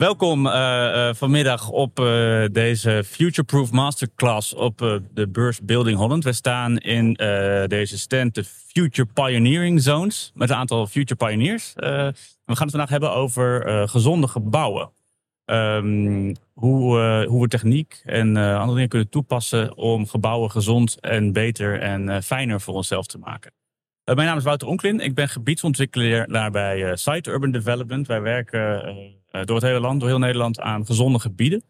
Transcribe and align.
Welkom 0.00 0.46
uh, 0.46 0.52
uh, 0.52 1.14
vanmiddag 1.14 1.70
op 1.70 2.00
uh, 2.00 2.44
deze 2.52 3.02
Futureproof 3.06 3.70
Masterclass 3.72 4.54
op 4.54 4.78
de 5.14 5.28
beurs 5.28 5.60
Building 5.60 5.98
Holland. 5.98 6.24
We 6.24 6.32
staan 6.32 6.78
in 6.78 7.12
deze 7.66 7.98
stand 7.98 8.34
de 8.34 8.44
Future 8.44 9.08
Pioneering 9.12 9.82
Zones 9.82 10.32
met 10.34 10.50
een 10.50 10.56
aantal 10.56 10.86
Future 10.86 11.26
Pioneers. 11.26 11.72
we 11.74 12.12
gaan 12.44 12.66
het 12.66 12.70
vandaag 12.70 12.88
hebben 12.88 13.12
over 13.12 13.88
gezonde 13.88 14.28
gebouwen. 14.28 14.90
Um, 15.44 16.36
hoe, 16.52 17.24
hoe 17.28 17.42
we 17.42 17.48
techniek 17.48 18.02
en 18.04 18.36
andere 18.36 18.74
dingen 18.74 18.88
kunnen 18.88 19.08
toepassen 19.08 19.76
om 19.76 20.06
gebouwen 20.06 20.50
gezond 20.50 21.00
en 21.00 21.32
beter 21.32 21.80
en 21.80 22.22
fijner 22.22 22.60
voor 22.60 22.74
onszelf 22.74 23.06
te 23.06 23.18
maken. 23.18 23.52
mijn 24.04 24.18
naam 24.18 24.36
is 24.36 24.44
Wouter 24.44 24.68
Onklin. 24.68 25.00
Ik 25.00 25.14
ben 25.14 25.28
gebiedsontwikkelaar 25.28 26.50
bij 26.50 26.96
Site 26.96 27.30
Urban 27.30 27.50
Development. 27.50 28.06
Wij 28.06 28.20
werken 28.20 29.18
door 29.30 29.56
het 29.56 29.64
hele 29.64 29.80
land, 29.80 30.00
door 30.00 30.08
heel 30.08 30.18
Nederland 30.18 30.60
aan 30.60 30.86
gezonde 30.86 31.18
gebieden. 31.18 31.62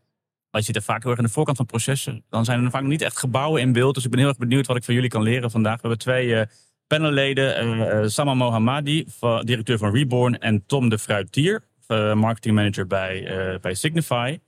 Maar 0.51 0.61
je 0.61 0.67
ziet 0.67 0.77
er 0.77 0.83
vaak 0.83 1.03
heel 1.03 1.11
erg 1.11 1.21
aan 1.21 1.27
de 1.27 1.33
voorkant 1.33 1.57
van 1.57 1.67
processen. 1.67 2.25
Dan 2.29 2.45
zijn 2.45 2.65
er 2.65 2.71
vaak 2.71 2.83
niet 2.83 3.03
echt 3.03 3.19
gebouwen 3.19 3.61
in 3.61 3.73
beeld. 3.73 3.95
Dus 3.95 4.05
ik 4.05 4.11
ben 4.11 4.19
heel 4.19 4.29
erg 4.29 4.39
benieuwd 4.39 4.67
wat 4.67 4.77
ik 4.77 4.85
van 4.85 4.95
jullie 4.95 5.09
kan 5.09 5.23
leren 5.23 5.51
vandaag. 5.51 5.75
We 5.75 5.81
hebben 5.81 5.99
twee 5.99 6.27
uh, 6.27 6.43
panelleden. 6.87 7.67
Uh, 7.67 8.07
Sama 8.07 8.35
Mohammadi, 8.35 9.07
directeur 9.41 9.79
van 9.79 9.95
Reborn. 9.95 10.39
En 10.39 10.67
Tom 10.67 10.89
de 10.89 10.99
Fruitier, 10.99 11.65
marketing 12.15 12.55
manager 12.55 12.87
bij, 12.87 13.59
bij 13.61 13.75
Signify. 13.75 14.39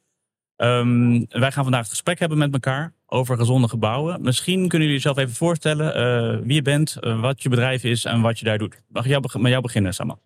Um, 0.57 1.27
wij 1.29 1.53
gaan 1.53 1.63
vandaag 1.63 1.81
het 1.81 1.91
gesprek 1.91 2.19
hebben 2.19 2.39
met 2.39 2.53
elkaar 2.53 2.93
over 3.07 3.37
gezonde 3.37 3.69
gebouwen. 3.69 4.23
Misschien 4.23 4.69
kunnen 4.69 4.89
jullie 4.89 5.03
jezelf 5.03 5.17
even 5.17 5.35
voorstellen 5.35 6.43
wie 6.45 6.55
je 6.55 6.63
bent, 6.63 6.97
wat 7.01 7.43
je 7.43 7.49
bedrijf 7.49 7.85
is 7.85 8.05
en 8.05 8.21
wat 8.21 8.39
je 8.39 8.45
daar 8.45 8.59
doet. 8.59 8.83
Mag 8.89 9.07
ik 9.07 9.39
met 9.39 9.51
jou 9.51 9.63
beginnen, 9.63 9.95
Sama? 9.95 10.19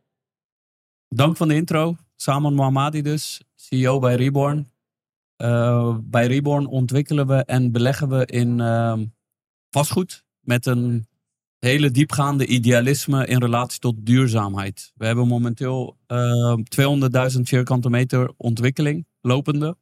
Dank 1.09 1.37
van 1.37 1.49
de 1.49 1.55
intro. 1.55 1.97
Saman 2.17 2.55
Mohammadi 2.55 3.03
dus, 3.03 3.43
CEO 3.55 3.99
bij 3.99 4.15
Reborn. 4.15 4.71
Uh, 5.37 5.97
bij 6.03 6.27
Reborn 6.27 6.67
ontwikkelen 6.67 7.27
we 7.27 7.45
en 7.45 7.73
beleggen 7.73 8.09
we 8.09 8.27
in 8.27 8.59
uh, 8.59 8.99
vastgoed 9.71 10.25
met 10.41 10.67
een 10.67 11.07
hele 11.59 11.91
diepgaande 11.91 12.47
idealisme 12.47 13.27
in 13.27 13.39
relatie 13.39 13.81
tot 13.81 14.07
duurzaamheid. 14.07 14.93
We 14.97 15.07
hebben 15.07 15.29
momenteel 15.29 15.97
uh, 16.09 16.51
ehm, 16.79 17.33
200.000 17.37 17.41
vierkante 17.41 17.91
meter 17.91 18.33
ontwikkeling 18.37 19.07
lopende 19.21 19.77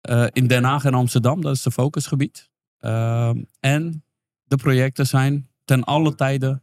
eh, 0.00 0.26
in 0.32 0.46
Den 0.46 0.64
Haag 0.64 0.84
en 0.84 0.94
Amsterdam. 0.94 1.40
Dat 1.40 1.54
is 1.54 1.62
de 1.62 1.70
focusgebied. 1.70 2.50
Ehm, 2.78 3.42
en 3.60 4.04
de 4.44 4.56
projecten 4.56 5.06
zijn 5.06 5.48
ten 5.64 5.84
alle 5.84 6.14
tijde 6.14 6.62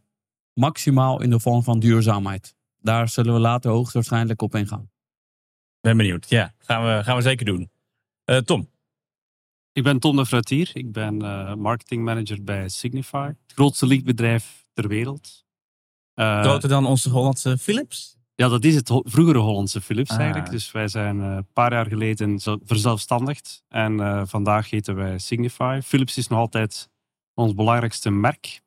maximaal 0.52 1.22
in 1.22 1.30
de 1.30 1.40
vorm 1.40 1.62
van 1.62 1.80
duurzaamheid. 1.80 2.56
Daar 2.78 3.08
zullen 3.08 3.34
we 3.34 3.40
later 3.40 3.70
hoogstwaarschijnlijk 3.70 4.42
op 4.42 4.54
ingaan. 4.54 4.90
Ben 5.82 5.96
benieuwd. 5.96 6.28
Ja, 6.28 6.54
gaan 6.58 6.84
we, 6.84 7.04
gaan 7.04 7.16
we 7.16 7.22
zeker 7.22 7.46
doen. 7.46 7.70
Uh, 8.26 8.36
Tom. 8.36 8.68
Ik 9.72 9.82
ben 9.82 9.98
Tom 9.98 10.16
de 10.16 10.26
Fruitier. 10.26 10.70
Ik 10.72 10.92
ben 10.92 11.22
uh, 11.22 11.54
marketingmanager 11.54 12.44
bij 12.44 12.68
Signify. 12.68 13.26
Het 13.26 13.52
grootste 13.54 13.86
lichtbedrijf 13.86 14.66
ter 14.72 14.88
wereld. 14.88 15.44
Uh, 16.14 16.40
Groter 16.40 16.68
dan 16.68 16.86
onze 16.86 17.10
Hollandse 17.10 17.58
Philips? 17.58 18.16
Ja, 18.34 18.48
dat 18.48 18.64
is 18.64 18.74
het 18.74 18.90
vroegere 19.04 19.38
Hollandse 19.38 19.80
Philips 19.80 20.10
ah. 20.10 20.18
eigenlijk. 20.18 20.50
Dus 20.50 20.72
wij 20.72 20.88
zijn 20.88 21.18
een 21.18 21.46
paar 21.52 21.72
jaar 21.72 21.86
geleden 21.86 22.40
verzelfstandigd. 22.64 23.62
En 23.68 24.28
vandaag 24.28 24.70
heten 24.70 24.94
wij 24.94 25.18
Signify. 25.18 25.80
Philips 25.84 26.18
is 26.18 26.28
nog 26.28 26.38
altijd 26.38 26.90
ons 27.34 27.54
belangrijkste 27.54 28.10
merk. 28.10 28.60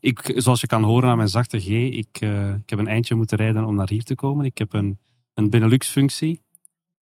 ik, 0.00 0.32
zoals 0.36 0.60
je 0.60 0.66
kan 0.66 0.82
horen 0.82 1.08
aan 1.08 1.16
mijn 1.16 1.28
zachte 1.28 1.60
G, 1.60 1.68
ik, 1.68 2.20
ik 2.60 2.70
heb 2.70 2.78
een 2.78 2.88
eindje 2.88 3.14
moeten 3.14 3.36
rijden 3.36 3.64
om 3.64 3.74
naar 3.74 3.88
hier 3.88 4.04
te 4.04 4.14
komen. 4.14 4.44
Ik 4.44 4.58
heb 4.58 4.72
een 4.72 4.98
een 5.36 5.50
Benelux-functie. 5.50 6.42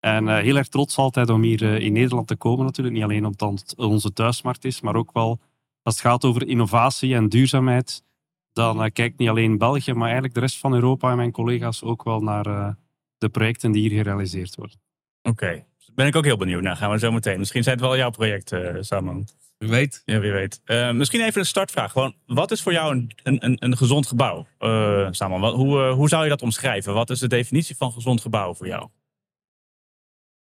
En 0.00 0.24
uh, 0.24 0.38
heel 0.38 0.56
erg 0.56 0.68
trots 0.68 0.96
altijd 0.96 1.30
om 1.30 1.42
hier 1.42 1.62
uh, 1.62 1.78
in 1.78 1.92
Nederland 1.92 2.26
te 2.26 2.36
komen 2.36 2.64
natuurlijk. 2.64 2.94
Niet 2.94 3.04
alleen 3.04 3.24
omdat 3.24 3.60
het 3.60 3.76
onze 3.76 4.12
thuismarkt 4.12 4.64
is, 4.64 4.80
maar 4.80 4.96
ook 4.96 5.12
wel 5.12 5.40
als 5.82 5.94
het 5.94 6.04
gaat 6.04 6.24
over 6.24 6.46
innovatie 6.48 7.14
en 7.14 7.28
duurzaamheid. 7.28 8.04
Dan 8.52 8.84
uh, 8.84 8.90
kijkt 8.92 9.18
niet 9.18 9.28
alleen 9.28 9.58
België, 9.58 9.92
maar 9.92 10.04
eigenlijk 10.04 10.34
de 10.34 10.40
rest 10.40 10.58
van 10.58 10.74
Europa 10.74 11.10
en 11.10 11.16
mijn 11.16 11.32
collega's 11.32 11.82
ook 11.82 12.02
wel 12.04 12.20
naar 12.20 12.76
de 13.18 13.28
projecten 13.28 13.72
die 13.72 13.88
hier 13.88 13.98
gerealiseerd 14.02 14.54
worden. 14.54 14.76
Oké, 15.22 15.44
okay. 15.44 15.66
ben 15.94 16.06
ik 16.06 16.16
ook 16.16 16.24
heel 16.24 16.36
benieuwd 16.36 16.62
naar. 16.62 16.76
Gaan 16.76 16.90
we 16.90 16.98
zo 16.98 17.12
meteen. 17.12 17.38
Misschien 17.38 17.62
zijn 17.62 17.76
het 17.76 17.84
wel 17.84 17.96
jouw 17.96 18.10
projecten, 18.10 18.84
Saman. 18.84 19.26
Wie 19.62 19.70
weet. 19.70 20.02
Ja, 20.04 20.20
wie 20.20 20.32
weet. 20.32 20.60
Uh, 20.64 20.92
misschien 20.92 21.20
even 21.20 21.40
een 21.40 21.46
startvraag. 21.46 21.92
Gewoon, 21.92 22.14
wat 22.26 22.50
is 22.50 22.62
voor 22.62 22.72
jou 22.72 22.94
een, 22.94 23.12
een, 23.22 23.56
een 23.64 23.76
gezond 23.76 24.06
gebouw, 24.06 24.46
uh? 24.60 25.10
Wat, 25.18 25.54
hoe, 25.54 25.78
uh, 25.78 25.92
hoe 25.94 26.08
zou 26.08 26.22
je 26.22 26.28
dat 26.28 26.42
omschrijven? 26.42 26.94
Wat 26.94 27.10
is 27.10 27.18
de 27.18 27.28
definitie 27.28 27.76
van 27.76 27.92
gezond 27.92 28.20
gebouw 28.20 28.54
voor 28.54 28.66
jou? 28.66 28.88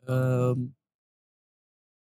Ehm, 0.05 0.59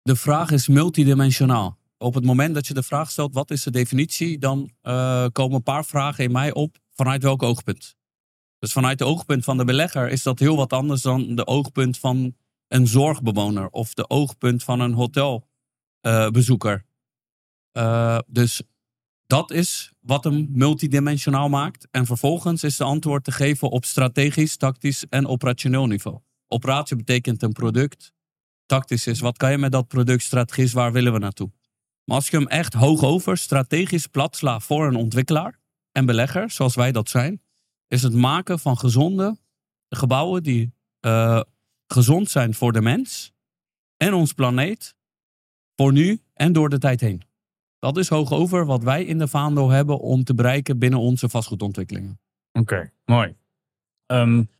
de 0.02 0.16
vraag 0.16 0.50
is 0.50 0.68
multidimensionaal. 0.68 1.78
Op 1.98 2.14
het 2.14 2.24
moment 2.24 2.54
dat 2.54 2.66
je 2.66 2.74
de 2.74 2.82
vraag 2.82 3.10
stelt, 3.10 3.34
wat 3.34 3.50
is 3.50 3.62
de 3.62 3.70
definitie? 3.70 4.38
Dan 4.38 4.70
komen 5.32 5.56
een 5.56 5.62
paar 5.62 5.84
vragen 5.84 6.24
in 6.24 6.32
mij 6.32 6.52
op. 6.52 6.76
Vanuit 6.94 7.22
welk 7.22 7.42
oogpunt? 7.42 7.96
Dus 8.58 8.72
vanuit 8.72 8.98
de 8.98 9.04
oogpunt 9.04 9.44
van 9.44 9.56
de 9.56 9.64
belegger 9.64 10.08
is 10.08 10.22
dat 10.22 10.38
heel 10.38 10.56
wat 10.56 10.72
anders 10.72 11.02
dan 11.02 11.34
de 11.34 11.46
oogpunt 11.46 11.98
van 11.98 12.36
een 12.68 12.86
zorgbewoner. 12.86 13.68
Of 13.68 13.94
de 13.94 14.08
oogpunt 14.08 14.64
van 14.64 14.80
een 14.80 14.92
hotel 14.92 15.50
uh, 16.02 16.28
bezoeker. 16.28 16.84
Uh, 17.72 18.18
dus 18.26 18.62
dat 19.26 19.50
is 19.50 19.92
wat 20.00 20.24
hem 20.24 20.48
multidimensionaal 20.50 21.48
maakt. 21.48 21.88
En 21.90 22.06
vervolgens 22.06 22.64
is 22.64 22.76
de 22.76 22.84
antwoord 22.84 23.24
te 23.24 23.32
geven 23.32 23.70
op 23.70 23.84
strategisch, 23.84 24.56
tactisch 24.56 25.06
en 25.08 25.26
operationeel 25.26 25.86
niveau. 25.86 26.18
Operatie 26.48 26.96
betekent 26.96 27.42
een 27.42 27.52
product. 27.52 28.12
Tactisch 28.66 29.06
is 29.06 29.20
wat 29.20 29.36
kan 29.36 29.50
je 29.50 29.58
met 29.58 29.72
dat 29.72 29.88
product, 29.88 30.22
strategisch 30.22 30.72
waar 30.72 30.92
willen 30.92 31.12
we 31.12 31.18
naartoe. 31.18 31.52
Maar 32.04 32.16
als 32.16 32.28
je 32.28 32.36
hem 32.36 32.48
echt 32.48 32.74
hoog 32.74 33.02
over 33.02 33.36
strategisch 33.36 34.06
plat 34.06 34.36
slaat 34.36 34.62
voor 34.62 34.86
een 34.86 34.96
ontwikkelaar 34.96 35.58
en 35.92 36.06
belegger, 36.06 36.50
zoals 36.50 36.74
wij 36.74 36.92
dat 36.92 37.08
zijn, 37.08 37.42
is 37.88 38.02
het 38.02 38.14
maken 38.14 38.58
van 38.58 38.78
gezonde 38.78 39.36
gebouwen 39.88 40.42
die 40.42 40.74
uh, 41.00 41.40
gezond 41.86 42.30
zijn 42.30 42.54
voor 42.54 42.72
de 42.72 42.80
mens 42.80 43.32
en 43.96 44.14
ons 44.14 44.32
planeet 44.32 44.94
voor 45.82 45.92
nu 45.92 46.20
en 46.34 46.52
door 46.52 46.68
de 46.68 46.78
tijd 46.78 47.00
heen. 47.00 47.22
Dat 47.78 47.96
is 47.96 48.08
hoog 48.08 48.32
over 48.32 48.66
wat 48.66 48.82
wij 48.82 49.04
in 49.04 49.18
de 49.18 49.28
vaandel 49.28 49.70
hebben 49.70 50.00
om 50.00 50.24
te 50.24 50.34
bereiken 50.34 50.78
binnen 50.78 51.00
onze 51.00 51.28
vastgoedontwikkelingen. 51.28 52.20
Oké, 52.52 52.90
mooi. 53.04 53.34
Um, 54.06 54.50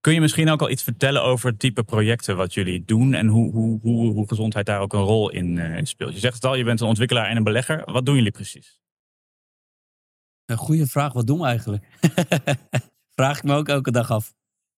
kun 0.00 0.14
je 0.14 0.20
misschien 0.20 0.50
ook 0.50 0.60
al 0.60 0.70
iets 0.70 0.82
vertellen 0.82 1.22
over 1.22 1.50
het 1.50 1.58
type 1.58 1.82
projecten 1.82 2.36
wat 2.36 2.54
jullie 2.54 2.84
doen 2.84 3.14
en 3.14 3.26
hoe, 3.26 3.52
hoe, 3.52 3.80
hoe, 3.80 4.12
hoe 4.12 4.28
gezondheid 4.28 4.66
daar 4.66 4.80
ook 4.80 4.92
een 4.92 5.00
rol 5.00 5.30
in, 5.30 5.56
uh, 5.56 5.76
in, 5.76 5.86
speelt? 5.86 6.12
Je 6.12 6.18
zegt 6.18 6.34
het 6.34 6.44
al, 6.44 6.54
je 6.54 6.64
bent 6.64 6.80
een 6.80 6.86
ontwikkelaar 6.86 7.26
en 7.26 7.36
een 7.36 7.44
belegger. 7.44 7.92
Wat 7.92 8.06
doen 8.06 8.14
jullie 8.14 8.30
precies? 8.30 8.80
Een 10.44 10.56
goede 10.56 10.86
vraag, 10.86 11.12
wat 11.12 11.26
doen 11.26 11.38
we 11.38 11.46
eigenlijk? 11.46 11.86
Vraag 13.16 13.36
ik 13.36 13.44
me 13.44 13.54
ook 13.54 13.68
elke 13.68 13.90
dag 13.90 14.10
af. 14.10 14.34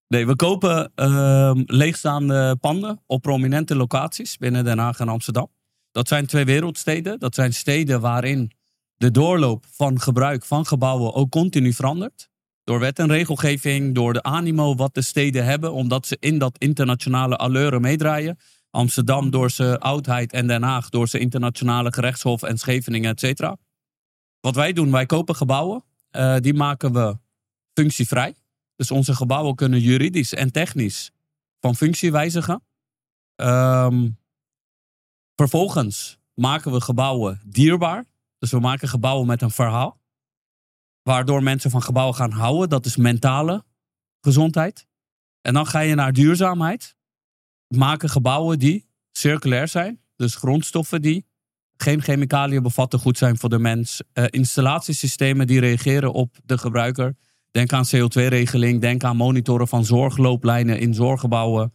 Nee, 0.09 0.27
we 0.27 0.37
kopen 0.37 0.93
uh, 0.97 1.53
leegstaande 1.55 2.57
panden 2.57 3.03
op 3.07 3.23
prominente 3.23 3.77
locaties 3.77 4.37
binnen 4.37 4.65
Den 4.65 4.79
Haag 4.79 4.99
en 5.01 5.09
Amsterdam. 5.09 5.51
Dat 5.95 6.09
zijn 6.09 6.27
twee 6.27 6.45
wereldsteden. 6.45 7.19
Dat 7.19 7.35
zijn 7.35 7.55
steden 7.55 8.01
waarin 8.01 8.51
de 8.97 9.11
doorloop 9.11 9.67
van 9.71 10.01
gebruik 10.01 10.45
van 10.45 10.67
gebouwen 10.67 11.15
ook 11.15 11.31
continu 11.31 11.73
verandert. 11.73 12.29
Door 12.65 12.81
wet 12.81 12.99
en 12.99 13.09
regelgeving, 13.09 13.95
door 13.95 14.13
de 14.13 14.23
animo 14.23 14.75
wat 14.75 14.95
de 14.95 15.03
steden 15.03 15.45
hebben, 15.45 15.73
omdat 15.73 16.07
ze 16.07 16.17
in 16.21 16.39
dat 16.39 16.59
internationale 16.59 17.37
allure 17.37 17.81
meedraaien. 17.81 18.39
Amsterdam 18.71 19.31
door 19.31 19.51
zijn 19.51 19.79
oudheid 19.79 20.33
en 20.33 20.47
Den 20.47 20.63
Haag 20.63 20.89
door 20.89 21.09
zijn 21.09 21.23
internationale 21.23 21.93
gerechtshof 21.93 22.43
en 22.43 22.59
Scheveningen, 22.59 23.11
et 23.11 23.21
cetera. 23.21 23.57
Wat 24.41 24.55
wij 24.55 24.73
doen, 24.73 24.91
wij 24.91 25.07
kopen 25.07 25.37
gebouwen. 25.37 25.85
Uh, 26.13 26.37
die 26.37 26.55
maken 26.55 26.93
we 26.93 27.19
functievrij. 27.73 28.35
Dus 28.77 28.91
onze 28.91 29.15
gebouwen 29.15 29.55
kunnen 29.55 29.81
juridisch 29.81 30.35
en 30.35 30.53
technisch 30.53 31.11
van 31.61 31.77
functie 31.77 32.13
wijzigen. 32.13 32.63
Um, 33.37 34.23
Vervolgens 35.49 36.19
maken 36.35 36.73
we 36.73 36.81
gebouwen 36.81 37.41
dierbaar. 37.47 38.05
Dus 38.39 38.51
we 38.51 38.61
maken 38.61 38.89
gebouwen 38.89 39.27
met 39.27 39.43
een 39.43 39.51
verhaal. 39.51 40.01
Waardoor 41.03 41.43
mensen 41.43 41.71
van 41.71 41.83
gebouwen 41.83 42.15
gaan 42.15 42.31
houden. 42.31 42.69
Dat 42.69 42.87
is 42.87 42.97
mentale 42.97 43.65
gezondheid. 44.21 44.87
En 45.41 45.55
dan 45.55 45.67
ga 45.67 45.81
je 45.81 45.95
naar 45.95 46.13
duurzaamheid. 46.13 46.97
maken 47.69 48.09
gebouwen 48.09 48.59
die 48.59 48.89
circulair 49.13 49.69
zijn. 49.69 50.01
Dus 50.17 50.35
grondstoffen 50.35 51.03
die 51.03 51.27
geen 51.77 52.03
chemicaliën 52.03 52.63
bevatten, 52.63 52.99
goed 52.99 53.19
zijn 53.19 53.39
voor 53.39 53.49
de 53.49 53.59
mens. 53.59 54.03
Uh, 54.15 54.25
installatiesystemen 54.31 55.47
die 55.47 55.61
reageren 55.61 56.13
op 56.13 56.37
de 56.45 56.59
gebruiker. 56.59 57.17
Denk 57.51 57.73
aan 57.73 57.87
CO2-regeling, 57.87 58.81
denk 58.81 59.05
aan 59.05 59.17
monitoren 59.17 59.69
van 59.69 59.85
zorglooplijnen 59.85 60.79
in 60.79 60.95
zorggebouwen. 60.95 61.73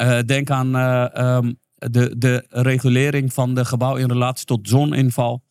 Uh, 0.00 0.20
denk 0.20 0.50
aan 0.50 0.76
uh, 0.76 1.36
um, 1.36 1.58
de, 1.76 2.18
de 2.18 2.46
regulering 2.48 3.32
van 3.32 3.54
de 3.54 3.64
gebouw 3.64 3.96
in 3.96 4.08
relatie 4.08 4.46
tot 4.46 4.68
zoninval. 4.68 5.42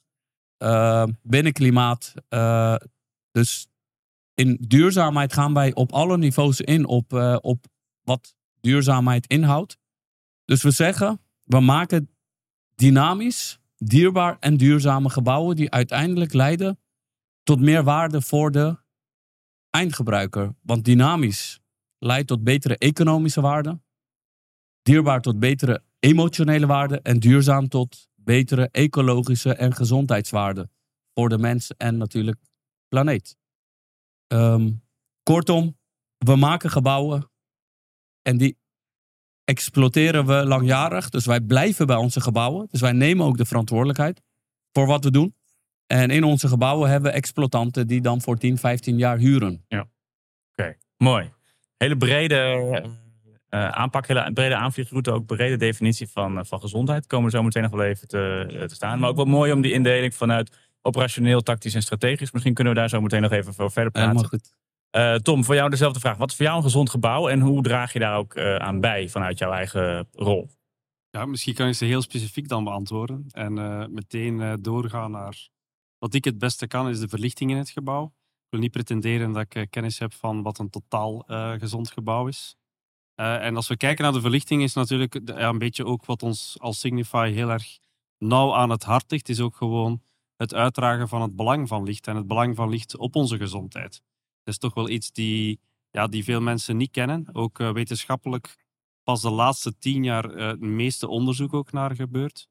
binnenklimaat. 1.21 2.13
dus 3.31 3.67
in 4.33 4.57
duurzaamheid 4.67 5.33
gaan 5.33 5.53
wij 5.53 5.73
op 5.73 5.91
alle 5.91 6.17
niveaus 6.17 6.61
in 6.61 6.85
op, 6.85 7.13
op 7.41 7.65
wat 8.03 8.35
duurzaamheid 8.61 9.27
inhoudt. 9.27 9.77
Dus 10.45 10.63
we 10.63 10.71
zeggen, 10.71 11.21
we 11.43 11.59
maken 11.59 12.09
dynamisch, 12.75 13.59
dierbaar 13.77 14.37
en 14.39 14.57
duurzame 14.57 15.09
gebouwen 15.09 15.55
die 15.55 15.71
uiteindelijk 15.71 16.33
leiden 16.33 16.79
tot 17.43 17.59
meer 17.59 17.83
waarde 17.83 18.21
voor 18.21 18.51
de 18.51 18.77
eindgebruiker. 19.69 20.55
Want 20.61 20.85
dynamisch 20.85 21.59
leidt 21.97 22.27
tot 22.27 22.43
betere 22.43 22.77
economische 22.77 23.41
waarde, 23.41 23.79
dierbaar 24.81 25.21
tot 25.21 25.39
betere 25.39 25.83
emotionele 26.05 26.65
waarde 26.65 26.99
en 27.01 27.19
duurzaam 27.19 27.67
tot 27.67 28.07
betere 28.15 28.69
ecologische 28.71 29.53
en 29.53 29.73
gezondheidswaarde 29.73 30.69
voor 31.13 31.29
de 31.29 31.37
mens 31.37 31.71
en 31.77 31.97
natuurlijk 31.97 32.39
planeet. 32.87 33.37
Ehm, 34.27 34.71
kortom, 35.23 35.77
we 36.17 36.35
maken 36.35 36.69
gebouwen 36.69 37.31
en 38.21 38.37
die 38.37 38.57
exploiteren 39.43 40.25
we 40.25 40.45
langjarig. 40.45 41.09
Dus 41.09 41.25
wij 41.25 41.41
blijven 41.41 41.87
bij 41.87 41.95
onze 41.95 42.21
gebouwen. 42.21 42.67
Dus 42.71 42.81
wij 42.81 42.91
nemen 42.91 43.25
ook 43.25 43.37
de 43.37 43.45
verantwoordelijkheid 43.45 44.21
voor 44.71 44.87
wat 44.87 45.03
we 45.03 45.11
doen. 45.11 45.35
En 45.87 46.09
in 46.09 46.23
onze 46.23 46.47
gebouwen 46.47 46.89
hebben 46.89 47.11
we 47.11 47.17
exploitanten 47.17 47.87
die 47.87 48.01
dan 48.01 48.21
voor 48.21 48.37
10, 48.37 48.57
15 48.57 48.97
jaar 48.97 49.17
huren. 49.17 49.65
Ja. 49.67 49.87
Oké, 50.51 50.77
mooi. 50.97 51.33
Hele 51.77 51.97
brede 51.97 53.03
uh, 53.55 53.69
aanpak, 53.69 54.07
hele 54.07 54.33
brede 54.33 54.55
aanvliegroute, 54.55 55.11
ook 55.11 55.25
brede 55.25 55.57
definitie 55.57 56.07
van, 56.07 56.37
uh, 56.37 56.43
van 56.43 56.59
gezondheid. 56.59 57.07
Komen 57.07 57.25
we 57.25 57.37
zo 57.37 57.43
meteen 57.43 57.63
nog 57.63 57.71
wel 57.71 57.83
even 57.83 58.07
te, 58.07 58.45
te, 58.67 58.75
staan. 58.75 58.99
Maar 58.99 59.09
ook 59.09 59.15
wel 59.15 59.25
mooi 59.25 59.51
om 59.51 59.61
die 59.61 59.71
indeling 59.71 60.15
vanuit 60.15 60.57
operationeel, 60.81 61.41
tactisch 61.41 61.75
en 61.75 61.81
strategisch. 61.81 62.31
Misschien 62.31 62.53
kunnen 62.53 62.73
we 62.73 62.79
daar 62.79 62.89
zo 62.89 63.01
meteen 63.01 63.21
nog 63.21 63.31
even 63.31 63.53
voor 63.53 63.71
verder 63.71 63.91
praten. 63.91 64.09
Helemaal 64.09 64.29
goed. 64.29 64.53
Uh, 64.97 65.15
Tom, 65.15 65.43
voor 65.43 65.55
jou 65.55 65.69
dezelfde 65.69 65.99
vraag. 65.99 66.17
Wat 66.17 66.29
is 66.29 66.35
voor 66.35 66.45
jou 66.45 66.57
een 66.57 66.63
gezond 66.63 66.89
gebouw 66.89 67.29
en 67.29 67.39
hoe 67.39 67.61
draag 67.61 67.93
je 67.93 67.99
daar 67.99 68.17
ook 68.17 68.35
uh, 68.35 68.55
aan 68.55 68.79
bij 68.79 69.09
vanuit 69.09 69.37
jouw 69.37 69.51
eigen 69.51 70.07
rol? 70.11 70.49
Ja, 71.09 71.25
misschien 71.25 71.53
kan 71.53 71.67
je 71.67 71.73
ze 71.73 71.85
heel 71.85 72.01
specifiek 72.01 72.47
dan 72.47 72.63
beantwoorden 72.63 73.25
en 73.31 73.57
uh, 73.57 73.85
meteen 73.87 74.57
doorgaan 74.61 75.11
naar 75.11 75.47
wat 75.97 76.13
ik 76.13 76.23
het 76.23 76.37
beste 76.37 76.67
kan, 76.67 76.89
is 76.89 76.99
de 76.99 77.07
verlichting 77.07 77.51
in 77.51 77.57
het 77.57 77.69
gebouw. 77.69 78.05
Ik 78.05 78.49
wil 78.49 78.59
niet 78.59 78.71
pretenderen 78.71 79.31
dat 79.31 79.55
ik 79.55 79.67
kennis 79.69 79.99
heb 79.99 80.13
van 80.13 80.41
wat 80.41 80.59
een 80.59 80.69
totaal 80.69 81.23
gezond 81.57 81.91
gebouw 81.91 82.27
is. 82.27 82.55
En 83.15 83.55
als 83.55 83.67
we 83.67 83.77
kijken 83.77 84.03
naar 84.03 84.13
de 84.13 84.21
verlichting, 84.21 84.61
is 84.61 84.73
natuurlijk 84.73 85.19
ja, 85.25 85.49
een 85.49 85.57
beetje 85.57 85.85
ook 85.85 86.05
wat 86.05 86.23
ons 86.23 86.55
als 86.59 86.79
Signify 86.79 87.31
heel 87.31 87.49
erg 87.49 87.77
nauw 88.17 88.53
aan 88.53 88.69
het 88.69 88.83
hart 88.83 89.11
ligt, 89.11 89.29
is 89.29 89.39
ook 89.39 89.55
gewoon 89.55 90.01
het 90.35 90.53
uitdragen 90.53 91.07
van 91.07 91.21
het 91.21 91.35
belang 91.35 91.67
van 91.67 91.83
licht 91.83 92.07
en 92.07 92.15
het 92.15 92.27
belang 92.27 92.55
van 92.55 92.69
licht 92.69 92.97
op 92.97 93.15
onze 93.15 93.37
gezondheid. 93.37 94.01
Dat 94.43 94.53
is 94.53 94.57
toch 94.57 94.73
wel 94.73 94.89
iets 94.89 95.11
die, 95.11 95.59
ja, 95.91 96.07
die 96.07 96.23
veel 96.23 96.41
mensen 96.41 96.77
niet 96.77 96.91
kennen. 96.91 97.27
Ook 97.31 97.59
uh, 97.59 97.71
wetenschappelijk 97.71 98.55
pas 99.03 99.21
de 99.21 99.29
laatste 99.29 99.77
tien 99.77 100.03
jaar 100.03 100.23
het 100.23 100.59
meeste 100.59 101.07
onderzoek 101.07 101.53
ook 101.53 101.71
naar 101.71 101.95
gebeurt. 101.95 102.47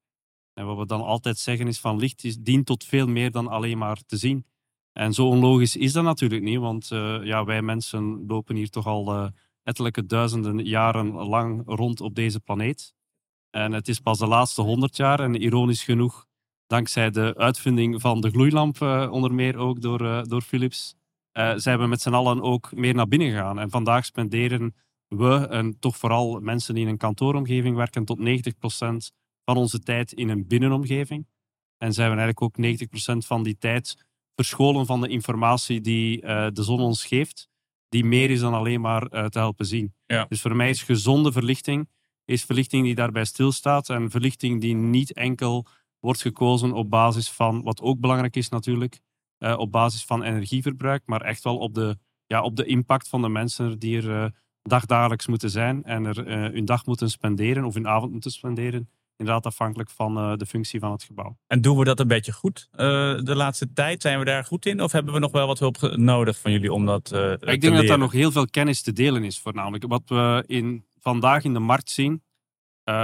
En 0.52 0.66
wat 0.66 0.78
we 0.78 0.86
dan 0.86 1.02
altijd 1.02 1.38
zeggen 1.38 1.66
is 1.66 1.80
van 1.80 1.98
licht 1.98 2.44
dient 2.44 2.66
tot 2.66 2.84
veel 2.84 3.06
meer 3.06 3.30
dan 3.30 3.48
alleen 3.48 3.78
maar 3.78 4.02
te 4.06 4.16
zien. 4.16 4.46
En 4.92 5.12
zo 5.12 5.26
onlogisch 5.26 5.76
is 5.76 5.92
dat 5.92 6.04
natuurlijk 6.04 6.42
niet, 6.42 6.58
want 6.58 6.88
ja, 7.22 7.44
wij 7.44 7.62
mensen 7.62 8.24
lopen 8.26 8.56
hier 8.56 8.70
toch 8.70 8.86
al 8.86 9.32
ettelijke 9.64 10.06
duizenden 10.06 10.64
jaren 10.64 11.12
lang 11.12 11.62
rond 11.66 12.00
op 12.00 12.14
deze 12.14 12.40
planeet. 12.40 12.94
En 13.50 13.72
het 13.72 13.88
is 13.88 14.00
pas 14.00 14.18
de 14.18 14.26
laatste 14.26 14.62
honderd 14.62 14.96
jaar, 14.96 15.20
en 15.20 15.34
ironisch 15.34 15.84
genoeg, 15.84 16.26
dankzij 16.66 17.10
de 17.10 17.34
uitvinding 17.36 18.00
van 18.00 18.20
de 18.20 18.30
gloeilamp, 18.30 18.80
onder 19.10 19.34
meer 19.34 19.56
ook 19.56 19.80
door, 19.80 20.28
door 20.28 20.42
Philips, 20.42 20.94
uh, 21.38 21.52
zijn 21.56 21.78
we 21.78 21.86
met 21.86 22.00
z'n 22.00 22.12
allen 22.12 22.42
ook 22.42 22.74
meer 22.74 22.94
naar 22.94 23.08
binnen 23.08 23.30
gegaan. 23.30 23.58
En 23.58 23.70
vandaag 23.70 24.04
spenderen 24.04 24.74
we, 25.08 25.46
en 25.48 25.78
toch 25.78 25.96
vooral 25.96 26.40
mensen 26.40 26.74
die 26.74 26.82
in 26.84 26.90
een 26.90 26.96
kantooromgeving 26.96 27.76
werken, 27.76 28.04
tot 28.04 28.18
90% 28.18 28.22
van 29.44 29.56
onze 29.56 29.78
tijd 29.78 30.12
in 30.12 30.28
een 30.28 30.46
binnenomgeving. 30.46 31.26
En 31.76 31.92
zijn 31.92 32.10
we 32.10 32.16
eigenlijk 32.16 32.42
ook 32.42 32.66
90% 33.24 33.26
van 33.26 33.42
die 33.42 33.58
tijd 33.58 34.06
verscholen 34.34 34.86
van 34.86 35.00
de 35.00 35.08
informatie 35.08 35.80
die 35.80 36.20
de 36.52 36.62
zon 36.62 36.80
ons 36.80 37.04
geeft, 37.04 37.48
die 37.94 38.04
meer 38.04 38.30
is 38.30 38.40
dan 38.40 38.54
alleen 38.54 38.80
maar 38.80 39.02
uh, 39.02 39.24
te 39.24 39.38
helpen 39.38 39.66
zien. 39.66 39.94
Ja. 40.06 40.26
Dus 40.28 40.40
voor 40.40 40.56
mij 40.56 40.70
is 40.70 40.82
gezonde 40.82 41.32
verlichting 41.32 41.88
is 42.24 42.44
verlichting 42.44 42.84
die 42.84 42.94
daarbij 42.94 43.24
stilstaat 43.24 43.88
en 43.88 44.10
verlichting 44.10 44.60
die 44.60 44.74
niet 44.74 45.12
enkel 45.12 45.66
wordt 46.00 46.20
gekozen 46.20 46.72
op 46.72 46.90
basis 46.90 47.30
van, 47.30 47.62
wat 47.62 47.80
ook 47.80 48.00
belangrijk 48.00 48.36
is 48.36 48.48
natuurlijk, 48.48 49.00
uh, 49.38 49.58
op 49.58 49.72
basis 49.72 50.04
van 50.04 50.22
energieverbruik, 50.22 51.02
maar 51.06 51.20
echt 51.20 51.44
wel 51.44 51.58
op 51.58 51.74
de, 51.74 51.98
ja, 52.26 52.42
op 52.42 52.56
de 52.56 52.64
impact 52.64 53.08
van 53.08 53.22
de 53.22 53.28
mensen 53.28 53.78
die 53.78 53.96
er 53.96 54.24
uh, 54.24 54.30
dagdagelijks 54.62 55.26
moeten 55.26 55.50
zijn 55.50 55.84
en 55.84 56.04
er 56.04 56.26
hun 56.52 56.64
dag 56.64 56.86
moeten 56.86 57.10
spenderen 57.10 57.64
of 57.64 57.74
hun 57.74 57.88
avond 57.88 58.12
moeten 58.12 58.30
spenderen. 58.30 58.90
Inderdaad, 59.16 59.46
afhankelijk 59.46 59.90
van 59.90 60.38
de 60.38 60.46
functie 60.46 60.80
van 60.80 60.92
het 60.92 61.02
gebouw. 61.02 61.36
En 61.46 61.60
doen 61.60 61.78
we 61.78 61.84
dat 61.84 62.00
een 62.00 62.08
beetje 62.08 62.32
goed 62.32 62.68
de 62.70 63.32
laatste 63.34 63.72
tijd? 63.72 64.02
Zijn 64.02 64.18
we 64.18 64.24
daar 64.24 64.44
goed 64.44 64.66
in? 64.66 64.82
Of 64.82 64.92
hebben 64.92 65.14
we 65.14 65.18
nog 65.18 65.32
wel 65.32 65.46
wat 65.46 65.58
hulp 65.58 65.80
nodig 65.96 66.38
van 66.38 66.52
jullie 66.52 66.72
om 66.72 66.86
dat 66.86 67.04
te 67.04 67.38
Ik 67.40 67.60
denk 67.60 67.76
dat 67.76 67.86
daar 67.86 67.98
nog 67.98 68.12
heel 68.12 68.32
veel 68.32 68.46
kennis 68.46 68.82
te 68.82 68.92
delen 68.92 69.24
is, 69.24 69.38
voornamelijk. 69.38 69.84
Wat 69.86 70.02
we 70.06 70.44
in, 70.46 70.86
vandaag 71.00 71.44
in 71.44 71.52
de 71.52 71.58
markt 71.58 71.90
zien, 71.90 72.22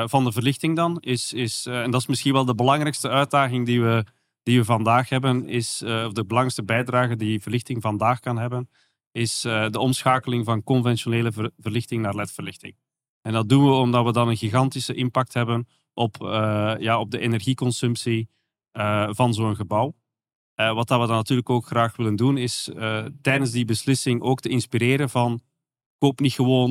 van 0.04 0.24
de 0.24 0.32
verlichting 0.32 0.76
dan, 0.76 1.00
is, 1.00 1.32
is 1.32 1.66
en 1.66 1.90
dat 1.90 2.00
is 2.00 2.06
misschien 2.06 2.32
wel 2.32 2.44
de 2.44 2.54
belangrijkste 2.54 3.08
uitdaging 3.08 3.66
die 3.66 3.82
we 3.82 4.04
die 4.42 4.58
we 4.58 4.64
vandaag 4.64 5.08
hebben, 5.08 5.48
is, 5.48 5.82
uh, 5.82 6.04
of 6.06 6.12
de 6.12 6.24
belangrijkste 6.24 6.64
bijdrage 6.64 7.16
die 7.16 7.42
verlichting 7.42 7.82
vandaag 7.82 8.20
kan 8.20 8.38
hebben, 8.38 8.70
is 9.12 9.44
uh, 9.44 9.68
de 9.68 9.78
omschakeling 9.78 10.44
van 10.44 10.62
conventionele 10.62 11.32
ver 11.32 11.50
verlichting 11.58 12.02
naar 12.02 12.14
LED-verlichting. 12.14 12.76
En 13.22 13.32
dat 13.32 13.48
doen 13.48 13.64
we 13.64 13.72
omdat 13.72 14.04
we 14.04 14.12
dan 14.12 14.28
een 14.28 14.36
gigantische 14.36 14.94
impact 14.94 15.34
hebben 15.34 15.68
op, 15.94 16.22
uh, 16.22 16.74
ja, 16.78 17.00
op 17.00 17.10
de 17.10 17.18
energieconsumptie 17.18 18.28
van 19.10 19.34
zo'n 19.34 19.56
gebouw. 19.56 19.94
wat 20.54 20.88
dat 20.88 21.00
we 21.00 21.06
dan 21.06 21.16
natuurlijk 21.16 21.50
ook 21.50 21.66
graag 21.66 21.96
willen 21.96 22.16
doen, 22.16 22.36
is 22.36 22.70
tijdens 23.22 23.50
die 23.50 23.64
beslissing 23.64 24.22
ook 24.22 24.40
te 24.40 24.48
inspireren 24.48 25.10
van 25.10 25.40
koop 25.98 26.20
niet 26.20 26.32
gewoon 26.32 26.70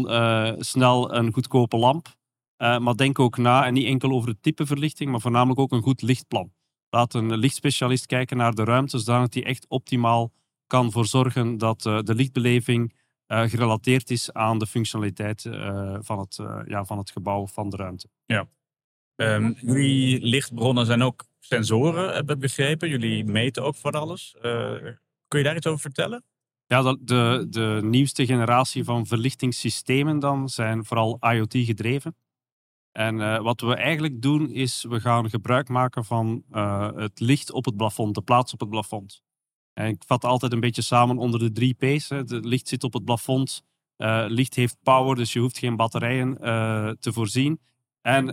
snel 0.64 1.14
een 1.14 1.34
goedkope 1.34 1.78
lamp, 1.78 2.08
maar 2.58 2.96
denk 2.96 3.20
ook 3.20 3.38
na, 3.38 3.66
en 3.66 3.74
niet 3.74 3.86
enkel 3.86 4.12
over 4.12 4.30
het 4.30 4.42
type 4.42 4.66
verlichting, 4.66 5.12
maar 5.12 5.22
voornamelijk 5.22 5.60
ook 5.60 5.72
een 5.72 5.82
goed 5.82 6.02
lichtplan. 6.02 6.52
Laat 6.90 7.14
een 7.14 7.38
lichtspecialist 7.38 8.06
kijken 8.06 8.38
naar 8.38 8.54
de 8.54 8.64
ruimte, 8.64 9.00
zodat 9.00 9.34
hij 9.34 9.44
echt 9.44 9.66
optimaal 9.68 10.32
kan 10.68 10.92
voor 10.92 11.06
zorgen 11.06 11.58
dat 11.58 11.82
de 11.82 12.16
lichtbeleving 12.16 12.94
gerelateerd 13.28 14.10
is 14.10 14.34
aan 14.34 14.60
de 14.60 14.68
functionaliteit 14.68 15.42
van, 16.00 16.20
het, 16.20 16.40
ja, 16.66 16.86
van 16.86 16.98
het 16.98 17.12
gebouw, 17.12 17.48
van 17.48 17.70
de 17.70 17.76
ruimte. 17.76 18.10
Ja. 18.26 18.48
Um, 19.22 19.56
jullie 19.62 20.22
lichtbronnen 20.22 20.86
zijn 20.86 21.02
ook 21.02 21.26
sensoren, 21.40 22.16
heb 22.16 22.32
ik 22.32 22.40
begrepen. 22.40 22.90
Jullie 22.90 23.26
meten 23.26 23.64
ook 23.64 23.76
van 23.76 23.92
alles. 23.92 24.36
kun 25.28 25.40
je 25.40 25.44
daar 25.44 25.56
iets 25.56 25.68
over 25.68 25.80
vertellen? 25.80 26.24
Ja, 26.66 26.98
de, 27.02 27.48
de 27.50 27.80
nieuwste 27.84 28.26
generatie 28.26 28.84
van 28.84 29.06
verlichtingssystemen 29.06 30.20
dan 30.20 30.50
zijn 30.50 30.86
vooral 30.86 31.18
IoT 31.20 31.54
gedreven. 31.54 32.16
En 32.92 33.16
uh, 33.16 33.42
wat 33.42 33.62
we 33.62 33.76
eigenlijk 33.76 34.22
doen 34.22 34.52
is, 34.52 34.86
we 34.90 35.00
gaan 35.00 35.30
gebruik 35.30 35.70
maken 35.70 36.06
van 36.06 36.44
uh, 36.52 36.90
het 36.96 37.20
licht 37.20 37.52
op 37.52 37.66
het 37.66 37.78
plafond, 37.78 38.16
de 38.16 38.22
plaats 38.22 38.54
op 38.54 38.60
het 38.60 38.70
plafond. 38.70 39.22
En 39.74 39.88
ik 39.88 40.04
vat 40.06 40.26
altijd 40.26 40.54
een 40.54 40.60
beetje 40.60 40.82
samen 40.82 41.18
onder 41.18 41.40
de 41.40 41.52
drie 41.52 41.74
P's. 41.74 42.10
Het 42.10 42.32
licht 42.46 42.68
zit 42.68 42.84
op 42.84 42.94
het 42.94 43.06
plafond, 43.06 43.64
uh, 43.98 44.26
licht 44.28 44.56
heeft 44.56 44.78
power, 44.84 45.16
dus 45.16 45.34
je 45.34 45.40
hoeft 45.40 45.58
geen 45.58 45.76
batterijen 45.76 46.36
te 47.00 47.14
voorzien. 47.14 47.60
En 48.02 48.26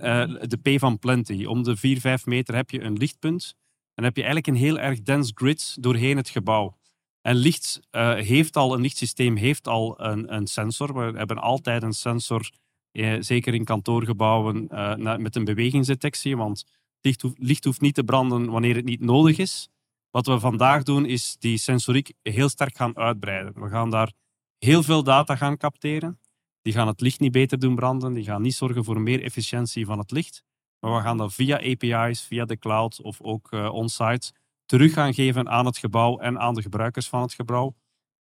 de 0.49 0.59
P 0.63 0.79
van 0.79 0.99
plenty. 0.99 1.45
Om 1.45 1.63
de 1.63 1.77
4, 1.77 2.01
5 2.01 2.27
meter 2.27 2.55
heb 2.55 2.71
je 2.71 2.81
een 2.81 2.97
lichtpunt. 2.97 3.55
En 3.95 4.05
heb 4.05 4.17
je 4.17 4.23
eigenlijk 4.23 4.53
een 4.57 4.63
heel 4.63 4.79
erg 4.79 5.03
dense 5.03 5.33
grid 5.35 5.77
doorheen 5.81 6.17
het 6.17 6.29
gebouw. 6.29 6.77
En 7.21 7.35
licht 7.35 7.81
heeft 7.91 8.57
al, 8.57 8.75
een 8.75 8.81
lichtsysteem 8.81 9.37
heeft 9.37 9.69
al 9.69 10.01
een, 10.01 10.35
een 10.35 10.47
sensor. 10.47 10.95
We 10.95 11.19
hebben 11.19 11.39
altijd 11.39 11.83
een 11.83 11.93
sensor 11.93 12.51
eh, 12.97 13.17
zeker 13.21 13.55
in 13.55 13.65
kantoorgebouwen, 13.65 14.69
uh, 14.73 15.17
met 15.17 15.37
een 15.37 15.45
bewegingsdetectie. 15.45 16.37
Want 16.37 16.65
licht, 17.01 17.25
licht 17.35 17.65
hoeft 17.65 17.81
niet 17.81 17.95
te 17.95 18.05
branden 18.05 18.51
wanneer 18.51 18.75
het 18.75 18.85
niet 18.85 19.01
nodig 19.01 19.39
is. 19.39 19.69
Wat 20.11 20.27
we 20.27 20.41
vandaag 20.41 20.83
doen, 20.83 21.07
is 21.07 21.37
die 21.39 21.59
sensoriek 21.59 22.13
heel 22.23 22.49
sterk 22.49 22.77
gaan 22.77 22.97
uitbreiden. 22.97 23.63
We 23.63 23.69
gaan 23.69 23.91
daar 23.91 24.13
heel 24.59 24.83
veel 24.83 25.03
data 25.03 25.37
gaan 25.37 25.57
capteren. 25.57 26.19
Die 26.67 26.75
gaan 26.75 26.87
het 26.87 27.01
licht 27.01 27.21
niet 27.21 27.33
beter 27.33 27.59
doen 27.59 27.75
branden. 27.75 28.13
Die 28.13 28.25
gaan 28.25 28.43
niet 28.43 28.55
zorgen 28.55 28.85
voor 28.85 29.01
meer 29.01 29.23
efficiëntie 29.23 29.87
van 29.87 29.99
het 29.99 30.11
licht. 30.11 30.43
Maar 30.81 30.95
we 30.95 31.01
gaan 31.01 31.17
dat 31.17 31.35
via 31.35 31.57
API's, 31.57 32.21
via 32.21 32.45
de 32.45 32.59
cloud 32.59 33.01
of 33.03 33.21
ook 33.21 33.53
uh, 33.53 33.73
on-site 33.73 34.33
terug 34.65 34.93
gaan 34.93 35.15
geven 35.15 35.49
aan 35.49 35.67
het 35.67 35.79
gebouw 35.79 36.19
en 36.19 36.39
aan 36.39 36.55
de 36.55 36.63
gebruikers 36.63 37.09
van 37.09 37.23
het 37.23 37.33
gebouw. 37.33 37.75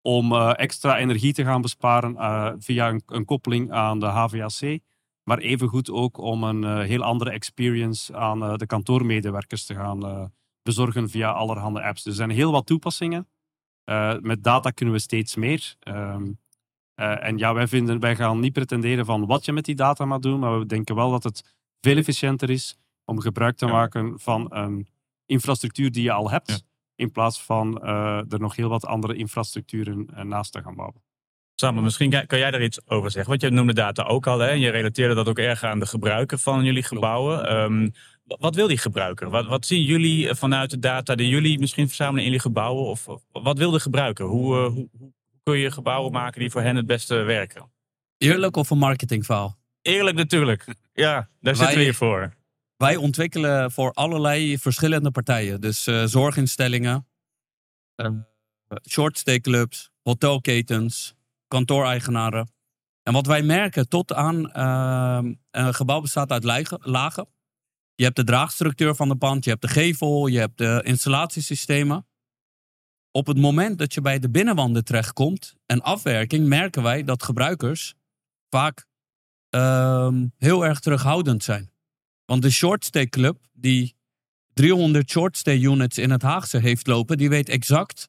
Om 0.02 0.32
uh, 0.32 0.52
extra 0.56 0.98
energie 0.98 1.32
te 1.32 1.44
gaan 1.44 1.60
besparen 1.60 2.12
uh, 2.14 2.52
via 2.58 2.98
een, 3.06 3.24
koppeling 3.24 3.72
aan 3.72 4.00
de 4.00 4.06
HVAC. 4.06 4.78
Maar 5.22 5.38
evengoed 5.38 5.90
ook 5.90 6.18
om 6.18 6.42
een 6.44 6.80
heel 6.80 7.02
andere 7.02 7.30
experience 7.30 8.16
aan 8.16 8.58
de 8.58 8.66
kantoormedewerkers 8.66 9.66
te 9.66 9.74
gaan 9.74 10.32
bezorgen 10.62 11.10
via 11.10 11.30
allerhande 11.30 11.82
apps. 11.82 12.06
Er 12.06 12.12
zijn 12.12 12.30
heel 12.30 12.52
wat 12.52 12.66
toepassingen. 12.66 13.28
met 14.20 14.42
data 14.42 14.70
kunnen 14.70 14.94
we 14.94 15.00
steeds 15.00 15.36
meer. 15.36 15.76
Um, 15.88 16.42
uh, 16.96 17.26
en 17.26 17.38
ja, 17.38 17.54
wij, 17.54 17.66
vinden, 17.66 18.00
wij 18.00 18.16
gaan 18.16 18.40
niet 18.40 18.52
pretenderen 18.52 19.04
van 19.04 19.26
wat 19.26 19.44
je 19.44 19.52
met 19.52 19.64
die 19.64 19.74
data 19.74 20.04
moet 20.04 20.22
doen, 20.22 20.38
maar 20.38 20.58
we 20.58 20.66
denken 20.66 20.94
wel 20.94 21.10
dat 21.10 21.22
het 21.22 21.54
veel 21.80 21.96
efficiënter 21.96 22.50
is 22.50 22.78
om 23.04 23.20
gebruik 23.20 23.56
te 23.56 23.66
maken 23.66 24.20
van 24.20 24.46
een 24.54 24.88
infrastructuur 25.26 25.92
die 25.92 26.02
je 26.02 26.12
al 26.12 26.30
hebt, 26.30 26.64
in 26.94 27.10
plaats 27.10 27.42
van 27.42 27.80
uh, 27.82 28.32
er 28.32 28.40
nog 28.40 28.56
heel 28.56 28.68
wat 28.68 28.86
andere 28.86 29.14
infrastructuren 29.14 30.08
uh, 30.14 30.22
naast 30.22 30.52
te 30.52 30.62
gaan 30.62 30.74
bouwen. 30.74 31.02
Samen, 31.54 31.82
misschien 31.82 32.26
kan 32.26 32.38
jij 32.38 32.50
daar 32.50 32.62
iets 32.62 32.88
over 32.88 33.10
zeggen. 33.10 33.30
Want 33.30 33.42
je 33.42 33.50
noemde 33.50 33.72
data 33.72 34.02
ook 34.02 34.26
al. 34.26 34.38
Hè? 34.38 34.50
Je 34.50 34.70
relateerde 34.70 35.14
dat 35.14 35.28
ook 35.28 35.38
erg 35.38 35.62
aan 35.62 35.78
de 35.78 35.86
gebruiker 35.86 36.38
van 36.38 36.64
jullie 36.64 36.82
gebouwen. 36.82 37.56
Um, 37.56 37.92
wat 38.24 38.54
wil 38.54 38.66
die 38.66 38.78
gebruiker? 38.78 39.30
Wat, 39.30 39.46
wat, 39.46 39.66
zien 39.66 39.82
jullie 39.82 40.34
vanuit 40.34 40.70
de 40.70 40.78
data 40.78 41.14
die 41.14 41.28
jullie 41.28 41.58
misschien 41.58 41.86
verzamelen 41.86 42.18
in 42.18 42.24
jullie 42.24 42.40
gebouwen? 42.40 42.84
Of, 42.84 43.08
of 43.08 43.22
wat 43.32 43.58
wil 43.58 43.70
de 43.70 43.80
gebruiker? 43.80 44.26
Hoe, 44.26 44.56
hoe, 44.56 44.88
kun 45.44 45.58
je 45.58 45.70
gebouwen 45.70 46.12
maken 46.12 46.40
die 46.40 46.50
voor 46.50 46.60
hen 46.60 46.76
het 46.76 46.86
beste 46.86 47.14
werken. 47.14 47.72
Eerlijk 48.18 48.56
of 48.56 48.70
een 48.70 48.78
marketingverhaal? 48.78 49.56
Eerlijk 49.82 50.16
natuurlijk. 50.16 50.66
Ja, 50.92 51.28
daar 51.40 51.56
zitten 51.56 51.76
we 51.76 51.82
hier 51.82 51.94
voor. 51.94 52.34
Wij 52.76 52.96
ontwikkelen 52.96 53.72
voor 53.72 53.92
allerlei 53.92 54.58
verschillende 54.58 55.10
partijen. 55.10 55.60
Dus 55.60 55.86
uh, 55.86 56.04
zorginstellingen, 56.04 57.08
uh, 57.96 58.10
short 58.88 59.40
clubs, 59.40 59.90
hotelketens, 60.02 61.14
kantooreigenaren. 61.48 62.52
En 63.02 63.12
wat 63.12 63.26
wij 63.26 63.42
merken 63.42 63.88
tot 63.88 64.12
aan 64.12 64.50
uh, 64.56 65.32
een 65.50 65.74
gebouw 65.74 66.00
bestaat 66.00 66.30
uit 66.30 66.44
lagen. 66.80 67.28
Je 67.94 68.04
hebt 68.04 68.16
de 68.16 68.24
draagstructuur 68.24 68.94
van 68.94 69.08
de 69.08 69.16
pand, 69.16 69.44
je 69.44 69.50
hebt 69.50 69.62
de 69.62 69.68
gevel, 69.68 70.26
je 70.26 70.38
hebt 70.38 70.58
de 70.58 70.80
installatiesystemen 70.84 72.06
op 73.16 73.26
het 73.26 73.38
moment 73.38 73.78
dat 73.78 73.94
je 73.94 74.00
bij 74.00 74.18
de 74.18 74.30
binnenwanden 74.30 74.84
terechtkomt 74.84 75.54
en 75.66 75.82
afwerking, 75.82 76.46
merken 76.46 76.82
wij 76.82 77.04
dat 77.04 77.22
gebruikers 77.22 77.94
vaak 78.50 78.86
uh, 79.50 80.14
heel 80.38 80.64
erg 80.64 80.80
terughoudend 80.80 81.44
zijn. 81.44 81.70
Want 82.24 82.42
de 82.42 82.50
shortstay 82.50 83.06
club, 83.06 83.38
die 83.52 83.96
300 84.52 85.10
shortstay 85.10 85.58
units 85.58 85.98
in 85.98 86.10
het 86.10 86.22
Haagse 86.22 86.58
heeft 86.58 86.86
lopen, 86.86 87.18
die 87.18 87.28
weet 87.28 87.48
exact 87.48 88.08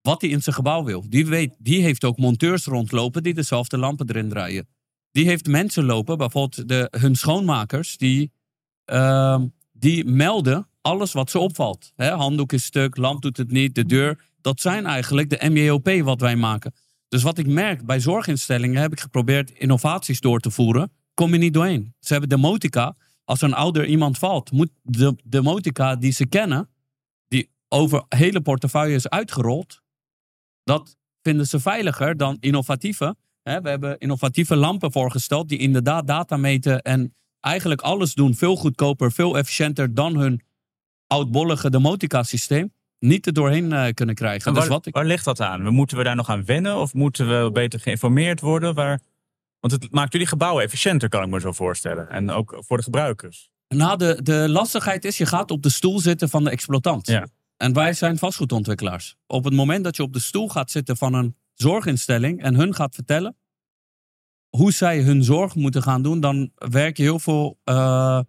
wat 0.00 0.20
hij 0.20 0.30
in 0.30 0.42
zijn 0.42 0.54
gebouw 0.54 0.84
wil. 0.84 1.04
Die, 1.08 1.26
weet, 1.26 1.54
die 1.58 1.82
heeft 1.82 2.04
ook 2.04 2.18
monteurs 2.18 2.64
rondlopen 2.64 3.22
die 3.22 3.34
dezelfde 3.34 3.78
lampen 3.78 4.08
erin 4.08 4.28
draaien. 4.28 4.68
Die 5.10 5.26
heeft 5.26 5.46
mensen 5.46 5.84
lopen, 5.84 6.18
bijvoorbeeld 6.18 6.68
de, 6.68 6.88
hun 6.98 7.16
schoonmakers, 7.16 7.96
die, 7.96 8.32
uh, 8.92 9.42
die 9.72 10.04
melden 10.04 10.68
alles 10.84 11.12
wat 11.12 11.30
ze 11.30 11.38
opvalt. 11.38 11.92
Handdoek 11.96 12.52
is 12.52 12.64
stuk, 12.64 12.96
lamp 12.96 13.22
doet 13.22 13.36
het 13.36 13.50
niet, 13.50 13.74
de 13.74 13.86
deur. 13.86 14.24
Dat 14.40 14.60
zijn 14.60 14.86
eigenlijk 14.86 15.30
de 15.30 15.50
MJOP 15.50 15.88
wat 16.02 16.20
wij 16.20 16.36
maken. 16.36 16.74
Dus 17.08 17.22
wat 17.22 17.38
ik 17.38 17.46
merk 17.46 17.86
bij 17.86 18.00
zorginstellingen 18.00 18.80
heb 18.80 18.92
ik 18.92 19.00
geprobeerd 19.00 19.50
innovaties 19.50 20.20
door 20.20 20.40
te 20.40 20.50
voeren. 20.50 20.92
Kom 21.14 21.32
je 21.32 21.38
niet 21.38 21.54
doorheen. 21.54 21.94
Ze 22.00 22.12
hebben 22.12 22.30
demotica. 22.30 22.96
Als 23.24 23.40
een 23.40 23.54
ouder 23.54 23.86
iemand 23.86 24.18
valt, 24.18 24.52
moet 24.52 24.70
de 24.82 25.16
demotica 25.24 25.96
die 25.96 26.12
ze 26.12 26.26
kennen, 26.26 26.68
die 27.28 27.50
over 27.68 28.04
hele 28.08 28.40
portefeuille 28.40 28.94
is 28.94 29.08
uitgerold, 29.08 29.80
dat 30.64 30.96
vinden 31.22 31.46
ze 31.46 31.60
veiliger 31.60 32.16
dan 32.16 32.36
innovatieve. 32.40 33.16
we 33.42 33.50
hebben 33.50 33.98
innovatieve 33.98 34.56
lampen 34.56 34.92
voorgesteld 34.92 35.48
die 35.48 35.58
inderdaad 35.58 36.06
data 36.06 36.36
meten 36.36 36.82
en 36.82 37.14
eigenlijk 37.40 37.80
alles 37.80 38.14
doen 38.14 38.34
veel 38.34 38.56
goedkoper, 38.56 39.12
veel 39.12 39.38
efficiënter 39.38 39.94
dan 39.94 40.16
hun 40.16 40.42
oudbollige 41.06 41.70
demotica-systeem 41.70 42.72
niet 42.98 43.26
er 43.26 43.32
doorheen 43.32 43.70
uh, 43.70 43.88
kunnen 43.88 44.14
krijgen. 44.14 44.52
Waar, 44.52 44.62
dus 44.62 44.70
wat 44.70 44.86
ik... 44.86 44.94
waar 44.94 45.04
ligt 45.04 45.24
dat 45.24 45.40
aan? 45.40 45.72
Moeten 45.72 45.96
we 45.96 46.04
daar 46.04 46.16
nog 46.16 46.28
aan 46.28 46.44
wennen 46.44 46.76
of 46.76 46.94
moeten 46.94 47.28
we 47.28 47.50
beter 47.52 47.80
geïnformeerd 47.80 48.40
worden? 48.40 48.74
Waar... 48.74 49.00
Want 49.60 49.72
het 49.72 49.92
maakt 49.92 50.12
jullie 50.12 50.26
gebouwen 50.26 50.64
efficiënter, 50.64 51.08
kan 51.08 51.22
ik 51.22 51.28
me 51.28 51.40
zo 51.40 51.52
voorstellen. 51.52 52.10
En 52.10 52.30
ook 52.30 52.56
voor 52.66 52.76
de 52.76 52.82
gebruikers. 52.82 53.50
Nou, 53.68 53.98
de, 53.98 54.22
de 54.22 54.48
lastigheid 54.48 55.04
is, 55.04 55.18
je 55.18 55.26
gaat 55.26 55.50
op 55.50 55.62
de 55.62 55.70
stoel 55.70 56.00
zitten 56.00 56.28
van 56.28 56.44
de 56.44 56.50
exploitant. 56.50 57.06
Ja. 57.06 57.26
En 57.56 57.72
wij 57.72 57.92
zijn 57.92 58.18
vastgoedontwikkelaars. 58.18 59.16
Op 59.26 59.44
het 59.44 59.54
moment 59.54 59.84
dat 59.84 59.96
je 59.96 60.02
op 60.02 60.12
de 60.12 60.18
stoel 60.18 60.48
gaat 60.48 60.70
zitten 60.70 60.96
van 60.96 61.14
een 61.14 61.36
zorginstelling 61.54 62.42
en 62.42 62.54
hun 62.54 62.74
gaat 62.74 62.94
vertellen 62.94 63.36
hoe 64.56 64.72
zij 64.72 65.00
hun 65.00 65.24
zorg 65.24 65.54
moeten 65.54 65.82
gaan 65.82 66.02
doen, 66.02 66.20
dan 66.20 66.50
werk 66.54 66.96
je 66.96 67.02
heel 67.02 67.18
veel 67.18 67.58
uh, 67.64 68.20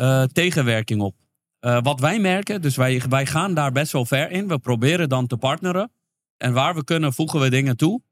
uh, 0.00 0.22
tegenwerking 0.22 1.00
op. 1.00 1.16
Uh, 1.64 1.78
wat 1.82 2.00
wij 2.00 2.20
merken, 2.20 2.62
dus 2.62 2.76
wij, 2.76 3.02
wij 3.08 3.26
gaan 3.26 3.54
daar 3.54 3.72
best 3.72 3.92
wel 3.92 4.04
ver 4.06 4.30
in. 4.30 4.48
We 4.48 4.58
proberen 4.58 5.08
dan 5.08 5.26
te 5.26 5.36
partneren. 5.36 5.92
En 6.36 6.52
waar 6.52 6.74
we 6.74 6.84
kunnen, 6.84 7.12
voegen 7.12 7.40
we 7.40 7.50
dingen 7.50 7.76
toe. 7.76 8.02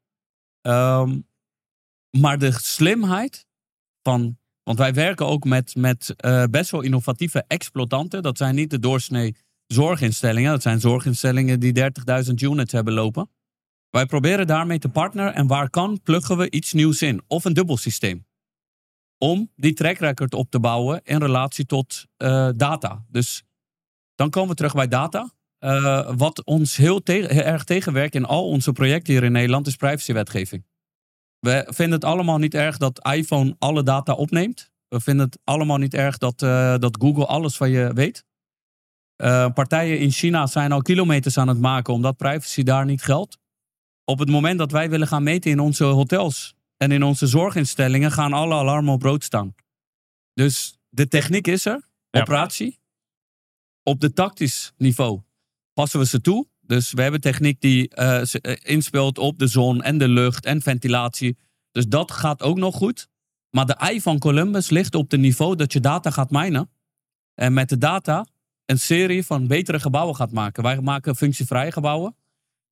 Um, 0.62 1.26
maar 2.10 2.38
de 2.38 2.52
slimheid 2.52 3.46
van. 4.02 4.36
Want 4.62 4.78
wij 4.78 4.94
werken 4.94 5.26
ook 5.26 5.44
met, 5.44 5.74
met 5.74 6.14
uh, 6.24 6.44
best 6.50 6.70
wel 6.70 6.80
innovatieve 6.80 7.44
exploitanten. 7.46 8.22
Dat 8.22 8.38
zijn 8.38 8.54
niet 8.54 8.70
de 8.70 8.78
doorsnee 8.78 9.36
zorginstellingen. 9.66 10.50
Dat 10.50 10.62
zijn 10.62 10.80
zorginstellingen 10.80 11.60
die 11.60 11.90
30.000 12.26 12.34
units 12.34 12.72
hebben 12.72 12.94
lopen. 12.94 13.30
Wij 13.90 14.06
proberen 14.06 14.46
daarmee 14.46 14.78
te 14.78 14.88
partneren. 14.88 15.34
En 15.34 15.46
waar 15.46 15.70
kan, 15.70 16.00
pluggen 16.02 16.36
we 16.36 16.50
iets 16.50 16.72
nieuws 16.72 17.02
in. 17.02 17.22
Of 17.26 17.44
een 17.44 17.52
dubbel 17.52 17.76
systeem 17.76 18.26
om 19.22 19.50
die 19.56 19.72
track 19.72 19.98
record 19.98 20.34
op 20.34 20.50
te 20.50 20.60
bouwen 20.60 21.00
in 21.04 21.18
relatie 21.18 21.66
tot 21.66 22.06
uh, 22.18 22.48
data. 22.56 23.04
Dus 23.08 23.44
dan 24.14 24.30
komen 24.30 24.48
we 24.48 24.54
terug 24.54 24.74
bij 24.74 24.88
data. 24.88 25.30
Uh, 25.60 26.10
wat 26.16 26.44
ons 26.44 26.76
heel, 26.76 27.00
heel, 27.04 27.28
erg 27.28 27.64
tegenwerkt 27.64 28.14
in 28.14 28.24
al 28.24 28.48
onze 28.48 28.72
projecten 28.72 29.12
hier 29.12 29.22
in 29.22 29.32
Nederland 29.32 29.66
is 29.66 29.76
privacywetgeving. 29.76 30.64
We 31.38 31.66
vinden 31.68 31.94
het 31.94 32.04
allemaal 32.04 32.38
niet 32.38 32.54
erg 32.54 32.76
dat 32.76 33.08
iPhone 33.12 33.56
alle 33.58 33.82
data 33.82 34.12
opneemt. 34.12 34.70
We 34.88 35.00
vinden 35.00 35.26
het 35.26 35.38
allemaal 35.44 35.78
niet 35.78 35.94
erg 35.94 36.18
dat, 36.18 36.42
uh, 36.42 36.78
dat 36.78 36.96
Google 37.00 37.26
alles 37.26 37.56
van 37.56 37.70
je 37.70 37.92
weet. 37.94 38.24
partijen 39.54 39.98
in 39.98 40.10
China 40.10 40.46
zijn 40.46 40.72
al 40.72 40.82
kilometers 40.82 41.38
aan 41.38 41.48
het 41.48 41.60
maken 41.60 41.94
omdat 41.94 42.16
privacy 42.16 42.62
daar 42.62 42.84
niet 42.84 43.02
geldt. 43.02 43.38
Op 44.04 44.18
het 44.18 44.28
moment 44.28 44.58
dat 44.58 44.72
wij 44.72 44.90
willen 44.90 45.06
gaan 45.06 45.22
meten 45.22 45.50
in 45.50 45.60
onze 45.60 45.84
hotels, 45.84 46.54
en 46.82 46.90
in 46.90 47.02
onze 47.02 47.26
zorginstellingen 47.26 48.12
gaan 48.12 48.32
alle 48.32 48.54
alarmen 48.54 48.92
op 48.92 49.02
rood 49.02 49.24
staan. 49.24 49.54
Dus 50.34 50.78
de 50.88 51.08
techniek 51.08 51.46
is 51.46 51.66
er, 51.66 51.88
operatie. 52.10 52.78
Op 53.82 54.00
de 54.00 54.12
tactisch 54.12 54.72
niveau 54.76 55.20
passen 55.72 55.98
we 55.98 56.06
ze 56.06 56.20
toe. 56.20 56.46
Dus 56.60 56.92
we 56.92 57.02
hebben 57.02 57.20
techniek 57.20 57.60
die 57.60 57.92
uh, 57.94 58.22
inspeelt 58.62 59.18
op 59.18 59.38
de 59.38 59.46
zon 59.46 59.82
en 59.82 59.98
de 59.98 60.08
lucht 60.08 60.44
en 60.44 60.62
ventilatie. 60.62 61.38
Dus 61.72 61.86
dat 61.86 62.10
gaat 62.10 62.42
ook 62.42 62.58
nog 62.58 62.74
goed. 62.74 63.08
Maar 63.50 63.66
de 63.66 63.74
ei 63.74 64.00
van 64.00 64.18
Columbus 64.18 64.70
ligt 64.70 64.94
op 64.94 65.10
het 65.10 65.20
niveau 65.20 65.56
dat 65.56 65.72
je 65.72 65.80
data 65.80 66.10
gaat 66.10 66.30
minen. 66.30 66.70
En 67.34 67.52
met 67.52 67.68
de 67.68 67.78
data 67.78 68.26
een 68.64 68.78
serie 68.78 69.26
van 69.26 69.46
betere 69.46 69.80
gebouwen 69.80 70.16
gaat 70.16 70.32
maken. 70.32 70.62
Wij 70.62 70.80
maken 70.80 71.16
functievrije 71.16 71.72
gebouwen. 71.72 72.16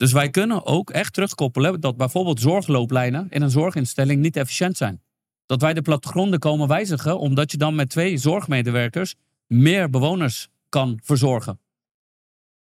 Dus 0.01 0.13
wij 0.13 0.31
kunnen 0.31 0.67
ook 0.67 0.91
echt 0.91 1.13
terugkoppelen 1.13 1.81
dat 1.81 1.97
bijvoorbeeld 1.97 2.41
zorglooplijnen 2.41 3.27
in 3.31 3.43
een 3.43 3.51
zorginstelling 3.51 4.21
niet 4.21 4.37
efficiënt 4.37 4.77
zijn. 4.77 5.03
Dat 5.47 5.61
wij 5.61 5.75
de 5.75 5.83
plattegronden 5.83 6.39
komen 6.39 6.69
wijzigen, 6.69 7.19
omdat 7.19 7.51
je 7.51 7.57
dan 7.57 7.75
met 7.75 7.91
twee 7.91 8.17
zorgmedewerkers 8.17 9.15
meer 9.47 9.91
bewoners 9.91 10.49
kan 10.69 11.01
verzorgen. 11.03 11.61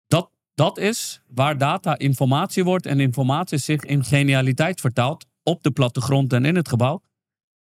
Dat, 0.06 0.30
dat 0.54 0.78
is 0.78 1.22
waar 1.26 1.58
data 1.58 1.98
informatie 1.98 2.64
wordt 2.64 2.86
en 2.86 3.00
informatie 3.00 3.58
zich 3.58 3.84
in 3.84 4.04
genialiteit 4.04 4.80
vertaalt 4.80 5.26
op 5.42 5.62
de 5.62 5.70
plattegrond 5.70 6.32
en 6.32 6.44
in 6.44 6.56
het 6.56 6.68
gebouw. 6.68 7.02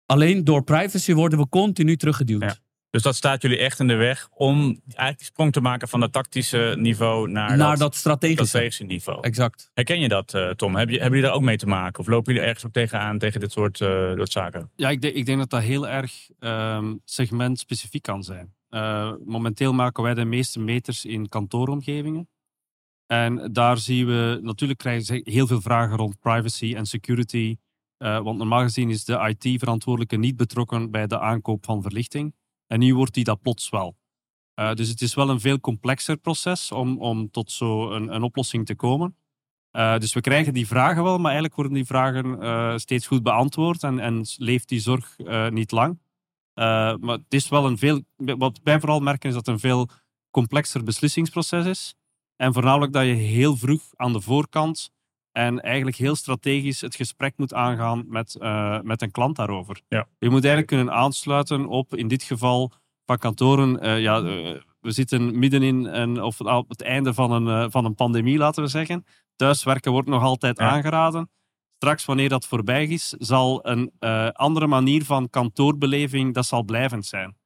Alleen 0.05 0.43
door 0.43 0.63
privacy 0.63 1.13
worden 1.13 1.39
we 1.39 1.49
continu 1.49 1.97
teruggeduwd. 1.97 2.61
Dus 2.91 3.01
dat 3.01 3.15
staat 3.15 3.41
jullie 3.41 3.57
echt 3.57 3.79
in 3.79 3.87
de 3.87 3.95
weg 3.95 4.29
om 4.33 4.57
eigenlijk 4.85 5.17
die 5.17 5.25
sprong 5.25 5.51
te 5.51 5.61
maken 5.61 5.87
van 5.87 6.01
het 6.01 6.11
tactische 6.11 6.75
niveau 6.77 7.29
naar, 7.29 7.57
naar 7.57 7.77
dat, 7.77 7.95
strategische. 7.95 8.45
strategische. 8.45 8.83
niveau. 8.83 9.21
Exact. 9.21 9.71
Herken 9.73 9.99
je 9.99 10.07
dat, 10.07 10.33
uh, 10.33 10.49
Tom? 10.49 10.75
Heb 10.75 10.89
je, 10.89 10.93
hebben 10.93 11.15
jullie 11.15 11.25
daar 11.25 11.39
ook 11.39 11.45
mee 11.45 11.57
te 11.57 11.67
maken? 11.67 11.99
Of 11.99 12.07
lopen 12.07 12.33
jullie 12.33 12.47
ergens 12.47 12.65
ook 12.65 12.73
tegenaan 12.73 13.17
tegen 13.17 13.39
dit 13.39 13.51
soort, 13.51 13.79
uh, 13.79 13.87
soort 14.15 14.31
zaken? 14.31 14.69
Ja, 14.75 14.89
ik, 14.89 15.01
denk, 15.01 15.15
ik 15.15 15.25
denk 15.25 15.39
dat 15.39 15.49
dat 15.49 15.61
heel 15.61 15.87
erg 15.87 16.29
um, 16.39 17.01
segmentspecifiek 17.05 18.01
kan 18.01 18.23
zijn. 18.23 18.53
Uh, 18.69 19.13
momenteel 19.25 19.73
maken 19.73 20.03
wij 20.03 20.13
de 20.13 20.25
meeste 20.25 20.59
meters 20.59 21.05
in 21.05 21.29
kantooromgevingen. 21.29 22.29
En 23.07 23.53
daar 23.53 23.77
zien 23.77 24.05
we, 24.05 24.39
natuurlijk 24.41 24.79
krijgen 24.79 25.05
ze 25.05 25.21
heel 25.23 25.47
veel 25.47 25.61
vragen 25.61 25.97
rond 25.97 26.19
privacy 26.19 26.75
en 26.75 26.85
security. 26.85 27.57
Uh, 27.97 28.19
want 28.19 28.37
normaal 28.37 28.61
gezien 28.61 28.89
is 28.89 29.05
de 29.05 29.35
IT-verantwoordelijke 29.37 30.17
niet 30.17 30.35
betrokken 30.35 30.91
bij 30.91 31.07
de 31.07 31.19
aankoop 31.19 31.65
van 31.65 31.81
verlichting. 31.81 32.33
En 32.71 32.79
nu 32.79 32.95
wordt 32.95 33.13
die 33.13 33.23
dat 33.23 33.41
plots 33.41 33.69
wel. 33.69 33.97
Uh, 34.59 34.73
dus 34.73 34.89
het 34.89 35.01
is 35.01 35.13
wel 35.13 35.29
een 35.29 35.39
veel 35.39 35.59
complexer 35.59 36.17
proces 36.17 36.71
om, 36.71 36.99
om 36.99 37.31
tot 37.31 37.51
zo'n 37.51 37.91
een, 37.91 38.15
een 38.15 38.23
oplossing 38.23 38.65
te 38.65 38.75
komen. 38.75 39.15
Uh, 39.71 39.97
dus 39.97 40.13
we 40.13 40.21
krijgen 40.21 40.53
die 40.53 40.67
vragen 40.67 41.03
wel, 41.03 41.15
maar 41.15 41.31
eigenlijk 41.31 41.55
worden 41.55 41.73
die 41.73 41.85
vragen 41.85 42.79
steeds 42.79 43.07
goed 43.07 43.23
beantwoord 43.23 43.83
en, 43.83 43.99
en 43.99 44.25
leeft 44.37 44.69
die 44.69 44.79
zorg 44.79 45.15
niet 45.49 45.71
lang. 45.71 45.99
maar 46.53 47.17
het 47.17 47.33
is 47.33 47.49
wel 47.49 47.65
een 47.65 47.77
veel, 47.77 48.01
wat 48.15 48.59
wij 48.63 48.79
vooral 48.79 48.99
merken 48.99 49.29
is 49.29 49.35
dat 49.35 49.45
het 49.45 49.55
een 49.55 49.61
veel 49.61 49.89
complexer 50.29 50.83
beslissingsproces 50.83 51.65
is. 51.65 51.95
En 52.35 52.53
voornamelijk 52.53 52.93
dat 52.93 53.05
je 53.05 53.13
heel 53.13 53.57
vroeg 53.57 53.81
aan 53.95 54.13
de 54.13 54.21
voorkant 54.21 54.91
en 55.31 55.61
eigenlijk 55.61 55.97
heel 55.97 56.15
strategisch 56.15 56.81
het 56.81 56.95
gesprek 56.95 57.33
moet 57.37 57.53
aangaan 57.53 58.03
met, 58.07 58.37
uh, 58.39 58.79
met 58.81 59.01
een 59.01 59.11
klant 59.11 59.35
daarover. 59.35 59.81
Ja. 59.87 60.07
Je 60.19 60.29
moet 60.29 60.43
eigenlijk 60.43 60.67
kunnen 60.67 60.93
aansluiten 60.93 61.67
op, 61.67 61.95
in 61.95 62.07
dit 62.07 62.23
geval, 62.23 62.71
van 63.05 63.17
kantoren. 63.17 63.85
Uh, 63.85 64.01
ja, 64.01 64.19
uh, 64.19 64.59
we 64.79 64.91
zitten 64.91 65.39
midden 65.39 65.63
in 65.63 65.85
een, 65.85 66.21
of 66.21 66.41
op 66.41 66.69
het 66.69 66.81
einde 66.81 67.13
van 67.13 67.31
een, 67.31 67.71
van 67.71 67.85
een 67.85 67.95
pandemie, 67.95 68.37
laten 68.37 68.63
we 68.63 68.69
zeggen. 68.69 69.05
Thuiswerken 69.35 69.91
wordt 69.91 70.07
nog 70.07 70.23
altijd 70.23 70.59
ja. 70.59 70.69
aangeraden. 70.69 71.29
Straks, 71.75 72.05
wanneer 72.05 72.29
dat 72.29 72.47
voorbij 72.47 72.85
is, 72.85 73.09
zal 73.09 73.67
een 73.67 73.91
andere 74.33 74.67
manier 74.67 75.05
van 75.05 75.29
kantoorbeleving, 75.29 76.33
dat 76.33 76.45
zal 76.45 76.63
blijvend 76.63 77.05
zijn. 77.05 77.37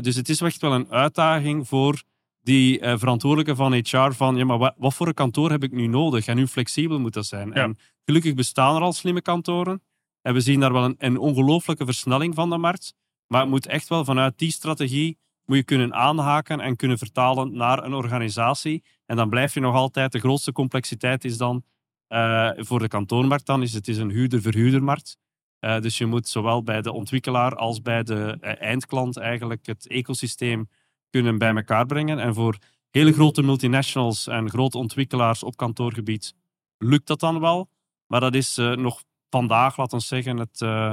dus 0.00 0.16
het 0.16 0.28
is 0.28 0.40
echt 0.40 0.60
wel 0.60 0.72
een 0.72 0.90
uitdaging 0.90 1.68
voor 1.68 2.02
die 2.44 2.80
uh, 2.80 2.94
verantwoordelijke 2.96 3.56
van 3.56 3.72
HR 3.72 4.12
van, 4.12 4.36
ja, 4.36 4.44
maar 4.44 4.58
wat, 4.58 4.74
wat, 4.76 4.94
voor 4.94 5.06
een 5.06 5.14
kantoor 5.14 5.50
heb 5.50 5.62
ik 5.62 5.72
nu 5.72 5.86
nodig? 5.86 6.26
En 6.26 6.38
hoe 6.38 6.46
flexibel 6.46 7.00
moet 7.00 7.12
dat 7.12 7.26
zijn? 7.26 7.48
Ja. 7.48 7.54
En 7.54 7.78
gelukkig 8.04 8.34
bestaan 8.34 8.76
er 8.76 8.82
al 8.82 8.92
slimme 8.92 9.22
kantoren. 9.22 9.82
En 10.22 10.34
we 10.34 10.40
zien 10.40 10.60
daar 10.60 10.72
wel 10.72 10.84
een, 10.84 10.94
een 10.98 11.18
ongelooflijke 11.18 11.84
versnelling 11.84 12.34
van 12.34 12.50
de 12.50 12.56
markt. 12.56 12.94
Maar 13.26 13.40
het 13.40 13.50
moet 13.50 13.66
echt 13.66 13.88
wel 13.88 14.04
vanuit 14.04 14.38
die 14.38 14.52
strategie 14.52 15.18
moet 15.44 15.56
je 15.56 15.64
kunnen 15.64 15.94
aanhaken 15.94 16.60
en 16.60 16.76
kunnen 16.76 16.98
vertalen 16.98 17.56
naar 17.56 17.84
een 17.84 17.94
organisatie. 17.94 18.84
En 19.06 19.16
dan 19.16 19.28
blijf 19.28 19.54
je 19.54 19.60
nog 19.60 19.74
altijd, 19.74 20.12
de 20.12 20.18
grootste 20.18 20.52
complexiteit 20.52 21.24
is 21.24 21.36
dan 21.36 21.64
uh, 22.08 22.50
voor 22.56 22.78
de 22.78 22.88
kantoormarkt 22.88 23.46
dan, 23.46 23.62
is 23.62 23.72
het 23.72 23.88
is 23.88 23.98
een 23.98 24.10
huurder-verhuurdermarkt. 24.10 25.16
Uh, 25.60 25.80
dus 25.80 25.98
je 25.98 26.06
moet 26.06 26.28
zowel 26.28 26.62
bij 26.62 26.82
de 26.82 26.92
ontwikkelaar 26.92 27.56
als 27.56 27.82
bij 27.82 28.02
de 28.02 28.36
eindklant 28.40 29.16
eigenlijk 29.16 29.66
het 29.66 29.86
ecosysteem 29.86 30.68
kunnen 31.14 31.38
bij 31.38 31.54
elkaar 31.54 31.86
brengen. 31.86 32.18
En 32.18 32.34
voor 32.34 32.56
hele 32.90 33.12
grote 33.12 33.42
multinationals 33.42 34.26
en 34.26 34.50
grote 34.50 34.78
ontwikkelaars 34.78 35.42
op 35.42 35.56
kantoorgebied 35.56 36.34
lukt 36.78 37.06
dat 37.06 37.20
dan 37.20 37.40
wel. 37.40 37.68
Maar 38.06 38.20
dat 38.20 38.34
is 38.34 38.58
uh, 38.58 38.72
nog 38.76 39.02
vandaag, 39.30 39.76
laten 39.76 39.98
we 39.98 40.04
zeggen, 40.04 40.36
het, 40.36 40.60
uh, 40.60 40.92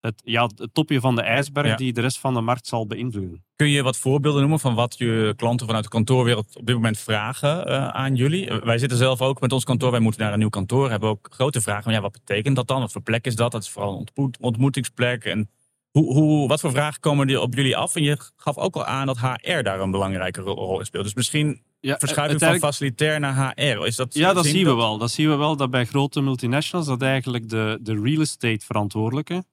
het, 0.00 0.20
ja, 0.24 0.42
het 0.56 0.68
topje 0.74 1.00
van 1.00 1.14
de 1.14 1.22
ijsberg 1.22 1.66
Ja. 1.66 1.76
die 1.76 1.92
de 1.92 2.00
rest 2.00 2.18
van 2.18 2.34
de 2.34 2.40
markt 2.40 2.66
zal 2.66 2.86
beïnvloeden. 2.86 3.44
Kun 3.56 3.68
je 3.70 3.82
wat 3.82 3.96
voorbeelden 3.96 4.40
noemen 4.40 4.60
van 4.60 4.74
wat 4.74 4.98
je 4.98 5.32
klanten 5.36 5.66
vanuit 5.66 5.84
de 5.84 5.90
kantoorwereld 5.90 6.56
op 6.56 6.66
dit 6.66 6.74
moment 6.74 6.98
vragen 6.98 7.66
eh, 7.66 7.88
aan 7.88 8.14
jullie? 8.16 8.48
Eh, 8.48 8.62
wij 8.64 8.78
zitten 8.78 8.98
zelf 8.98 9.20
ook 9.20 9.40
met 9.40 9.52
ons 9.52 9.64
kantoor, 9.64 9.90
wij 9.90 10.00
moeten 10.00 10.20
naar 10.22 10.32
een 10.32 10.38
nieuw 10.38 10.48
kantoor, 10.48 10.90
hebben 10.90 11.08
ook 11.08 11.28
grote 11.30 11.60
vragen. 11.60 11.82
van, 11.82 11.92
Ja, 11.92 12.00
wat 12.00 12.12
betekent 12.12 12.56
dat 12.56 12.66
dan? 12.68 12.80
Wat 12.80 12.92
voor 12.92 13.02
plek 13.02 13.26
is 13.26 13.36
dat? 13.36 13.52
Dat 13.52 13.62
is 13.62 13.68
vooral 13.70 13.92
een 13.92 13.98
ontmoet- 13.98 14.38
ontmoetingsplek. 14.40 15.24
En 15.24 15.50
hoe, 15.92 16.12
hoe, 16.14 16.48
wat 16.48 16.60
voor 16.60 16.70
vragen 16.70 17.00
komen 17.00 17.26
die 17.26 17.40
op 17.40 17.54
jullie 17.54 17.76
af? 17.76 17.96
En 17.96 18.02
je 18.02 18.18
gaf 18.36 18.56
ook 18.56 18.74
al 18.74 18.84
aan 18.84 19.06
dat 19.06 19.18
HR 19.18 19.62
daar 19.62 19.80
een 19.80 19.90
belangrijke 19.90 20.40
ro- 20.40 20.54
rol 20.54 20.78
in 20.78 20.84
speelt. 20.86 21.04
Dus 21.04 21.14
misschien 21.14 21.62
Ja, 21.80 21.98
verschuiving 21.98 22.40
van 22.40 22.58
facilitair 22.58 23.20
naar 23.20 23.52
HR. 23.54 23.86
Is 23.86 23.96
dat, 23.96 24.14
Ja, 24.14 24.32
dat 24.32 24.46
zien 24.46 24.64
we 24.64 24.74
wel. 24.74 24.98
Dat 24.98 25.10
zien 25.10 25.28
we 25.28 25.36
wel 25.36 25.56
dat 25.56 25.70
bij 25.70 25.84
grote 25.84 26.20
multinationals 26.20 26.86
dat 26.86 27.02
eigenlijk 27.02 27.48
de, 27.48 27.78
de 27.82 28.00
real 28.00 28.20
estate 28.20 28.64
verantwoordelijke 28.66 29.44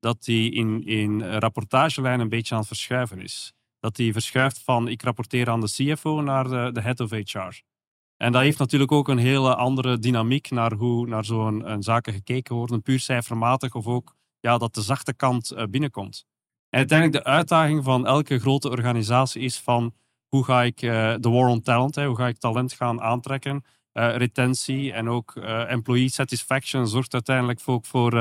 dat 0.00 0.24
die 0.24 0.50
in, 0.52 0.86
in 0.86 1.22
rapportagelijn 1.22 2.20
een 2.20 2.28
beetje 2.28 2.52
aan 2.54 2.58
het 2.60 2.68
verschuiven 2.68 3.20
is. 3.22 3.52
Dat 3.80 3.96
die 3.96 4.12
verschuift 4.12 4.62
van 4.64 4.88
ik 4.88 5.02
rapporteer 5.02 5.50
aan 5.50 5.60
de 5.60 5.70
CFO 5.70 6.20
naar 6.20 6.48
de, 6.48 6.70
de 6.72 6.80
head 6.80 7.00
of 7.00 7.10
HR. 7.10 7.60
En 8.16 8.32
dat 8.32 8.42
heeft 8.42 8.58
natuurlijk 8.58 8.92
ook 8.92 9.08
een 9.08 9.18
hele 9.18 9.54
andere 9.54 9.98
dynamiek 9.98 10.50
naar 10.50 10.72
hoe 10.72 11.06
naar 11.06 11.24
zo'n 11.24 11.76
zaken 11.78 12.12
gekeken 12.12 12.54
worden, 12.54 12.82
puur 12.82 13.00
cijfermatig 13.00 13.74
of 13.74 13.86
ook 13.86 14.16
ja, 14.40 14.58
dat 14.58 14.74
de 14.74 14.82
zachte 14.82 15.14
kant 15.14 15.50
eh, 15.50 15.64
binnenkomt. 15.70 16.26
En 16.70 16.78
uiteindelijk 16.78 17.24
de 17.24 17.30
uitdaging 17.30 17.84
van 17.84 18.06
elke 18.06 18.38
grote 18.38 18.70
organisatie 18.70 19.42
is 19.42 19.58
van 19.58 19.94
hoe 20.28 20.44
ga 20.44 20.62
ik 20.62 20.82
eh, 20.82 21.14
de 21.20 21.28
war 21.28 21.48
on 21.48 21.62
talent, 21.62 21.94
hè, 21.94 22.06
hoe 22.06 22.16
ga 22.16 22.28
ik 22.28 22.38
talent 22.38 22.72
gaan 22.72 23.00
aantrekken, 23.00 23.64
eh, 23.92 24.16
retentie 24.16 24.92
en 24.92 25.08
ook 25.08 25.36
employee 25.68 26.08
satisfaction 26.08 26.88
zorgt 26.88 27.12
uiteindelijk 27.12 27.60
ook 27.64 27.86
voor, 27.86 28.14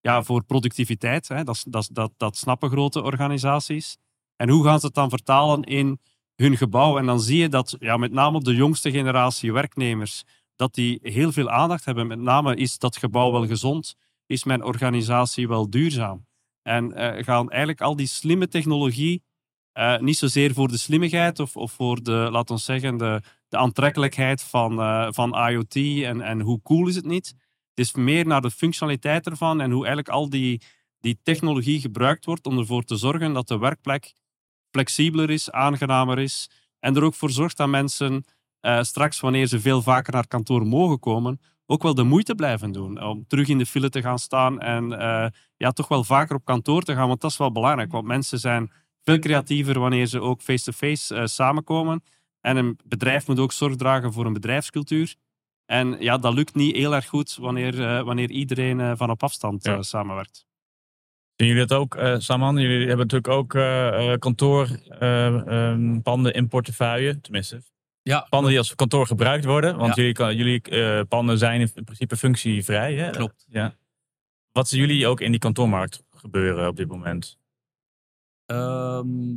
ja, 0.00 0.22
voor 0.22 0.44
productiviteit. 0.44 1.28
Hè. 1.28 1.44
Dat, 1.44 1.64
dat, 1.68 1.88
dat, 1.92 2.12
dat 2.16 2.36
snappen 2.36 2.70
grote 2.70 3.02
organisaties. 3.02 3.96
En 4.36 4.48
hoe 4.48 4.64
gaan 4.64 4.80
ze 4.80 4.86
het 4.86 4.94
dan 4.94 5.10
vertalen 5.10 5.62
in 5.62 6.00
hun 6.34 6.56
gebouw? 6.56 6.98
En 6.98 7.06
dan 7.06 7.20
zie 7.20 7.38
je 7.38 7.48
dat 7.48 7.76
ja, 7.78 7.96
met 7.96 8.12
name 8.12 8.40
de 8.40 8.54
jongste 8.54 8.90
generatie 8.90 9.52
werknemers, 9.52 10.24
dat 10.56 10.74
die 10.74 10.98
heel 11.02 11.32
veel 11.32 11.50
aandacht 11.50 11.84
hebben. 11.84 12.06
Met 12.06 12.18
name 12.18 12.56
is 12.56 12.78
dat 12.78 12.96
gebouw 12.96 13.32
wel 13.32 13.46
gezond? 13.46 13.96
Is 14.26 14.44
mijn 14.44 14.64
organisatie 14.64 15.48
wel 15.48 15.70
duurzaam? 15.70 16.26
En 16.62 16.92
eh, 16.92 17.24
gaan 17.24 17.50
eigenlijk 17.50 17.80
al 17.80 17.96
die 17.96 18.06
slimme 18.06 18.48
technologie, 18.48 19.24
eh, 19.72 19.98
niet 19.98 20.16
zozeer 20.16 20.54
voor 20.54 20.68
de 20.68 20.78
slimmigheid 20.78 21.40
of, 21.40 21.56
of 21.56 21.72
voor 21.72 22.02
de, 22.02 22.28
laten 22.30 22.54
we 22.54 22.60
zeggen, 22.60 22.96
de, 22.96 23.22
de 23.48 23.56
aantrekkelijkheid 23.56 24.42
van, 24.42 24.80
eh, 24.80 25.08
van 25.10 25.48
IoT 25.48 25.76
en, 25.76 26.20
en 26.20 26.40
hoe 26.40 26.62
cool 26.62 26.88
is 26.88 26.94
het 26.94 27.04
niet. 27.04 27.26
Het 27.74 27.86
is 27.86 27.94
meer 27.94 28.26
naar 28.26 28.40
de 28.40 28.50
functionaliteit 28.50 29.26
ervan 29.26 29.60
en 29.60 29.70
hoe 29.70 29.86
eigenlijk 29.86 30.08
al 30.08 30.30
die, 30.30 30.62
die 31.00 31.18
technologie 31.22 31.80
gebruikt 31.80 32.24
wordt 32.24 32.46
om 32.46 32.58
ervoor 32.58 32.82
te 32.82 32.96
zorgen 32.96 33.32
dat 33.32 33.48
de 33.48 33.58
werkplek 33.58 34.14
flexibeler 34.70 35.30
is, 35.30 35.50
aangenamer 35.50 36.18
is 36.18 36.50
en 36.78 36.96
er 36.96 37.02
ook 37.02 37.14
voor 37.14 37.30
zorgt 37.30 37.56
dat 37.56 37.68
mensen 37.68 38.24
straks, 38.80 39.20
wanneer 39.20 39.46
ze 39.46 39.60
veel 39.60 39.82
vaker 39.82 40.12
naar 40.12 40.26
kantoor 40.26 40.66
mogen 40.66 40.98
komen, 40.98 41.40
ook 41.66 41.82
wel 41.82 41.94
de 41.94 42.02
moeite 42.02 42.34
blijven 42.34 42.72
doen 42.72 43.02
om 43.02 43.24
terug 43.26 43.48
in 43.48 43.58
de 43.58 43.66
file 43.66 43.88
te 43.88 44.02
gaan 44.02 44.18
staan 44.18 44.60
en 44.60 44.98
eh, 44.98 45.26
ja, 45.56 45.70
toch 45.70 45.88
wel 45.88 46.04
vaker 46.04 46.36
op 46.36 46.44
kantoor 46.44 46.82
te 46.82 46.94
gaan, 46.94 47.08
want 47.08 47.20
dat 47.20 47.30
is 47.30 47.36
wel 47.36 47.52
belangrijk, 47.52 47.92
want 47.92 48.06
mensen 48.06 48.38
zijn 48.38 48.72
veel 49.02 49.18
creatiever 49.18 49.78
wanneer 49.78 50.06
ze 50.06 50.20
ook 50.20 50.42
face-to-face 50.42 51.14
eh, 51.14 51.26
samenkomen. 51.26 52.02
En 52.40 52.56
een 52.56 52.78
bedrijf 52.84 53.26
moet 53.26 53.38
ook 53.38 53.52
zorg 53.52 53.76
dragen 53.76 54.12
voor 54.12 54.26
een 54.26 54.32
bedrijfscultuur. 54.32 55.14
En 55.66 55.96
ja, 56.00 56.18
dat 56.18 56.34
lukt 56.34 56.54
niet 56.54 56.76
heel 56.76 56.94
erg 56.94 57.06
goed 57.06 57.36
wanneer, 57.40 57.82
eh, 57.86 58.02
wanneer 58.02 58.30
iedereen 58.30 58.96
van 58.96 59.10
op 59.10 59.22
afstand 59.22 59.64
Ja. 59.64 59.82
samenwerkt. 59.82 60.46
Zien 61.36 61.48
jullie 61.48 61.66
dat 61.66 61.78
ook, 61.78 61.98
Saman? 62.18 62.56
Jullie 62.56 62.78
hebben 62.86 63.06
natuurlijk 63.06 63.28
ook 63.28 63.54
eh, 63.54 64.12
eh, 64.12 64.18
kantoorpanden 64.18 66.34
in 66.34 66.48
portefeuille. 66.48 67.20
Tenminste, 67.20 67.62
Ja, 68.08 68.26
panden 68.28 68.48
die 68.50 68.58
als 68.58 68.74
kantoor 68.74 69.06
gebruikt 69.06 69.44
worden. 69.44 69.76
Want 69.76 69.88
Ja. 69.94 69.94
jullie, 70.02 70.12
kan- 70.12 70.36
jullie 70.36 70.62
eh, 70.62 71.00
panden 71.08 71.38
zijn 71.38 71.60
in 71.74 71.84
principe 71.84 72.16
functievrij. 72.16 72.94
Hè? 72.94 73.10
Klopt. 73.10 73.46
Ja. 73.48 73.76
Wat 74.52 74.68
zien 74.68 74.80
jullie 74.80 75.06
ook 75.06 75.20
in 75.20 75.30
die 75.30 75.40
kantoormarkt 75.40 76.04
gebeuren 76.10 76.68
op 76.68 76.76
dit 76.76 76.88
moment? 76.88 77.38
Ehm, 78.44 79.34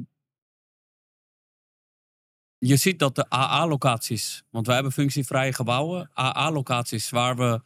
je 2.57 2.75
ziet 2.75 2.99
dat 2.99 3.15
de 3.15 3.29
AA-locaties, 3.33 4.43
want 4.49 4.65
wij 4.65 4.75
hebben 4.75 4.93
functievrije 4.93 5.53
gebouwen, 5.53 6.09
AA-locaties 6.19 7.09
waar 7.09 7.35
we 7.35 7.61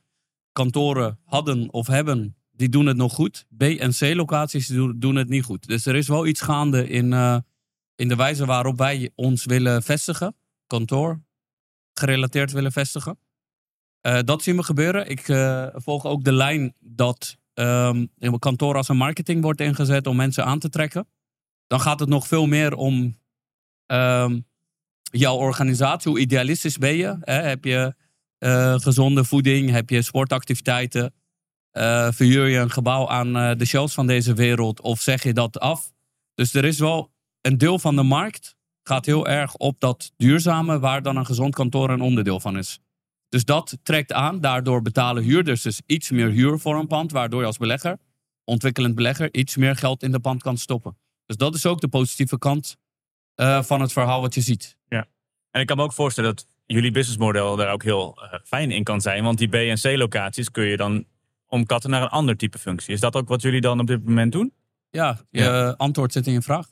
kantoren 0.52 1.20
hadden 1.26 1.74
of 1.74 1.88
hebben, 1.88 2.36
die 2.52 2.70
doen 2.70 2.86
het 2.86 2.98
nog 2.98 3.14
goed. 3.14 3.46
B- 3.58 3.62
en 3.62 3.92
C-locaties 3.92 4.68
doen, 4.68 5.00
doen 5.00 5.16
het 5.16 5.30
niet 5.30 5.44
goed. 5.44 5.68
Dus 5.68 5.86
er 5.86 5.96
is 5.96 6.08
wel 6.08 6.26
iets 6.28 6.42
gaande 6.42 6.88
in, 6.90 7.14
eh, 7.14 7.38
in 7.96 8.08
de 8.08 8.16
wijze 8.16 8.46
waarop 8.46 8.78
wij 8.78 9.12
ons 9.16 9.46
willen 9.46 9.84
vestigen, 9.84 10.36
kantoor 10.68 11.22
gerelateerd 11.94 12.52
willen 12.52 12.72
vestigen. 12.72 13.20
Eh, 14.02 14.20
dat 14.26 14.44
zien 14.44 14.56
we 14.56 14.64
gebeuren. 14.64 15.10
Ik 15.10 15.28
eh, 15.28 15.68
volg 15.72 16.06
ook 16.06 16.24
de 16.24 16.34
lijn 16.34 16.74
dat 16.80 17.38
een 17.54 18.40
kantoor 18.40 18.76
als 18.76 18.90
een 18.90 18.98
marketing 18.98 19.42
wordt 19.42 19.62
ingezet 19.62 20.08
om 20.08 20.16
mensen 20.16 20.46
aan 20.46 20.60
te 20.60 20.70
trekken 20.70 21.08
dan 21.74 21.82
gaat 21.82 22.00
het 22.00 22.10
nog 22.10 22.28
veel 22.28 22.46
meer 22.46 22.76
om 22.76 23.18
ehm, 23.86 24.40
jouw 25.04 25.36
organisatie. 25.36 26.12
Hoe 26.12 26.20
idealistisch 26.20 26.78
ben 26.78 26.96
je? 26.96 27.18
Hè? 27.20 27.34
Heb 27.34 27.64
je 27.64 27.96
eh, 28.38 28.80
gezonde 28.80 29.24
voeding? 29.24 29.70
Heb 29.70 29.90
je 29.90 30.02
sportactiviteiten? 30.02 31.14
Verhuur 32.12 32.48
je 32.48 32.58
een 32.58 32.72
gebouw 32.72 33.08
aan 33.10 33.58
de 33.58 33.66
shells 33.66 33.94
van 33.94 34.08
deze 34.08 34.34
wereld? 34.34 34.82
Of 34.82 35.02
zeg 35.02 35.24
je 35.24 35.34
dat 35.34 35.60
af? 35.60 35.92
Dus 36.36 36.54
er 36.54 36.66
is 36.66 36.80
wel 36.80 37.12
een 37.42 37.58
deel 37.58 37.80
van 37.80 37.96
de 37.96 38.04
markt 38.04 38.56
gaat 38.84 39.06
heel 39.06 39.28
erg 39.28 39.56
op 39.56 39.80
dat 39.80 40.12
duurzame, 40.18 40.80
waar 40.80 41.02
dan 41.02 41.16
een 41.16 41.26
gezond 41.26 41.56
kantoor 41.56 41.90
een 41.90 42.02
onderdeel 42.02 42.40
van 42.40 42.58
is. 42.58 42.80
Dus 43.30 43.46
dat 43.46 43.78
trekt 43.84 44.14
aan. 44.14 44.42
Daardoor 44.42 44.82
betalen 44.82 45.24
huurders 45.24 45.62
dus 45.62 45.82
iets 45.86 46.12
meer 46.12 46.30
huur 46.30 46.60
voor 46.60 46.76
een 46.76 46.88
pand, 46.88 47.12
waardoor 47.12 47.40
je 47.40 47.46
als 47.48 47.58
belegger, 47.58 47.98
ontwikkelend 48.44 48.96
belegger, 48.96 49.34
iets 49.34 49.56
meer 49.56 49.76
geld 49.76 50.04
in 50.04 50.12
de 50.12 50.20
pand 50.20 50.42
kan 50.42 50.58
stoppen. 50.58 50.98
Dus 51.26 51.38
dat 51.38 51.56
is 51.56 51.66
ook 51.66 51.82
de 51.82 51.88
positieve 51.88 52.38
kant 52.38 52.78
eh, 53.36 53.64
van 53.64 53.82
het 53.82 53.94
verhaal 53.94 54.22
wat 54.22 54.34
je 54.34 54.42
ziet. 54.42 54.78
En 55.52 55.62
ik 55.62 55.68
kan 55.68 55.78
me 55.78 55.84
ook 55.84 55.94
voorstellen 55.94 56.36
dat 56.36 56.48
jullie 56.66 56.92
businessmodel 56.92 57.56
daar 57.56 57.72
ook 57.72 57.84
heel 57.84 58.22
eh, 58.22 58.40
fijn 58.44 58.72
in 58.72 58.84
kan 58.84 59.02
zijn. 59.02 59.24
Want 59.24 59.38
die 59.38 59.48
B- 59.48 59.54
en 59.54 59.78
C-locaties 59.78 60.52
kun 60.52 60.66
je 60.66 60.78
dan 60.78 61.06
omkatten 61.48 61.90
naar 61.90 62.02
een 62.02 62.10
ander 62.10 62.38
type 62.38 62.58
functie. 62.58 62.94
Is 62.94 63.00
dat 63.00 63.16
ook 63.16 63.28
wat 63.28 63.42
jullie 63.42 63.62
dan 63.62 63.80
op 63.80 63.88
dit 63.88 64.06
moment 64.06 64.32
doen? 64.32 64.54
Ja, 64.90 65.20
je 65.30 65.74
antwoord 65.78 66.12
zit 66.12 66.28
in 66.28 66.34
je 66.34 66.42
vraag. 66.42 66.70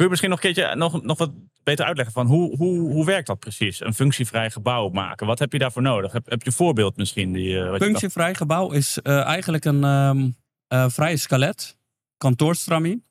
Kun 0.00 0.08
je 0.08 0.14
misschien 0.14 0.30
nog 0.30 0.44
een 0.44 0.54
keertje 0.54 0.76
nog, 0.76 1.02
nog 1.02 1.18
wat 1.18 1.30
beter 1.62 1.84
uitleggen 1.84 2.14
van 2.14 2.26
hoe, 2.26 2.56
hoe, 2.56 2.90
hoe 2.92 3.04
werkt 3.04 3.26
dat 3.26 3.38
precies? 3.38 3.80
Een 3.80 3.94
functievrij 3.94 4.50
gebouw 4.50 4.88
maken. 4.88 5.26
Wat 5.26 5.38
heb 5.38 5.52
je 5.52 5.58
daarvoor 5.58 5.82
nodig? 5.82 6.12
Heb, 6.12 6.30
heb 6.30 6.40
je 6.40 6.46
een 6.46 6.52
voorbeeld 6.52 6.96
misschien? 6.96 7.32
Die, 7.32 7.60
eh, 7.60 7.70
wat 7.70 7.82
Functievrij 7.82 8.34
gebouw 8.34 8.70
is 8.70 8.98
eh, 8.98 9.24
eigenlijk 9.24 9.64
een 9.64 9.84
ehm 9.84 10.30
eh, 10.66 10.88
vrije 10.88 11.16
skelet. 11.16 11.78
Kantoorstramien. 12.16 13.04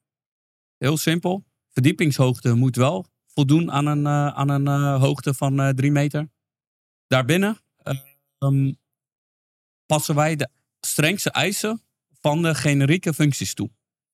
Heel 0.77 0.97
simpel. 0.97 1.45
Verdiepingshoogte 1.69 2.53
moet 2.53 2.75
wel 2.75 3.05
voldoen 3.27 3.71
aan 3.71 3.85
een, 3.85 4.05
eh, 4.05 4.27
aan 4.27 4.49
een 4.49 4.67
eh, 4.67 5.01
hoogte 5.01 5.33
van 5.33 5.59
eh 5.59 5.69
3 5.69 5.91
meter. 5.91 6.29
Daarbinnen 7.07 7.57
ehm, 8.37 8.71
passen 9.85 10.15
wij 10.15 10.35
de 10.35 10.49
strengste 10.79 11.31
eisen 11.31 11.81
van 12.21 12.41
de 12.41 12.55
generieke 12.55 13.13
functies 13.13 13.53
toe. 13.53 13.69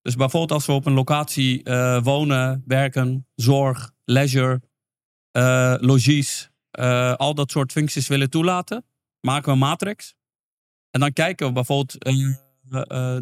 Dus 0.05 0.15
bijvoorbeeld 0.15 0.51
als 0.51 0.65
we 0.65 0.71
op 0.71 0.85
een 0.85 0.93
locatie 0.93 1.63
eh, 1.63 2.03
wonen, 2.03 2.63
werken, 2.65 3.27
zorg, 3.35 3.91
leisure, 4.03 4.61
eh, 5.31 5.75
logies, 5.79 6.49
eh, 6.71 7.13
al 7.13 7.35
dat 7.35 7.51
soort 7.51 7.71
functies 7.71 8.07
willen 8.07 8.29
toelaten, 8.29 8.85
maken 9.19 9.45
we 9.45 9.51
een 9.51 9.57
matrix. 9.57 10.15
En 10.89 10.99
dan 10.99 11.13
kijken 11.13 11.47
we 11.47 11.53
bijvoorbeeld, 11.53 11.99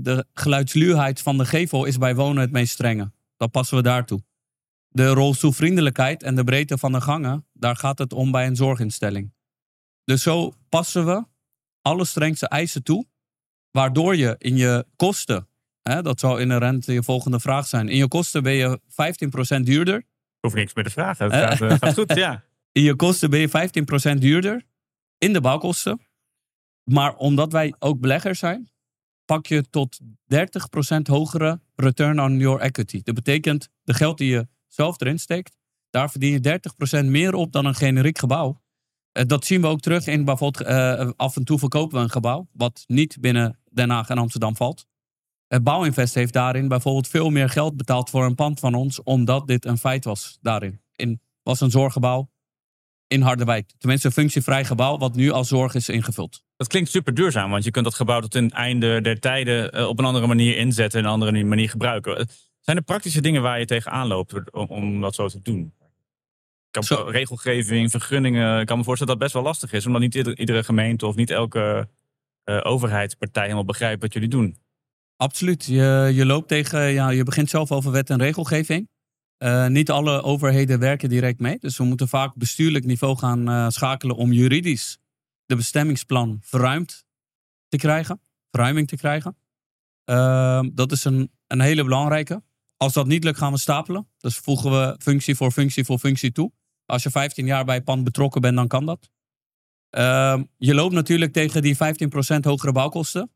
de 0.03 0.25
geluidsluwheid 0.33 1.21
van 1.21 1.37
de 1.37 1.45
gevel 1.45 1.85
is 1.85 1.97
bij 1.97 2.15
wonen 2.15 2.41
het 2.41 2.51
meest 2.51 2.73
strenge. 2.73 3.11
Dat 3.37 3.51
passen 3.51 3.77
we 3.77 3.83
daartoe. 3.83 4.23
De 4.89 5.07
rolstoelvriendelijkheid 5.07 6.23
en 6.23 6.35
de 6.35 6.43
breedte 6.43 6.77
van 6.77 6.91
de 6.91 7.01
gangen, 7.01 7.45
daar 7.53 7.75
gaat 7.75 7.97
het 7.97 8.13
om 8.13 8.31
bij 8.31 8.47
een 8.47 8.55
zorginstelling. 8.55 9.33
Dus 10.03 10.23
zo 10.23 10.53
passen 10.69 11.05
we 11.05 11.25
alle 11.81 12.05
strengste 12.05 12.47
eisen 12.47 12.83
toe, 12.83 13.05
waardoor 13.71 14.15
je 14.15 14.35
in 14.37 14.55
je 14.55 14.85
kosten, 14.95 15.47
hè, 15.83 16.01
dat 16.01 16.19
zal 16.19 16.37
inherent 16.37 16.85
je 16.85 17.03
volgende 17.03 17.39
vraag 17.39 17.67
zijn, 17.67 17.89
in 17.89 17.97
je 17.97 18.07
kosten 18.07 18.43
ben 18.43 18.53
je 18.53 18.79
15% 18.87 19.65
duurder. 19.65 20.03
Hoef 20.39 20.53
niks 20.53 20.73
meer 20.73 20.83
te 20.83 20.89
vragen. 20.89 21.25
Het 21.25 21.33
Eh. 21.33 21.39
gaat, 21.57 21.61
eh, 21.71 21.77
gaat 21.79 21.93
goed, 21.93 22.13
ja. 22.15 22.43
In 22.71 22.81
je 22.83 22.95
kosten 22.95 23.29
ben 23.29 23.39
je 23.39 23.49
15% 23.49 24.21
duurder 24.21 24.63
in 25.17 25.33
de 25.33 25.41
bouwkosten. 25.41 26.01
Maar 26.83 27.15
omdat 27.15 27.51
wij 27.51 27.73
ook 27.79 27.99
beleggers 27.99 28.39
zijn, 28.39 28.71
pak 29.25 29.45
je 29.47 29.69
tot 29.69 29.99
30% 30.25 31.07
hogere 31.07 31.59
return 31.75 32.19
on 32.21 32.37
your 32.37 32.59
equity. 32.59 33.01
Dat 33.03 33.15
betekent 33.15 33.69
de 33.83 33.93
geld 33.93 34.17
die 34.17 34.29
je 34.31 34.47
zelf 34.67 35.01
erin 35.01 35.19
steekt, 35.19 35.57
daar 35.89 36.11
verdien 36.11 36.31
je 36.31 36.39
30% 36.39 37.05
meer 37.09 37.33
op 37.33 37.51
dan 37.51 37.65
een 37.65 37.75
generiek 37.75 38.17
gebouw. 38.17 38.61
Eh, 39.11 39.25
Dat 39.25 39.45
zien 39.45 39.61
we 39.61 39.67
ook 39.67 39.79
terug 39.79 40.07
in 40.07 40.25
bijvoorbeeld 40.25 40.67
eh, 40.67 41.09
af 41.15 41.35
en 41.35 41.43
toe 41.43 41.59
verkopen 41.59 41.97
we 41.97 42.03
een 42.03 42.09
gebouw, 42.09 42.47
wat 42.51 42.83
niet 42.87 43.17
binnen 43.19 43.59
Den 43.71 43.89
Haag 43.89 44.09
en 44.09 44.17
Amsterdam 44.17 44.55
valt. 44.55 44.85
Het 45.53 45.63
Bouwinvest 45.63 46.13
heeft 46.13 46.33
daarin 46.33 46.67
bijvoorbeeld 46.67 47.07
veel 47.07 47.29
meer 47.29 47.49
geld 47.49 47.77
betaald 47.77 48.09
voor 48.09 48.25
een 48.25 48.35
pand 48.35 48.59
van 48.59 48.73
ons, 48.73 49.03
omdat 49.03 49.47
dit 49.47 49.65
een 49.65 49.77
feit 49.77 50.03
was 50.05 50.37
daarin. 50.41 50.81
In, 50.95 51.21
was 51.43 51.61
een 51.61 51.71
zorggebouw 51.71 52.29
in 53.07 53.21
Harderwijk. 53.21 53.71
Tenminste, 53.77 54.07
een 54.07 54.13
functievrij 54.13 54.65
gebouw 54.65 54.97
wat 54.97 55.15
nu 55.15 55.31
als 55.31 55.47
zorg 55.47 55.75
is 55.75 55.89
ingevuld. 55.89 56.43
Dat 56.57 56.67
klinkt 56.67 56.89
super 56.89 57.13
duurzaam, 57.13 57.49
want 57.49 57.63
je 57.63 57.71
kunt 57.71 57.85
dat 57.85 57.93
gebouw 57.93 58.19
tot 58.19 58.35
in 58.35 58.43
het 58.43 58.53
einde 58.53 59.01
der 59.01 59.19
tijden 59.19 59.71
eh, 59.71 59.87
op 59.87 59.99
een 59.99 60.05
andere 60.05 60.27
manier 60.27 60.57
inzetten 60.57 60.99
en 60.99 61.05
een 61.05 61.11
andere 61.11 61.43
manier 61.43 61.69
gebruiken. 61.69 62.27
Zijn 62.59 62.77
er 62.77 62.83
praktische 62.83 63.21
dingen 63.21 63.41
waar 63.41 63.59
je 63.59 63.65
tegenaan 63.65 64.07
loopt 64.07 64.51
om, 64.51 64.67
om 64.67 65.01
dat 65.01 65.15
zo 65.15 65.27
te 65.27 65.41
doen? 65.41 65.73
Kan, 66.71 66.83
Zo. 66.83 67.03
regelgeving, 67.03 67.91
vergunningen. 67.91 68.59
Ik 68.59 68.65
kan 68.65 68.77
me 68.77 68.83
voorstellen 68.83 69.13
dat 69.13 69.21
het 69.23 69.33
best 69.33 69.33
wel 69.33 69.53
lastig 69.53 69.73
is, 69.73 69.85
omdat 69.85 70.01
niet 70.01 70.15
ieder- 70.15 70.39
iedere 70.39 70.63
gemeente 70.63 71.07
of 71.07 71.15
niet 71.15 71.29
elke 71.29 71.89
eh, 72.43 72.59
overheidspartij 72.63 73.43
helemaal 73.43 73.65
begrijpt 73.65 74.01
wat 74.01 74.13
jullie 74.13 74.29
doen. 74.29 74.61
Absoluut. 75.23 75.65
Je, 75.65 76.11
je 76.13 76.25
loopt 76.25 76.47
tegen, 76.47 76.81
ja, 76.81 77.09
je 77.09 77.23
begint 77.23 77.49
zelf 77.49 77.71
over 77.71 77.91
wet 77.91 78.09
en 78.09 78.17
regelgeving. 78.17 78.89
Eh, 79.37 79.67
niet 79.67 79.89
alle 79.89 80.21
overheden 80.21 80.79
werken 80.79 81.09
direct 81.09 81.39
mee. 81.39 81.59
Dus 81.59 81.77
we 81.77 81.83
moeten 81.83 82.07
vaak 82.07 82.35
bestuurlijk 82.35 82.85
niveau 82.85 83.17
gaan 83.17 83.49
eh, 83.49 83.69
schakelen 83.69 84.15
om 84.15 84.31
juridisch 84.31 84.97
de 85.45 85.55
bestemmingsplan 85.55 86.39
verruimd 86.41 87.05
te 87.67 87.77
krijgen. 87.77 88.21
Verruiming 88.51 88.87
te 88.87 88.95
krijgen. 88.95 89.37
Ehm, 90.05 90.69
dat 90.73 90.91
is 90.91 91.03
een, 91.05 91.31
een 91.47 91.61
hele 91.61 91.83
belangrijke. 91.83 92.43
Als 92.77 92.93
dat 92.93 93.07
niet 93.07 93.23
lukt, 93.23 93.37
gaan 93.37 93.51
we 93.51 93.59
stapelen. 93.59 94.07
Dus 94.17 94.37
voegen 94.37 94.71
we 94.71 94.95
functie 94.99 95.35
voor 95.35 95.51
functie 95.51 95.85
voor 95.85 95.99
functie 95.99 96.31
toe. 96.31 96.51
Als 96.85 97.03
je 97.03 97.09
15 97.09 97.45
jaar 97.45 97.65
bij 97.65 97.81
pand 97.81 98.03
betrokken 98.03 98.41
bent, 98.41 98.55
dan 98.55 98.67
kan 98.67 98.85
dat. 98.85 99.09
Ehm, 99.89 100.43
je 100.57 100.73
loopt 100.73 100.93
natuurlijk 100.93 101.33
tegen 101.33 101.61
die 101.61 101.75
15% 101.75 102.45
hogere 102.45 102.71
bouwkosten. 102.71 103.31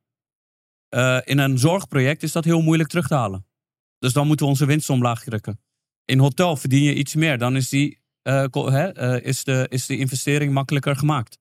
Eh, 0.90 1.20
in 1.24 1.38
een 1.38 1.58
zorgproject 1.58 2.24
is 2.24 2.32
dat 2.32 2.44
heel 2.44 2.62
moeilijk 2.62 2.90
terug 2.90 3.08
te 3.08 3.16
halen. 3.16 3.46
Dus 4.00 4.14
dan 4.14 4.28
moeten 4.28 4.46
we 4.46 4.52
onze 4.52 4.66
winst 4.66 4.90
omlaag 4.90 5.24
drukken. 5.24 5.60
In 6.06 6.20
hotel 6.20 6.56
verdien 6.56 6.84
je 6.84 6.94
iets 6.94 7.16
meer. 7.16 7.38
Dan 7.38 7.56
is, 7.56 7.70
die, 7.70 8.00
eh, 8.22 8.44
eh, 8.44 9.26
is, 9.26 9.44
de, 9.44 9.66
is 9.70 9.86
de 9.86 9.98
investering 9.98 10.54
makkelijker 10.54 10.96
gemaakt. 10.96 11.40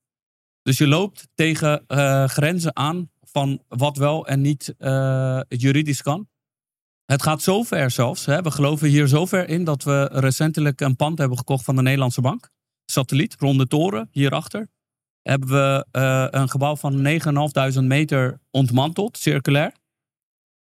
Dus 0.62 0.78
je 0.78 0.86
loopt 0.86 1.28
tegen 1.34 1.84
grenzen 2.28 2.76
aan 2.76 3.10
van 3.22 3.62
wat 3.68 3.96
wel 3.96 4.26
en 4.26 4.40
niet 4.40 4.74
juridisch 5.48 6.02
kan. 6.02 6.28
Het 7.04 7.22
gaat 7.22 7.42
zover 7.42 7.90
zelfs. 7.90 8.26
Hè. 8.26 8.42
We 8.42 8.50
geloven 8.50 8.88
hier 8.88 9.08
zover 9.08 9.48
in 9.48 9.64
dat 9.64 9.82
we 9.82 10.08
recentelijk 10.12 10.80
een 10.80 10.96
pand 10.96 11.18
hebben 11.18 11.38
gekocht 11.38 11.64
van 11.64 11.76
de 11.76 11.82
Nederlandse 11.82 12.20
Bank. 12.20 12.50
Satelliet, 12.84 13.36
ronde 13.38 13.66
toren, 13.66 14.08
hierachter. 14.10 14.68
Hebben 15.26 15.48
we 15.48 15.86
eh, 15.90 16.26
een 16.30 16.48
gebouw 16.48 16.76
van 16.76 17.20
9.500 17.78 17.84
meter 17.84 18.40
ontmanteld, 18.50 19.18
circulair. 19.18 19.72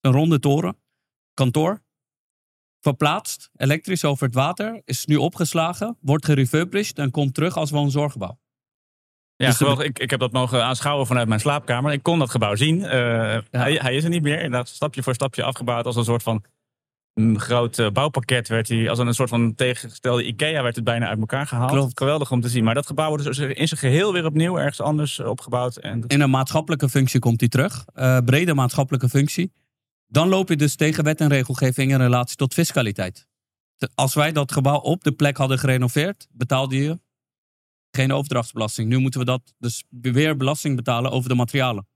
Een 0.00 0.12
ronde 0.12 0.38
toren, 0.38 0.76
kantoor. 1.34 1.82
Verplaatst, 2.80 3.50
elektrisch 3.56 4.04
over 4.04 4.26
het 4.26 4.34
water, 4.34 4.82
is 4.84 5.06
nu 5.06 5.16
opgeslagen, 5.16 5.96
wordt 6.00 6.24
gerefurbished 6.24 6.98
en 6.98 7.10
komt 7.10 7.34
terug 7.34 7.56
als 7.56 7.70
woonzorggebouw. 7.70 8.38
Ja, 9.36 9.46
Dus 9.46 9.56
geweldig. 9.56 9.84
Ik, 9.84 9.98
ik 9.98 10.10
heb 10.10 10.20
dat 10.20 10.32
mogen 10.32 10.64
aanschouwen 10.64 11.06
vanuit 11.06 11.28
mijn 11.28 11.40
slaapkamer. 11.40 11.92
Ik 11.92 12.02
kon 12.02 12.18
dat 12.18 12.30
gebouw 12.30 12.54
zien. 12.54 12.84
Eh, 12.84 13.38
hij, 13.50 13.74
hij 13.74 13.94
is 13.94 14.04
er 14.04 14.10
niet 14.10 14.22
meer. 14.22 14.36
Inderdaad, 14.36 14.68
stapje 14.68 15.02
voor 15.02 15.14
stapje 15.14 15.42
afgebouwd 15.42 15.86
als 15.86 15.96
een 15.96 16.04
soort 16.04 16.22
van 16.22 16.44
een 17.14 17.40
groot 17.40 17.78
eh, 17.78 17.90
bouwpakket. 17.90 18.48
Werd 18.48 18.68
hij, 18.68 18.90
als 18.90 18.98
een 18.98 19.14
soort 19.14 19.28
van 19.28 19.54
tegengestelde 19.54 20.24
IKEA 20.26 20.62
werd 20.62 20.74
het 20.76 20.84
bijna 20.84 21.08
uit 21.08 21.18
elkaar 21.18 21.46
gehaald. 21.46 21.70
Klopt. 21.70 21.98
Geweldig 21.98 22.30
om 22.30 22.40
te 22.40 22.48
zien. 22.48 22.64
Maar 22.64 22.74
dat 22.74 22.86
gebouw 22.86 23.08
wordt 23.08 23.24
dus 23.24 23.38
in 23.38 23.68
zijn 23.68 23.80
geheel 23.80 24.12
weer 24.12 24.24
opnieuw 24.26 24.58
ergens 24.58 24.80
anders 24.80 25.18
eh, 25.18 25.28
opgebouwd. 25.28 25.76
En 25.76 26.00
dat- 26.00 26.12
In 26.12 26.20
een 26.20 26.30
maatschappelijke 26.30 26.88
functie 26.88 27.20
komt 27.20 27.40
hij 27.40 27.48
terug. 27.48 27.84
eh, 27.94 28.18
brede 28.24 28.54
maatschappelijke 28.54 29.08
functie. 29.08 29.52
Dan 30.06 30.28
loop 30.28 30.48
je 30.48 30.56
dus 30.56 30.76
tegen 30.76 31.04
wet 31.04 31.20
en 31.20 31.28
regelgeving 31.28 31.90
in 31.92 31.98
relatie 31.98 32.36
tot 32.36 32.54
fiscaliteit. 32.54 33.26
Te- 33.76 33.88
Als 33.94 34.14
wij 34.14 34.32
dat 34.32 34.52
gebouw 34.52 34.78
op 34.78 35.04
de 35.04 35.12
plek 35.12 35.36
hadden 35.36 35.58
gerenoveerd, 35.58 36.26
betaalde 36.30 36.76
je 36.76 37.00
geen 37.90 38.12
overdrachtsbelasting. 38.12 38.88
Nu 38.88 38.98
moeten 38.98 39.20
we 39.20 39.26
dat 39.26 39.54
dus 39.58 39.84
weer 39.90 40.36
belasting 40.36 40.76
betalen 40.76 41.10
over 41.10 41.28
de 41.28 41.34
materialen. 41.34 41.86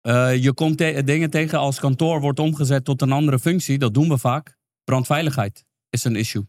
Eh, 0.00 0.42
je 0.42 0.52
komt 0.52 0.78
dingen 1.06 1.30
tegen 1.30 1.58
als 1.58 1.80
kantoor 1.80 2.20
wordt 2.20 2.38
omgezet 2.38 2.84
tot 2.84 3.02
een 3.02 3.12
andere 3.12 3.38
functie. 3.38 3.78
Dat 3.78 3.94
doen 3.94 4.08
we 4.08 4.18
vaak. 4.18 4.58
Brandveiligheid 4.84 5.64
is 5.90 6.04
een 6.04 6.16
issue. 6.16 6.46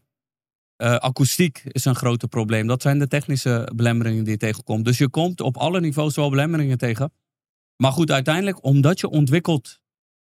Eh, 0.76 0.94
akoestiek 0.94 1.62
is 1.64 1.84
een 1.84 1.94
groot 1.94 2.28
probleem. 2.28 2.66
Dat 2.66 2.82
zijn 2.82 2.98
de 2.98 3.08
technische 3.08 3.70
belemmeringen 3.74 4.24
die 4.24 4.32
je 4.32 4.38
tegenkomt. 4.38 4.84
Dus 4.84 4.98
je 4.98 5.08
komt 5.08 5.40
op 5.40 5.56
alle 5.56 5.80
niveaus 5.80 6.16
wel 6.16 6.30
belemmeringen 6.30 6.78
tegen. 6.78 7.12
Maar 7.76 7.92
goed, 7.92 8.10
uiteindelijk, 8.10 8.64
omdat 8.64 9.00
je 9.00 9.08
ontwikkelt, 9.08 9.80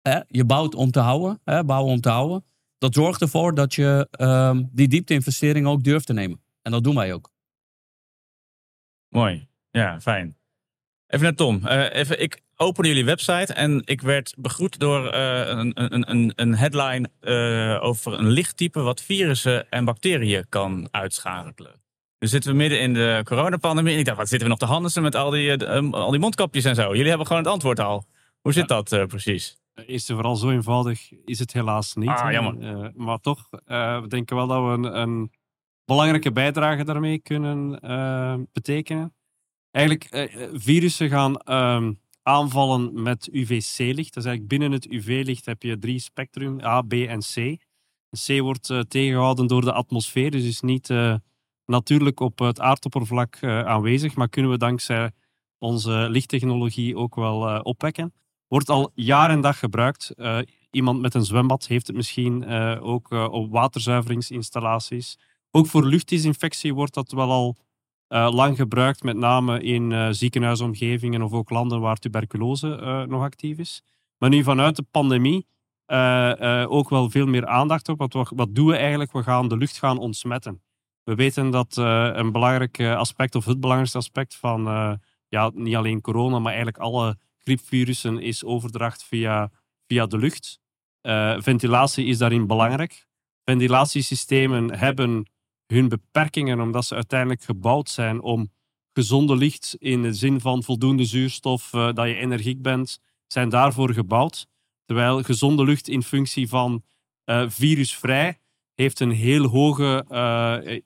hè, 0.00 0.20
je 0.28 0.44
bouwt 0.44 0.74
om 0.74 0.90
te 0.90 1.00
houden, 1.00 1.40
hè, 1.44 1.64
bouwen 1.64 1.92
om 1.92 2.00
te 2.00 2.08
houden. 2.08 2.44
Dat 2.78 2.94
zorgt 2.94 3.20
ervoor 3.20 3.54
dat 3.54 3.74
je 3.74 4.08
ehm, 4.10 4.64
die 4.72 4.88
diepte-investering 4.88 5.66
ook 5.66 5.82
durft 5.82 6.06
te 6.06 6.12
nemen. 6.12 6.42
En 6.62 6.72
dat 6.72 6.84
doen 6.84 6.94
wij 6.94 7.12
ook. 7.12 7.30
Mooi. 9.08 9.48
Ja, 9.70 10.00
fijn. 10.00 10.36
Even 11.06 11.24
naar 11.24 11.34
Tom. 11.34 11.66
Eh, 11.66 11.94
even, 11.94 12.20
ik 12.20 12.42
opende 12.62 12.88
jullie 12.88 13.04
website 13.04 13.52
en 13.52 13.82
ik 13.84 14.00
werd 14.00 14.34
begroet 14.38 14.78
door 14.78 15.08
eh, 15.08 15.48
een, 15.48 15.72
een, 16.10 16.32
een, 16.36 16.54
headline 16.54 17.08
eh, 17.20 17.84
over 17.84 18.12
een 18.12 18.28
lichttype 18.28 18.80
wat 18.80 19.02
virussen 19.02 19.70
en 19.70 19.84
bacteriën 19.84 20.46
kan 20.48 20.88
uitschakelen. 20.90 21.80
Nu 22.18 22.28
zitten 22.28 22.50
we 22.50 22.56
midden 22.56 22.80
in 22.80 22.94
de 22.94 23.20
coronapandemie. 23.24 23.92
En 23.92 23.98
ik 23.98 24.04
dacht, 24.04 24.18
wat 24.18 24.28
zitten 24.28 24.48
we 24.48 24.54
nog 24.54 24.62
te 24.62 24.74
handelen 24.74 25.02
met 25.02 25.14
al 25.14 25.30
die, 25.30 25.50
eh, 25.50 25.58
de, 25.58 25.66
eh, 25.66 25.90
al 25.90 26.10
die 26.10 26.20
mondkapjes 26.20 26.64
en 26.64 26.74
zo? 26.74 26.90
Jullie 26.90 27.08
hebben 27.08 27.26
gewoon 27.26 27.42
het 27.42 27.52
antwoord 27.52 27.80
al. 27.80 28.04
Hoe 28.40 28.52
zit 28.52 28.68
dat 28.68 28.88
precies? 29.06 29.60
Eerst 29.86 30.08
en 30.08 30.14
vooral 30.14 30.36
zo 30.36 30.50
eenvoudig 30.50 31.12
is 31.24 31.38
het 31.38 31.52
helaas 31.52 31.94
niet. 31.94 32.08
Ah, 32.08 32.32
jammer. 32.32 32.92
Maar 32.94 33.18
toch, 33.18 33.48
we 33.66 34.04
denken 34.08 34.36
wel 34.36 34.46
dat 34.46 34.62
we 34.62 34.68
een, 34.68 35.00
een 35.00 35.32
belangrijke 35.84 36.32
bijdrage 36.32 36.84
daarmee 36.84 37.18
kunnen 37.18 37.70
betekenen. 38.52 39.14
Eigenlijk, 39.70 40.30
virussen 40.52 41.08
gaan 41.08 41.36
ehm, 41.36 41.92
aanvallen 42.22 43.02
met 43.02 43.28
UVC-licht. 43.32 44.14
Dus 44.14 44.24
eigenlijk 44.24 44.48
binnen 44.48 44.72
het 44.72 44.86
UV-licht 44.86 45.46
heb 45.46 45.62
je 45.62 45.78
drie 45.78 45.98
spectrum, 45.98 46.60
A, 46.60 46.82
B 46.82 46.92
en 46.92 47.20
C. 47.20 47.60
C 48.16 48.40
wordt 48.40 48.70
eh, 48.70 48.80
tegengehouden 48.80 49.46
door 49.46 49.60
de 49.60 49.72
atmosfeer, 49.72 50.30
dus 50.30 50.44
is 50.44 50.60
niet 50.60 50.90
eh, 50.90 51.14
natuurlijk 51.66 52.20
op 52.20 52.38
het 52.38 52.60
aardoppervlak 52.60 53.36
eh, 53.40 53.60
aanwezig, 53.60 54.14
maar 54.14 54.28
kunnen 54.28 54.50
we 54.50 54.58
dankzij 54.58 55.10
onze 55.58 56.06
lichttechnologie 56.10 56.96
ook 56.96 57.14
wel 57.14 57.60
opwekken. 57.60 58.12
Wordt 58.48 58.68
al 58.68 58.90
jaar 58.94 59.30
en 59.30 59.40
dag 59.40 59.58
gebruikt. 59.58 60.12
Uh, 60.16 60.38
iemand 60.70 61.00
met 61.00 61.14
een 61.14 61.24
zwembad 61.24 61.66
heeft 61.66 61.86
het 61.86 61.96
misschien 61.96 62.42
uh, 62.42 62.78
ook 62.80 63.10
op 63.10 63.50
waterzuiveringsinstallaties. 63.50 65.18
Ook 65.50 65.66
voor 65.66 65.84
luchtdesinfectie 65.84 66.74
wordt 66.74 66.94
dat 66.94 67.12
wel 67.12 67.30
al 67.30 67.56
lang 68.12 68.56
gebruikt, 68.56 69.02
met 69.02 69.16
name 69.16 69.62
in 69.62 70.14
ziekenhuisomgevingen 70.14 71.22
of 71.22 71.32
ook 71.32 71.50
landen 71.50 71.80
waar 71.80 71.96
tuberculose 71.96 73.04
nog 73.08 73.22
actief 73.22 73.58
is. 73.58 73.82
Maar 74.18 74.30
nu 74.30 74.42
vanuit 74.42 74.76
de 74.76 74.86
pandemie 74.90 75.46
ook 76.68 76.88
wel 76.88 77.10
veel 77.10 77.26
meer 77.26 77.46
aandacht 77.46 77.88
op. 77.88 77.98
Wat, 77.98 78.30
wat 78.34 78.54
doen 78.54 78.66
we 78.66 78.76
eigenlijk? 78.76 79.12
We 79.12 79.22
gaan 79.22 79.48
de 79.48 79.56
lucht 79.56 79.78
gaan 79.78 79.98
ontsmetten. 79.98 80.62
We 81.04 81.14
weten 81.14 81.50
dat 81.50 81.76
een 81.76 82.32
belangrijk 82.32 82.80
aspect, 82.80 83.34
of 83.34 83.44
het 83.44 83.60
belangrijkste 83.60 83.98
aspect 83.98 84.36
van 84.36 84.62
ja, 85.28 85.50
niet 85.54 85.76
alleen 85.76 86.00
corona, 86.00 86.38
maar 86.38 86.52
eigenlijk 86.52 86.82
alle 86.82 87.18
griepvirussen 87.38 88.18
is 88.18 88.44
overdracht 88.44 89.04
via, 89.04 89.50
via 89.86 90.06
de 90.06 90.18
lucht. 90.18 90.60
Ventilatie 91.42 92.06
is 92.06 92.18
daarin 92.18 92.46
belangrijk. 92.46 93.06
Ventilatiesystemen 93.44 94.78
hebben 94.78 95.30
hun 95.72 95.88
beperkingen 95.88 96.60
omdat 96.60 96.84
ze 96.84 96.94
uiteindelijk 96.94 97.42
gebouwd 97.42 97.88
zijn 97.88 98.20
om 98.20 98.50
gezonde 98.92 99.36
licht 99.36 99.76
in 99.78 100.02
de 100.02 100.14
zin 100.14 100.40
van 100.40 100.62
voldoende 100.62 101.04
zuurstof, 101.04 101.72
uh, 101.72 101.92
dat 101.92 102.06
je 102.06 102.14
energiek 102.14 102.62
bent, 102.62 103.00
zijn 103.26 103.48
daarvoor 103.48 103.92
gebouwd. 103.92 104.46
Terwijl 104.84 105.22
gezonde 105.22 105.64
lucht 105.64 105.88
in 105.88 106.02
functie 106.02 106.48
van 106.48 106.82
uh, 107.24 107.44
virusvrij 107.48 108.38
heeft 108.74 109.00
een 109.00 109.10
heel 109.10 109.46
hoge 109.46 110.04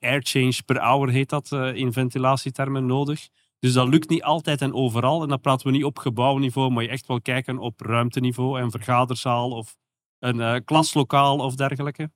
air 0.01 0.21
change 0.23 0.63
per 0.65 0.81
hour, 0.81 1.09
heet 1.09 1.29
dat 1.29 1.53
in 1.53 1.93
ventilatietermen, 1.93 2.87
nodig. 2.87 3.29
Dus 3.59 3.73
dat 3.73 3.89
lukt 3.89 4.09
niet 4.09 4.23
altijd 4.23 4.63
en 4.63 4.75
overal. 4.75 5.23
En 5.23 5.29
dan 5.29 5.41
praten 5.41 5.67
we 5.67 5.73
niet 5.73 5.85
op 5.85 5.99
gebouwniveau, 5.99 6.71
maar 6.71 6.83
je 6.83 6.89
echt 6.89 7.07
wel 7.07 7.21
kijken 7.21 7.59
op 7.59 7.81
ruimteniveau, 7.81 8.61
een 8.61 8.71
vergaderzaal 8.71 9.51
of 9.51 9.77
een 10.19 10.37
uh, 10.37 10.57
klaslokaal 10.65 11.39
of 11.39 11.55
dergelijke. 11.55 12.11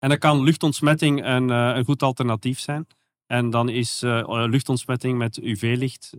En 0.00 0.08
dan 0.08 0.18
kan 0.18 0.42
luchtontsmetting 0.42 1.24
een, 1.24 1.48
uh, 1.48 1.72
een 1.74 1.84
goed 1.84 2.02
alternatief 2.02 2.58
zijn. 2.58 2.86
En 3.26 3.50
dan 3.50 3.68
is 3.68 4.02
uh, 4.02 4.22
luchtontsmetting 4.26 5.18
met 5.18 5.36
UV-licht 5.36 6.10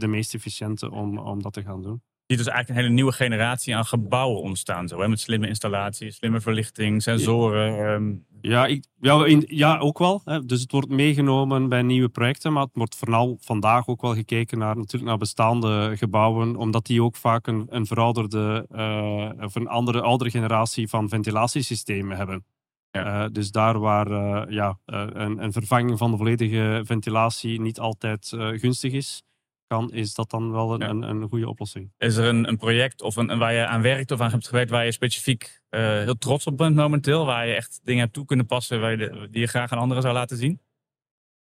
de 0.00 0.06
meest 0.06 0.34
efficiënte 0.34 0.90
om, 0.90 1.18
om 1.18 1.42
dat 1.42 1.52
te 1.52 1.62
gaan 1.62 1.82
doen 1.82 2.02
ziet 2.30 2.38
dus 2.38 2.48
eigenlijk 2.48 2.68
een 2.68 2.84
hele 2.84 2.94
nieuwe 2.94 3.12
generatie 3.12 3.76
aan 3.76 3.84
gebouwen 3.84 4.40
ontstaan. 4.40 4.88
Zo, 4.88 5.00
hè? 5.00 5.08
Met 5.08 5.20
slimme 5.20 5.48
installaties, 5.48 6.16
slimme 6.16 6.40
verlichting, 6.40 7.02
sensoren. 7.02 7.78
Um... 7.92 8.24
Ja, 8.40 8.66
ik, 8.66 8.84
ja, 9.00 9.24
in, 9.24 9.44
ja, 9.46 9.78
ook 9.78 9.98
wel. 9.98 10.20
Hè. 10.24 10.44
Dus 10.44 10.60
het 10.60 10.72
wordt 10.72 10.88
meegenomen 10.88 11.68
bij 11.68 11.82
nieuwe 11.82 12.08
projecten, 12.08 12.52
maar 12.52 12.62
het 12.62 12.74
wordt 12.74 12.96
vooral 12.96 13.36
vandaag 13.40 13.88
ook 13.88 14.00
wel 14.00 14.14
gekeken 14.14 14.58
naar, 14.58 14.76
natuurlijk 14.76 15.04
naar 15.04 15.18
bestaande 15.18 15.92
gebouwen, 15.96 16.56
omdat 16.56 16.86
die 16.86 17.02
ook 17.02 17.16
vaak 17.16 17.46
een, 17.46 17.66
een 17.68 17.86
verouderde 17.86 18.66
uh, 18.72 19.44
of 19.44 19.54
een 19.54 19.68
andere, 19.68 20.00
oudere 20.00 20.30
generatie 20.30 20.88
van 20.88 21.08
ventilatiesystemen 21.08 22.16
hebben. 22.16 22.44
Ja. 22.90 23.24
Uh, 23.24 23.28
dus 23.32 23.50
daar 23.50 23.78
waar 23.78 24.10
uh, 24.10 24.42
ja, 24.48 24.78
een, 24.84 25.42
een, 25.42 25.52
vervanging 25.52 25.98
van 25.98 26.10
de 26.10 26.16
volledige 26.16 26.82
ventilatie 26.84 27.60
niet 27.60 27.78
altijd 27.78 28.28
gunstig 28.36 28.92
is, 28.92 29.22
kan, 29.66 29.92
is 29.92 30.14
dat 30.14 30.30
dan 30.30 30.52
wel 30.52 30.74
een, 30.74 30.82
een, 30.82 31.02
een, 31.02 31.28
goede 31.28 31.48
oplossing. 31.48 31.92
Is 31.98 32.16
er 32.16 32.24
een, 32.24 32.48
een 32.48 32.56
project 32.56 33.02
of 33.02 33.16
een, 33.16 33.38
waar 33.38 33.52
je 33.52 33.66
aan 33.66 33.82
werkt 33.82 34.10
of 34.10 34.20
aan 34.20 34.30
hebt 34.30 34.48
gewerkt 34.48 34.70
waar 34.70 34.84
je 34.84 34.92
specifiek 34.92 35.60
heel 35.70 36.18
trots 36.18 36.46
op 36.46 36.56
bent 36.56 36.74
momenteel? 36.74 37.26
Waar 37.26 37.46
je 37.46 37.54
echt 37.54 37.80
dingen 37.84 38.00
hebt 38.00 38.12
toe 38.12 38.24
kunnen 38.24 38.46
passen 38.46 38.80
waar 38.80 38.90
je 38.90 39.28
die 39.30 39.40
je 39.40 39.46
graag 39.46 39.72
aan 39.72 39.78
anderen 39.78 40.02
zou 40.02 40.14
laten 40.14 40.36
zien? 40.36 40.60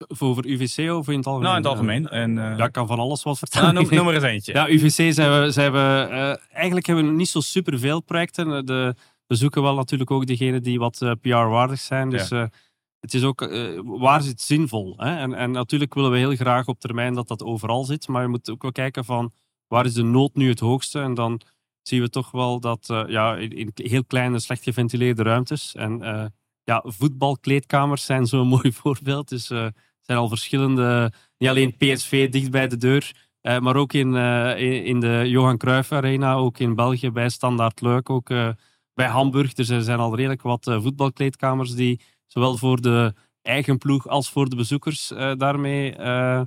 Voor, 0.06 0.46
UVC 0.46 0.92
of 0.92 1.08
in 1.08 1.16
het 1.16 1.26
algemeen? 1.26 1.42
Nou, 1.42 1.56
in 1.56 1.62
het 1.62 1.66
algemeen. 1.66 2.08
En, 2.08 2.36
uh... 2.36 2.56
Ja, 2.56 2.64
ik 2.64 2.72
kan 2.72 2.86
van 2.86 2.98
alles 2.98 3.22
wat 3.22 3.38
vertellen. 3.38 3.74
Nou, 3.74 3.86
noem, 3.86 3.94
noem, 3.94 4.08
er 4.08 4.14
eens 4.14 4.22
eentje. 4.22 4.52
Ja, 4.52 4.68
UVC 4.68 5.12
zijn 5.12 5.42
we... 5.42 5.50
Zijn 5.50 5.72
we 5.72 6.06
uh, 6.10 6.54
eigenlijk 6.54 6.86
hebben 6.86 7.06
we 7.06 7.12
niet 7.12 7.28
zo 7.28 7.40
superveel 7.40 8.00
projecten. 8.00 8.66
De, 8.66 8.94
we 9.28 9.34
zoeken 9.34 9.62
wel 9.62 9.74
natuurlijk 9.74 10.10
ook 10.10 10.26
degenen 10.26 10.62
die 10.62 10.78
wat 10.78 11.16
PR-waardig 11.20 11.78
zijn. 11.78 12.10
Dus 12.10 12.28
ja 12.28 12.50
het 13.00 13.14
is 13.14 13.24
ook, 13.24 13.42
uh, 13.42 13.80
waar 13.84 14.22
zit 14.22 14.40
zinvol? 14.40 14.94
Hè? 14.96 15.16
En, 15.16 15.34
en 15.34 15.50
natuurlijk 15.50 15.94
willen 15.94 16.10
we 16.10 16.18
heel 16.18 16.36
graag 16.36 16.66
op 16.66 16.80
termijn 16.80 17.14
dat 17.14 17.28
dat 17.28 17.42
overal 17.42 17.84
zit, 17.84 18.08
maar 18.08 18.22
je 18.22 18.28
moet 18.28 18.50
ook 18.50 18.62
wel 18.62 18.72
kijken 18.72 19.04
van 19.04 19.32
waar 19.66 19.84
is 19.84 19.94
de 19.94 20.02
nood 20.02 20.34
nu 20.34 20.48
het 20.48 20.60
hoogste? 20.60 21.00
En 21.00 21.14
dan 21.14 21.40
zien 21.82 22.00
we 22.00 22.10
toch 22.10 22.30
wel 22.30 22.60
dat 22.60 22.88
uh, 22.90 23.02
ja, 23.06 23.36
in, 23.36 23.70
heel 23.74 24.04
kleine, 24.04 24.38
slecht 24.38 24.62
geventileerde 24.62 25.22
ruimtes 25.22 25.74
en 25.74 26.00
uh, 26.02 26.24
ja, 26.64 26.82
voetbalkleedkamers 26.86 28.04
zijn 28.04 28.26
zo'n 28.26 28.48
mooi 28.56 28.72
voorbeeld. 28.72 29.28
Dus 29.28 29.50
er 29.50 29.72
zijn 30.00 30.18
al 30.18 30.28
verschillende, 30.28 31.12
niet 31.38 31.48
alleen 31.48 31.76
PSV 31.76 32.30
dicht 32.30 32.50
bij 32.50 32.68
de 32.68 32.76
deur, 32.76 33.28
maar 33.40 33.76
ook 33.76 33.92
in, 33.92 34.14
in, 34.14 34.84
in, 34.84 35.00
de 35.00 35.22
Johan 35.26 35.56
Cruijff 35.56 35.92
Arena, 35.92 36.34
ook 36.34 36.58
in 36.58 36.74
België 36.74 37.10
bij 37.10 37.28
Standaard 37.28 37.80
Leuk, 37.80 38.10
ook 38.10 38.30
bij 38.98 39.06
Hamburg. 39.06 39.52
Dus 39.52 39.68
er 39.68 39.82
zijn 39.82 39.98
al 39.98 40.16
redelijk 40.16 40.42
wat 40.42 40.64
voetbalkleedkamers 40.64 41.74
die 41.74 42.00
zowel 42.26 42.56
voor 42.56 42.80
de 42.80 43.14
eigen 43.42 43.78
ploeg 43.78 44.08
als 44.08 44.30
voor 44.30 44.48
de 44.48 44.56
bezoekers 44.56 45.12
uh, 45.12 45.32
daarmee 45.36 45.98
uh, 45.98 46.42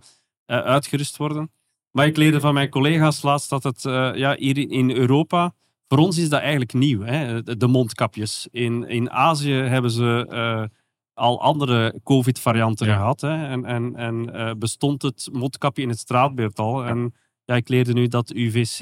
uitgerust 0.45 1.17
worden. 1.17 1.51
Maar 1.91 2.05
ik 2.05 2.17
leerde 2.17 2.39
van 2.39 2.53
mijn 2.53 2.69
collega's 2.69 3.21
laatst 3.21 3.49
dat 3.49 3.63
het 3.63 3.81
ja, 4.17 4.35
hier 4.35 4.71
in 4.71 4.91
Europa, 4.91 5.53
voor 5.87 5.97
ons 5.97 6.17
is 6.17 6.29
dat 6.29 6.39
eigenlijk 6.39 6.73
nieuw, 6.73 7.01
hè? 7.01 7.43
de 7.43 7.67
mondkapjes. 7.67 8.47
In, 8.51 8.87
in 8.87 9.11
Azië 9.11 9.53
hebben 9.53 9.91
ze 9.91 10.69
al 11.13 11.41
andere 11.41 11.99
COVID-varianten 12.03 12.85
gehad. 12.85 13.21
Hè? 13.21 13.47
En, 13.47 13.65
en, 13.65 13.95
en 13.95 14.59
bestond 14.59 15.01
het 15.01 15.29
mondkapje 15.31 15.83
in 15.83 15.89
het 15.89 15.99
straatbeeld 15.99 16.59
al. 16.59 16.85
En 16.85 17.13
ja, 17.45 17.55
ik 17.55 17.69
leerde 17.69 17.93
nu 17.93 18.07
dat 18.07 18.33
UVC 18.33 18.81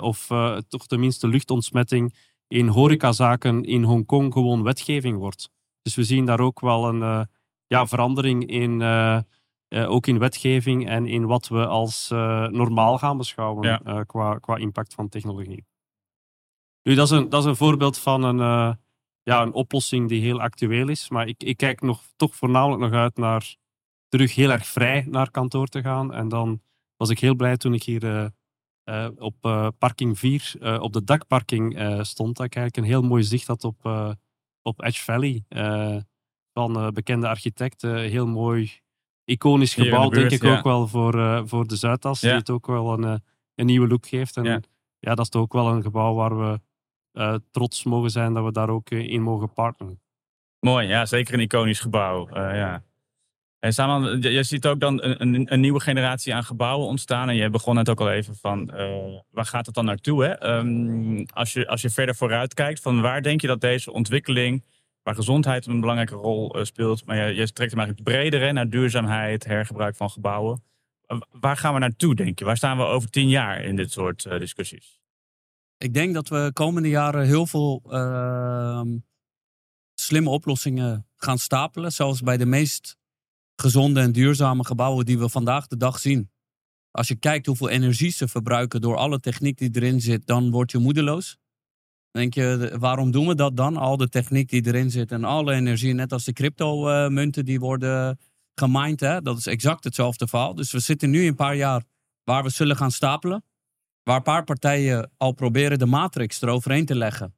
of 0.00 0.26
toch 0.68 0.86
tenminste 0.86 1.28
luchtontsmetting 1.28 2.14
in 2.50 2.66
horecazaken 2.66 3.64
in 3.64 3.82
Hongkong 3.82 4.32
gewoon 4.32 4.62
wetgeving 4.62 5.18
wordt. 5.18 5.50
Dus 5.82 5.94
we 5.94 6.04
zien 6.04 6.24
daar 6.24 6.40
ook 6.40 6.60
wel 6.60 6.88
een 6.88 7.00
uh, 7.00 7.22
ja, 7.66 7.86
verandering 7.86 8.46
in, 8.46 8.80
uh, 8.80 9.20
uh, 9.68 9.90
ook 9.90 10.06
in 10.06 10.18
wetgeving 10.18 10.88
en 10.88 11.06
in 11.06 11.26
wat 11.26 11.48
we 11.48 11.66
als 11.66 12.08
normaal 12.50 12.98
gaan 12.98 13.16
beschouwen 13.16 13.80
ja. 13.84 14.04
qua, 14.04 14.38
qua 14.38 14.56
impact 14.56 14.94
van 14.94 15.08
technologie. 15.08 15.64
Nu, 16.82 16.94
dat 16.94 17.10
is 17.10 17.18
een, 17.18 17.28
dat 17.28 17.42
is 17.42 17.48
een 17.48 17.56
voorbeeld 17.56 17.98
van 17.98 18.22
een, 18.22 18.38
ja, 19.22 19.42
een 19.42 19.52
oplossing 19.52 20.08
die 20.08 20.22
heel 20.22 20.40
actueel 20.40 20.88
is. 20.88 21.08
Maar 21.08 21.28
ik, 21.28 21.42
ik 21.42 21.56
kijk 21.56 21.80
nog, 21.80 22.02
toch 22.16 22.34
voornamelijk 22.34 22.80
nog 22.82 22.92
uit 22.92 23.16
naar 23.16 23.56
terug 24.08 24.34
heel 24.34 24.50
erg 24.50 24.66
vrij 24.66 25.06
naar 25.08 25.30
kantoor 25.30 25.66
te 25.66 25.82
gaan. 25.82 26.14
En 26.14 26.28
dan 26.28 26.60
was 26.96 27.10
ik 27.10 27.18
heel 27.18 27.34
blij 27.34 27.56
toen 27.56 27.74
ik 27.74 27.82
hier 27.82 28.32
op 29.18 29.36
parking 29.78 30.18
4, 30.18 30.56
op 30.80 30.92
de 30.92 31.04
dakparking 31.04 31.72
stond. 32.00 32.36
Dat 32.36 32.46
ik 32.46 32.54
eigenlijk 32.54 32.76
een 32.76 32.92
heel 32.92 33.08
mooi 33.08 33.22
zicht 33.22 33.46
had 33.46 33.64
op 33.64 34.16
op 34.62 34.82
Edge 34.82 35.02
Valley 35.02 35.44
van 36.52 36.92
bekende 36.92 37.28
architecten. 37.28 37.96
Heel 37.96 38.26
mooi, 38.26 38.72
iconisch 39.24 39.74
gebouw, 39.74 40.08
denk 40.08 40.30
ik 40.30 40.44
ook 40.44 40.62
wel 40.62 40.88
voor, 40.88 41.48
voor 41.48 41.66
de 41.66 41.76
Zuidas. 41.76 42.20
Die 42.20 42.30
het 42.30 42.50
ook 42.50 42.66
wel 42.66 42.92
een, 42.92 43.22
een 43.54 43.66
nieuwe 43.66 43.88
look 43.88 44.06
geeft. 44.06 44.36
En 44.36 44.44
ja. 44.44 44.60
ja. 44.98 45.14
dat 45.14 45.24
is 45.24 45.30
toch 45.30 45.42
ook 45.42 45.52
wel 45.52 45.68
een 45.68 45.82
gebouw 45.82 46.14
waar 46.14 46.38
we 46.38 46.60
trots 47.50 47.84
mogen 47.84 48.10
zijn 48.10 48.34
dat 48.34 48.44
we 48.44 48.52
daar 48.52 48.68
ook 48.68 48.90
in 48.90 49.22
mogen 49.22 49.52
partneren. 49.52 50.00
Mooi, 50.60 50.86
ja, 50.86 51.06
zeker 51.06 51.34
een 51.34 51.40
iconisch 51.40 51.80
gebouw. 51.80 52.28
ja. 52.34 52.84
En 53.60 53.72
Saman, 53.72 54.22
je 54.22 54.42
ziet 54.42 54.66
ook 54.66 54.80
dan 54.80 55.02
een, 55.02 55.52
een, 55.52 55.60
nieuwe 55.60 55.80
generatie 55.80 56.34
aan 56.34 56.44
gebouwen 56.44 56.86
ontstaan. 56.86 57.28
En 57.28 57.34
je 57.34 57.50
begon 57.50 57.74
net 57.74 57.88
ook 57.88 58.00
al 58.00 58.10
even 58.10 58.36
van, 58.36 58.70
uh, 58.74 59.18
waar 59.30 59.44
gaat 59.44 59.66
het 59.66 59.74
dan 59.74 59.84
naartoe? 59.84 60.24
Hè? 60.24 60.56
Um, 60.56 61.26
als, 61.32 61.52
je, 61.52 61.68
als 61.68 61.80
je 61.80 61.90
verder 61.90 62.14
vooruit 62.14 62.54
kijkt, 62.54 62.80
van 62.80 63.00
waar 63.00 63.22
denk 63.22 63.40
je 63.40 63.46
dat 63.46 63.60
deze 63.60 63.92
ontwikkeling, 63.92 64.64
waar 65.02 65.14
gezondheid 65.14 65.66
een 65.66 65.80
belangrijke 65.80 66.14
rol 66.14 66.58
uh, 66.58 66.64
speelt, 66.64 67.04
maar 67.04 67.16
je, 67.16 67.34
je 67.34 67.52
trekt 67.52 67.70
hem 67.70 67.80
eigenlijk 67.80 68.10
breder 68.10 68.40
hè, 68.40 68.52
naar 68.52 68.68
duurzaamheid, 68.68 69.44
hergebruik 69.44 69.96
van 69.96 70.10
gebouwen. 70.10 70.62
Uh, 71.08 71.20
waar 71.30 71.56
gaan 71.56 71.74
we 71.74 71.80
naartoe, 71.80 72.14
denk 72.14 72.38
je? 72.38 72.44
Waar 72.44 72.56
staan 72.56 72.76
we 72.76 72.84
over 72.84 73.10
tien 73.10 73.28
jaar 73.28 73.64
in 73.64 73.76
dit 73.76 73.92
soort 73.92 74.22
discussies? 74.22 75.00
Ik 75.78 75.94
denk 75.94 76.14
dat 76.14 76.28
we 76.28 76.50
komende 76.52 76.88
jaren 76.88 77.26
heel 77.26 77.46
veel 77.46 77.82
ehm, 77.90 78.88
slimme 79.94 80.30
oplossingen 80.30 81.06
gaan 81.16 81.38
stapelen. 81.38 81.92
Zoals 81.92 82.20
bij 82.20 82.36
de 82.36 82.46
meest 82.46 82.98
gezonde 83.60 84.00
en 84.00 84.12
duurzame 84.12 84.64
gebouwen 84.64 85.04
die 85.04 85.18
we 85.18 85.28
vandaag 85.28 85.66
de 85.66 85.76
dag 85.76 85.98
zien. 85.98 86.30
Als 86.90 87.08
je 87.08 87.14
kijkt 87.14 87.46
hoeveel 87.46 87.68
energie 87.68 88.10
ze 88.10 88.28
verbruiken 88.28 88.80
door 88.80 88.96
alle 88.96 89.20
techniek 89.20 89.58
die 89.58 89.70
erin 89.72 90.00
zit, 90.00 90.26
dan 90.26 90.50
word 90.50 90.70
je 90.70 90.78
moedeloos. 90.78 91.38
Denk 92.10 92.34
je, 92.34 92.76
waarom 92.78 93.10
doen 93.10 93.26
we 93.26 93.34
dat 93.34 93.56
dan? 93.56 93.76
Al 93.76 93.96
de 93.96 94.08
techniek 94.08 94.48
die 94.48 94.66
erin 94.66 94.90
zit 94.90 95.12
en 95.12 95.24
alle 95.24 95.54
energie, 95.54 95.94
net 95.94 96.12
als 96.12 96.24
de 96.24 96.32
crypto-munten 96.32 97.44
die 97.44 97.60
worden 97.60 98.18
gemined, 98.54 99.00
hè? 99.00 99.22
dat 99.22 99.38
is 99.38 99.46
exact 99.46 99.84
hetzelfde 99.84 100.26
verhaal. 100.26 100.54
Dus 100.54 100.72
we 100.72 100.78
zitten 100.78 101.10
nu 101.10 101.26
een 101.26 101.34
paar 101.34 101.56
jaar 101.56 101.84
waar 102.24 102.42
we 102.42 102.50
zullen 102.50 102.76
gaan 102.76 102.90
stapelen. 102.90 103.44
Waar 104.02 104.16
een 104.16 104.22
paar 104.22 104.44
partijen 104.44 105.10
al 105.16 105.32
proberen 105.32 105.78
de 105.78 105.86
matrix 105.86 106.42
eroverheen 106.42 106.86
te 106.86 106.94
leggen. 106.94 107.36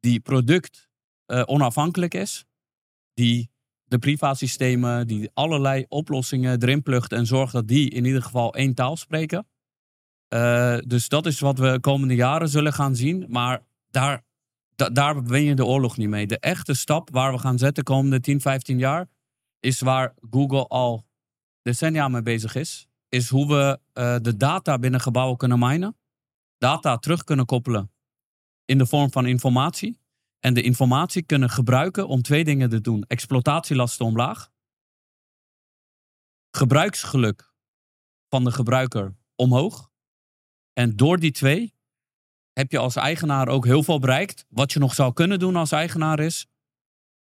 Die 0.00 0.20
product 0.20 0.88
uh, 1.26 1.42
onafhankelijk 1.46 2.14
is. 2.14 2.44
Die 3.14 3.50
de 3.88 3.98
privasystemen, 3.98 5.06
die 5.06 5.30
allerlei 5.34 5.84
oplossingen 5.88 6.62
erin 6.62 6.82
plugt 6.82 7.12
en 7.12 7.26
zorgt 7.26 7.52
dat 7.52 7.68
die 7.68 7.90
in 7.90 8.04
ieder 8.04 8.22
geval 8.22 8.54
één 8.54 8.74
taal 8.74 8.96
spreken. 8.96 9.46
Uh, 10.34 10.78
dus 10.86 11.08
dat 11.08 11.26
is 11.26 11.40
wat 11.40 11.58
we 11.58 11.80
komende 11.80 12.14
jaren 12.14 12.48
zullen 12.48 12.72
gaan 12.72 12.96
zien. 12.96 13.26
Maar 13.28 13.66
daar, 13.90 14.24
da, 14.74 14.88
daar 14.88 15.24
win 15.24 15.44
je 15.44 15.54
de 15.54 15.64
oorlog 15.64 15.96
niet 15.96 16.08
mee. 16.08 16.26
De 16.26 16.38
echte 16.38 16.74
stap 16.74 17.10
waar 17.10 17.32
we 17.32 17.38
gaan 17.38 17.58
zetten 17.58 17.84
komende 17.84 18.20
10, 18.20 18.40
15 18.40 18.78
jaar 18.78 19.08
is 19.60 19.80
waar 19.80 20.14
Google 20.30 20.66
al 20.66 21.06
decennia 21.62 22.08
mee 22.08 22.22
bezig 22.22 22.54
is. 22.54 22.88
Is 23.08 23.28
hoe 23.28 23.46
we 23.46 23.78
uh, 23.94 24.16
de 24.22 24.36
data 24.36 24.78
binnen 24.78 25.00
gebouwen 25.00 25.36
kunnen 25.36 25.58
minen. 25.58 25.96
Data 26.58 26.96
terug 26.96 27.24
kunnen 27.24 27.46
koppelen 27.46 27.90
in 28.64 28.78
de 28.78 28.86
vorm 28.86 29.12
van 29.12 29.26
informatie. 29.26 30.00
En 30.46 30.54
de 30.54 30.62
informatie 30.62 31.22
kunnen 31.22 31.50
gebruiken 31.50 32.08
om 32.08 32.22
twee 32.22 32.44
dingen 32.44 32.68
te 32.68 32.80
doen. 32.80 33.04
Exploitatielasten 33.06 34.06
omlaag. 34.06 34.50
Gebruiksgeluk 36.50 37.54
van 38.28 38.44
de 38.44 38.50
gebruiker 38.50 39.16
omhoog. 39.36 39.90
En 40.72 40.96
door 40.96 41.18
die 41.18 41.30
twee 41.30 41.74
heb 42.52 42.70
je 42.70 42.78
als 42.78 42.96
eigenaar 42.96 43.48
ook 43.48 43.64
heel 43.64 43.82
veel 43.82 43.98
bereikt. 43.98 44.46
Wat 44.48 44.72
je 44.72 44.78
nog 44.78 44.94
zou 44.94 45.12
kunnen 45.12 45.38
doen 45.38 45.56
als 45.56 45.72
eigenaar 45.72 46.20
is. 46.20 46.46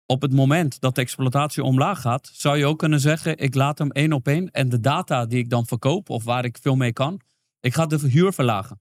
Op 0.05 0.21
het 0.21 0.33
moment 0.33 0.79
dat 0.79 0.95
de 0.95 1.01
exploitatie 1.01 1.63
omlaag 1.63 2.01
gaat, 2.01 2.29
zou 2.33 2.57
je 2.57 2.65
ook 2.65 2.79
kunnen 2.79 2.99
zeggen: 2.99 3.37
ik 3.37 3.55
laat 3.55 3.77
hem 3.77 3.91
één 3.91 4.13
op 4.13 4.27
één. 4.27 4.51
En 4.51 4.69
de 4.69 4.79
data 4.79 5.25
die 5.25 5.39
ik 5.39 5.49
dan 5.49 5.65
verkoop, 5.65 6.09
of 6.09 6.23
waar 6.23 6.45
ik 6.45 6.57
veel 6.61 6.75
mee 6.75 6.93
kan, 6.93 7.21
ik 7.59 7.73
ga 7.73 7.85
de 7.85 8.07
huur 8.07 8.33
verlagen. 8.33 8.79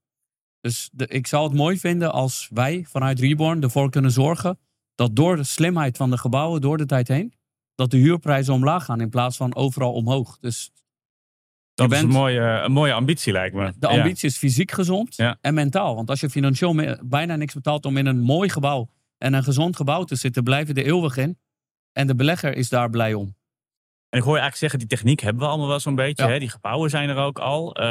Dus 0.64 0.88
de, 0.92 1.06
ik 1.06 1.26
zou 1.26 1.44
het 1.44 1.56
mooi 1.56 1.78
vinden 1.78 2.12
als 2.12 2.48
wij 2.52 2.84
vanuit 2.88 3.20
Reborn 3.20 3.62
ervoor 3.62 3.90
kunnen 3.90 4.10
zorgen 4.10 4.58
dat 4.94 5.16
door 5.16 5.36
de 5.36 5.44
slimheid 5.44 5.96
van 5.96 6.10
de 6.10 6.18
gebouwen 6.18 6.60
door 6.60 6.76
de 6.76 6.86
tijd 6.86 7.08
heen, 7.08 7.34
dat 7.74 7.90
de 7.90 7.96
huurprijzen 7.96 8.54
omlaag 8.54 8.84
gaan 8.84 9.00
in 9.00 9.10
plaats 9.10 9.36
van 9.36 9.54
overal 9.54 9.92
omhoog. 9.92 10.38
Dus 10.40 10.72
dat 11.74 11.92
is 11.92 12.00
een 12.00 12.08
mooie, 12.08 12.40
een 12.40 12.72
mooie 12.72 12.92
ambitie, 12.92 13.32
lijkt 13.32 13.54
me. 13.54 13.72
De 13.78 13.88
ambitie 13.88 14.28
is 14.28 14.36
fysiek 14.36 14.70
gezond 14.70 15.16
en 15.40 15.54
mentaal. 15.54 15.94
Want 15.94 16.10
als 16.10 16.20
je 16.20 16.30
financieel 16.30 16.96
bijna 17.04 17.36
niks 17.36 17.54
betaalt 17.54 17.84
om 17.84 17.96
in 17.96 18.06
een 18.06 18.20
mooi 18.20 18.48
gebouw 18.48 18.90
en 19.18 19.32
een 19.32 19.44
gezond 19.44 19.76
gebouw 19.76 20.04
te 20.04 20.14
zitten, 20.14 20.44
blijven 20.44 20.74
er 20.74 20.84
eeuwig 20.84 21.16
in. 21.16 21.38
En 21.92 22.06
de 22.06 22.14
belegger 22.14 22.56
is 22.56 22.68
daar 22.68 22.90
blij 22.90 23.14
om. 23.14 23.36
En 24.14 24.20
ik 24.20 24.26
hoor 24.26 24.34
je 24.34 24.42
eigenlijk 24.42 24.72
zeggen, 24.72 24.78
die 24.78 24.98
techniek 24.98 25.20
hebben 25.20 25.42
we 25.42 25.48
allemaal 25.48 25.68
wel 25.68 25.80
zo'n 25.80 25.94
beetje. 25.94 26.26
Hè? 26.26 26.38
Die 26.38 26.48
gebouwen 26.48 26.90
zijn 26.90 27.08
er 27.08 27.16
ook 27.16 27.38
al. 27.38 27.80
Uh, 27.80 27.84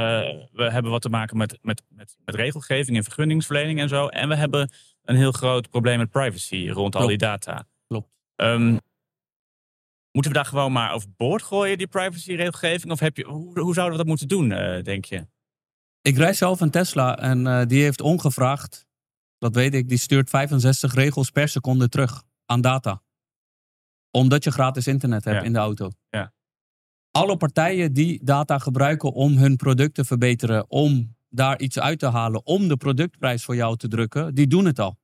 we 0.52 0.72
hebben 0.72 0.92
wat 0.92 1.02
te 1.02 1.10
maken 1.10 1.38
met, 1.38 1.58
met, 1.62 1.84
met, 1.90 2.16
met 2.26 2.36
regelgeving 2.36 2.98
en 2.98 3.04
vergunningsverlening 3.04 3.80
en 3.80 3.90
zo. 3.90 4.08
En 4.08 4.30
we 4.30 4.36
hebben 4.36 4.72
een 5.04 5.16
heel 5.16 5.32
groot 5.32 5.70
probleem 5.70 5.98
met 5.98 6.10
privacy 6.10 6.70
rond 6.70 6.96
al 6.96 7.08
die 7.08 7.18
data. 7.18 7.66
Klopt. 7.88 8.10
Um, 8.36 8.80
moeten 10.12 10.32
we 10.32 10.38
daar 10.38 10.46
gewoon 10.46 10.72
maar 10.72 10.94
overboord 10.94 11.44
gooien, 11.44 11.78
die 11.78 11.88
privacy-regelgeving? 11.88 12.92
Of 12.92 13.00
heb 13.00 13.18
je, 13.18 13.26
hoe, 13.26 13.60
hoe 13.60 13.74
zouden 13.74 13.98
we 13.98 14.04
dat 14.04 14.08
moeten 14.08 14.28
doen, 14.28 14.52
uh, 14.52 14.84
denk 14.84 15.06
je? 15.06 15.28
Ik 16.02 16.18
rijd 16.18 16.36
zelf 16.36 16.62
een 16.62 16.72
Tesla 16.72 17.18
en 17.18 17.46
uh, 17.46 17.62
die 17.66 17.84
heeft 17.84 18.02
ongevraagd, 18.02 18.86
dat 19.38 19.56
weet 19.56 19.74
ik, 19.74 19.90
die 19.90 19.98
stuurt 19.98 20.30
65 20.30 20.94
regels 20.94 21.30
per 21.30 21.48
seconde 21.48 21.90
terug 21.90 22.24
aan 22.46 22.62
data 22.62 23.02
omdat 24.18 24.44
je 24.44 24.52
gratis 24.52 24.88
internet 24.88 25.26
hebt 25.26 25.44
in 25.44 25.54
de 25.54 25.60
auto. 25.60 25.92
Ja. 26.10 26.34
Alle 27.12 27.38
partijen 27.38 27.94
die 27.94 28.24
data 28.24 28.60
gebruiken 28.60 29.12
om 29.12 29.38
hun 29.38 29.56
product 29.56 29.94
te 29.94 30.06
verbeteren, 30.06 30.70
om 30.70 31.16
daar 31.30 31.60
iets 31.60 31.80
uit 31.80 32.00
te 32.00 32.08
halen, 32.08 32.46
om 32.46 32.68
de 32.68 32.78
productprijs 32.78 33.44
voor 33.44 33.56
jou 33.56 33.78
te 33.78 33.88
drukken, 33.88 34.36
die 34.36 34.48
doen 34.48 34.66
het 34.66 34.80
al. 34.80 34.98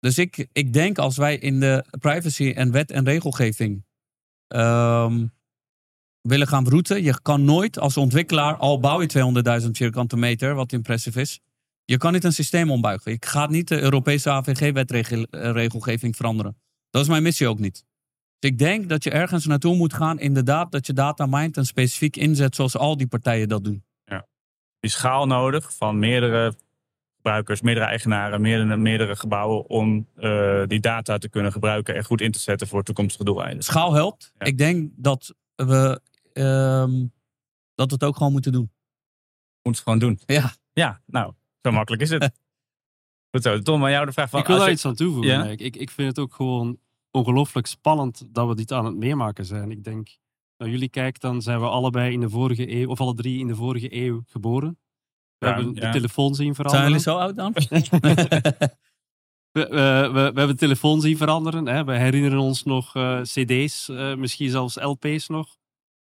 Dus 0.00 0.18
ik, 0.18 0.48
ik 0.52 0.72
denk 0.72 0.98
als 0.98 1.16
wij 1.16 1.36
in 1.36 1.60
de 1.60 1.84
privacy 2.00 2.52
en 2.56 2.70
wet 2.70 2.90
en 2.90 3.04
regelgeving 3.04 3.84
um, 4.48 5.32
willen 6.20 6.46
gaan 6.46 6.66
vroeten, 6.66 7.02
je 7.02 7.22
kan 7.22 7.44
nooit 7.44 7.78
als 7.78 7.96
ontwikkelaar, 7.96 8.56
al 8.56 8.80
bouw 8.80 9.00
je 9.00 9.62
200.000 9.62 9.70
vierkante 9.70 10.16
meter, 10.16 10.54
wat 10.54 10.72
impressive 10.72 11.20
is, 11.20 11.40
je 11.84 11.96
kan 11.96 12.12
niet 12.12 12.24
een 12.24 12.32
systeem 12.32 12.70
ombuigen. 12.70 13.12
Ik 13.12 13.24
ga 13.24 13.46
niet 13.46 13.68
de 13.68 13.80
Europese 13.80 14.30
AVG-wetregelgeving 14.30 16.16
veranderen. 16.16 16.56
Dat 16.90 17.02
is 17.02 17.08
mijn 17.08 17.22
missie 17.22 17.48
ook 17.48 17.58
niet. 17.58 17.84
Dus 18.38 18.50
ik 18.50 18.58
denk 18.58 18.88
dat 18.88 19.04
je 19.04 19.10
ergens 19.10 19.46
naartoe 19.46 19.76
moet 19.76 19.94
gaan, 19.94 20.18
inderdaad, 20.18 20.72
dat 20.72 20.86
je 20.86 20.92
data 20.92 21.26
mined 21.26 21.56
en 21.56 21.64
specifiek 21.64 22.16
inzet 22.16 22.54
zoals 22.54 22.76
al 22.76 22.96
die 22.96 23.06
partijen 23.06 23.48
dat 23.48 23.64
doen. 23.64 23.84
Ja. 24.04 24.26
Die 24.80 24.90
schaal 24.90 25.26
nodig 25.26 25.74
van 25.76 25.98
meerdere 25.98 26.54
gebruikers, 27.16 27.60
meerdere 27.60 27.86
eigenaren, 27.86 28.40
meerdere, 28.40 28.76
meerdere 28.76 29.16
gebouwen 29.16 29.68
om 29.68 30.06
uh, 30.16 30.62
die 30.66 30.80
data 30.80 31.18
te 31.18 31.28
kunnen 31.28 31.52
gebruiken 31.52 31.94
en 31.94 32.04
goed 32.04 32.20
in 32.20 32.32
te 32.32 32.38
zetten 32.38 32.66
voor 32.66 32.82
toekomstige 32.82 33.24
doeleinden. 33.24 33.64
Schaal 33.64 33.92
helpt. 33.94 34.32
Ik 34.38 34.58
denk 34.58 34.90
dat 34.96 35.34
we 35.54 36.00
um, 36.32 37.12
dat 37.74 37.90
het 37.90 38.04
ook 38.04 38.16
gewoon 38.16 38.32
moeten 38.32 38.52
doen. 38.52 38.70
Moet 39.62 39.74
het 39.74 39.82
gewoon 39.82 39.98
doen. 39.98 40.20
Ja. 40.26 40.52
Ja, 40.72 41.00
nou, 41.06 41.32
zo 41.62 41.70
makkelijk 41.70 42.02
is 42.02 42.10
het. 42.10 42.30
Goed 43.30 43.42
zo. 43.42 43.58
Tom, 43.58 43.84
aan 43.84 43.90
jou 43.90 44.06
de 44.06 44.12
vraag 44.12 44.30
van... 44.30 44.40
Ik 44.40 44.46
wil 44.46 44.58
daar 44.58 44.70
iets 44.70 44.84
aan 44.84 44.94
toevoegen. 44.94 45.30
Ja? 45.30 45.44
Ik, 45.44 45.76
ik 45.76 45.90
vind 45.90 46.08
het 46.08 46.18
ook 46.18 46.34
gewoon 46.34 46.78
ongelooflijk 47.10 47.66
spannend 47.66 48.34
dat 48.34 48.48
we 48.48 48.54
dit 48.54 48.72
aan 48.72 48.84
het 48.84 48.96
meemaken 48.96 49.44
zijn. 49.44 49.70
Ik 49.70 49.84
denk, 49.84 50.08
nou 50.56 50.70
jullie 50.70 50.88
kijken, 50.88 51.20
dan 51.20 51.42
zijn 51.42 51.60
we 51.60 51.66
allebei 51.66 52.12
in 52.12 52.20
de 52.20 52.30
vorige 52.30 52.72
eeuw, 52.72 52.88
of 52.88 53.00
alle 53.00 53.14
drie 53.14 53.38
in 53.38 53.46
de 53.46 53.54
vorige 53.54 53.94
eeuw 53.96 54.22
geboren. 54.26 54.78
We 55.38 55.46
hebben 55.46 55.74
de 55.74 55.90
telefoon 55.90 56.34
zien 56.34 56.54
veranderen. 56.54 57.00
Zijn 57.00 57.20
jullie 57.20 57.34
zo 57.34 57.34
oud 57.34 57.36
dan? 57.36 57.52
we, 59.58 59.68
we, 59.68 60.08
we, 60.12 60.20
hebben 60.20 60.48
de 60.48 60.54
telefoon 60.54 61.00
zien 61.00 61.16
veranderen. 61.16 61.66
Hè. 61.66 61.84
We 61.84 61.92
herinneren 61.92 62.38
ons 62.38 62.62
nog 62.64 62.94
uh, 62.94 63.20
cd's, 63.20 63.88
uh, 63.88 64.14
misschien 64.14 64.50
zelfs 64.50 64.76
LP's 64.80 65.28
nog. 65.28 65.56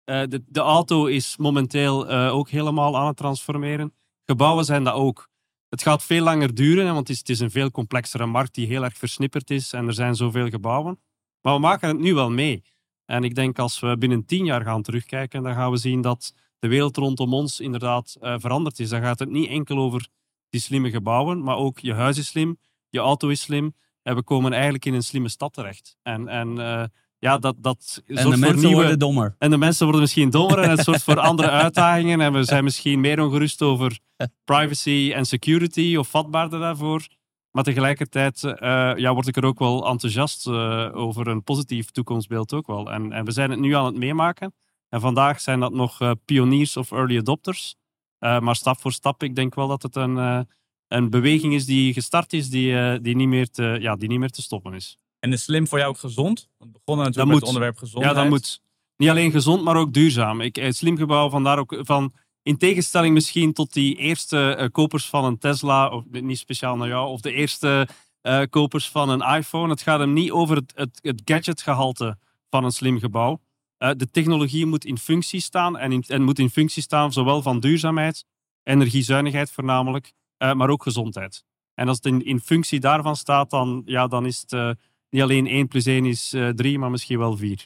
Uh, 0.06 0.22
de, 0.28 0.44
de, 0.48 0.60
auto 0.60 1.06
is 1.06 1.38
momenteel 1.38 2.10
ook 2.10 2.50
helemaal 2.50 2.98
aan 2.98 3.08
het 3.08 3.18
transformeren. 3.18 3.94
Gebouwen 4.26 4.66
zijn 4.66 4.84
dat 4.84 4.94
ook. 4.94 5.30
Het 5.70 5.82
gaat 5.82 6.04
veel 6.04 6.24
langer 6.24 6.54
duren, 6.54 6.86
want 6.86 6.98
het 6.98 7.10
is, 7.10 7.18
het 7.18 7.30
is, 7.30 7.40
een 7.40 7.52
veel 7.52 7.72
complexere 7.72 8.26
markt 8.26 8.56
die 8.56 8.68
heel 8.68 8.84
erg 8.84 8.98
versnipperd 8.98 9.50
is 9.50 9.74
en 9.74 9.88
er 9.88 9.94
zijn 9.94 10.16
zoveel 10.16 10.50
gebouwen. 10.50 11.00
Maar 11.42 11.54
we 11.54 11.60
maken 11.60 11.88
het 11.88 12.00
nu 12.00 12.14
wel 12.14 12.30
mee. 12.30 12.64
En 13.06 13.24
ik 13.24 13.36
denk 13.36 13.60
als 13.60 13.80
we 13.80 13.98
binnen 13.98 14.26
tien 14.26 14.46
jaar 14.46 14.64
gaan 14.64 14.82
terugkijken, 14.82 15.44
dan 15.44 15.54
gaan 15.54 15.72
we 15.72 15.78
zien 15.78 16.02
dat 16.02 16.34
de 16.60 16.68
wereld 16.68 16.98
rondom 16.98 17.34
ons 17.34 17.60
inderdaad 17.60 18.18
uh, 18.22 18.36
veranderd 18.38 18.80
is. 18.80 18.90
Dan 18.90 19.02
gaat 19.02 19.20
het 19.20 19.30
niet 19.30 19.50
enkel 19.50 19.78
over 19.78 20.08
die 20.50 20.62
slimme 20.62 20.90
gebouwen, 20.90 21.44
maar 21.44 21.58
ook 21.58 21.80
je 21.80 21.94
huis 21.94 22.18
is 22.18 22.28
slim, 22.28 22.58
je 22.90 23.00
auto 23.00 23.28
is 23.28 23.42
slim. 23.42 23.76
En 24.02 24.16
we 24.16 24.24
komen 24.24 24.54
eigenlijk 24.54 24.86
in 24.86 24.94
een 24.94 25.04
slimme 25.04 25.30
stad 25.30 25.54
terecht. 25.54 25.98
En, 26.02 26.28
en 26.28 26.58
uh, 26.58 26.84
ja, 27.20 27.38
dat, 27.38 27.56
dat 27.58 28.04
en 28.08 28.30
de 28.30 28.38
mensen 28.38 28.56
nieuwe... 28.56 28.74
worden 28.76 29.00
dommer. 29.00 29.36
En 29.38 29.50
de 29.50 29.58
mensen 29.58 29.84
worden 29.84 30.02
misschien 30.02 30.30
dommer 30.30 30.60
en 30.60 30.70
het 30.70 30.80
soort 30.80 31.04
voor 31.04 31.20
andere 31.20 31.50
uitdagingen. 31.50 32.22
En 32.22 32.34
we 32.34 32.44
zijn 32.44 32.64
misschien 32.64 33.00
meer 33.00 33.22
ongerust 33.22 33.62
over 33.62 34.00
privacy 34.46 35.12
en 35.16 35.26
security 35.26 35.96
of 35.96 36.08
vatbaarder 36.08 36.60
daarvoor. 36.60 37.08
Maar 37.52 37.64
tegelijkertijd 37.64 38.44
uh, 38.44 38.54
ja, 38.96 39.14
word 39.14 39.28
ik 39.28 39.38
er 39.38 39.46
ook 39.46 39.60
wel 39.60 39.88
enthousiast 39.88 40.48
uh, 40.48 40.90
over 40.94 41.28
een 41.28 41.44
positief 41.44 41.92
toekomstbeeld 41.92 42.54
ook 42.54 42.68
wel. 42.68 42.92
En, 42.92 43.12
en, 43.12 43.26
we 43.26 43.32
zijn 43.32 43.50
het 43.50 43.60
nu 43.60 43.76
aan 43.76 43.86
het 43.86 43.96
meemaken. 43.96 44.54
En 44.90 45.02
vandaag 45.02 45.42
zijn 45.42 45.60
dat 45.60 45.74
nog 45.74 46.02
uh, 46.02 46.12
pioniers 46.26 46.78
of 46.78 46.92
early 46.92 47.18
adopters. 47.18 47.76
maar 48.20 48.56
stap 48.56 48.82
voor 48.82 48.92
stap, 48.92 49.24
ik 49.24 49.36
denk 49.36 49.56
wel 49.56 49.68
dat 49.68 49.84
het 49.84 49.96
een, 49.96 50.48
een 50.88 51.10
beweging 51.10 51.54
is 51.54 51.66
die 51.66 51.94
gestart 51.94 52.34
is, 52.34 52.50
die, 52.50 53.02
die, 53.02 53.16
niet 53.16 53.28
meer 53.28 53.50
te, 53.50 53.78
ja, 53.82 53.96
die 53.96 54.10
niet 54.10 54.20
meer 54.20 54.30
te 54.30 54.42
stoppen 54.42 54.74
is. 54.74 54.98
En 55.20 55.34
is 55.34 55.44
slim 55.44 55.68
voor 55.68 55.78
jou 55.78 55.90
ook 55.92 55.98
gezond? 55.98 56.50
We 56.58 56.68
begonnen 56.68 57.06
natuurlijk 57.06 57.34
met 57.34 57.40
het 57.40 57.48
onderwerp 57.48 57.78
gezondheid. 57.78 58.16
Ja, 58.16 58.22
dat 58.22 58.30
moet. 58.30 58.62
Niet 58.98 59.10
alleen 59.10 59.32
gezond, 59.32 59.64
maar 59.64 59.76
ook 59.76 59.94
duurzaam. 59.94 60.42
Ik, 60.42 60.56
het 60.56 60.76
slim 60.76 60.98
gebouw, 60.98 61.30
vandaar 61.30 61.60
ook 61.60 61.78
van 61.80 62.14
in 62.48 62.58
tegenstelling 62.58 63.14
misschien 63.14 63.54
tot 63.54 63.74
die 63.74 63.96
eerste 63.96 64.58
uh, 64.60 64.66
kopers 64.72 65.06
van 65.06 65.26
een 65.26 65.38
Tesla, 65.38 65.90
of 65.90 66.04
niet 66.10 66.38
speciaal 66.38 66.78
naar 66.78 66.88
jou, 66.88 67.10
of 67.10 67.22
de 67.22 67.32
eerste 67.32 67.88
uh, 68.22 68.42
kopers 68.50 68.90
van 68.90 69.10
een 69.10 69.38
iPhone. 69.38 69.70
Het 69.70 69.82
gaat 69.82 70.00
hem 70.00 70.14
niet 70.14 70.32
over 70.32 70.56
het, 70.56 70.74
het, 70.76 71.00
het 71.02 71.22
gadgetgehalte 71.26 72.18
van 72.50 72.64
een 72.64 72.72
slim 72.72 73.00
gebouw. 73.00 73.42
Uh, 73.80 73.90
de 73.98 74.10
technologie 74.10 74.66
moet 74.66 74.86
in 74.86 74.98
functie 74.98 75.40
staan 75.40 75.78
en, 75.78 75.92
in, 75.92 76.04
en, 76.08 76.24
moet 76.24 76.40
in 76.40 76.50
functie 76.50 76.84
staan 76.84 77.14
zowel 77.14 77.42
van 77.42 77.60
duurzaamheid, 77.60 78.26
energiezuinigheid 78.64 79.52
voornamelijk, 79.52 80.14
maar 80.38 80.70
ook 80.70 80.84
gezondheid. 80.84 81.44
En 81.74 81.88
als 81.88 81.98
het 81.98 82.06
in, 82.06 82.26
in, 82.26 82.40
functie 82.40 82.80
daarvan 82.80 83.16
staat, 83.16 83.50
dan, 83.50 83.82
ja, 83.86 84.08
dan 84.08 84.26
is 84.26 84.46
het 84.48 84.78
niet 85.10 85.22
alleen 85.22 85.48
1 85.48 85.68
plus 85.68 85.86
1 85.86 86.06
is 86.06 86.36
3, 86.56 86.80
maar 86.80 86.92
misschien 86.92 87.20
wel 87.20 87.38
4. 87.38 87.66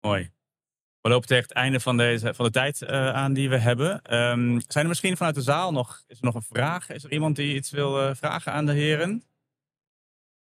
Mooi. 0.00 0.32
We 1.04 1.10
lopen 1.10 1.28
tegen 1.28 1.42
het 1.42 1.52
einde 1.52 1.80
van, 1.80 1.96
deze, 1.96 2.34
van 2.34 2.44
de 2.44 2.50
tijd 2.50 2.80
uh, 2.80 3.12
aan 3.12 3.32
die 3.32 3.48
we 3.48 3.58
hebben. 3.58 4.14
Um, 4.14 4.60
zijn 4.66 4.84
er 4.84 4.88
misschien 4.88 5.16
vanuit 5.16 5.34
de 5.34 5.42
zaal 5.42 5.72
nog, 5.72 6.04
is 6.06 6.18
er 6.18 6.24
nog 6.24 6.34
een 6.34 6.42
vraag? 6.42 6.90
Is 6.90 7.04
er 7.04 7.12
iemand 7.12 7.36
die 7.36 7.54
iets 7.54 7.70
wil 7.70 8.00
uh, 8.00 8.14
vragen 8.14 8.52
aan 8.52 8.66
de 8.66 8.72
heren? 8.72 9.24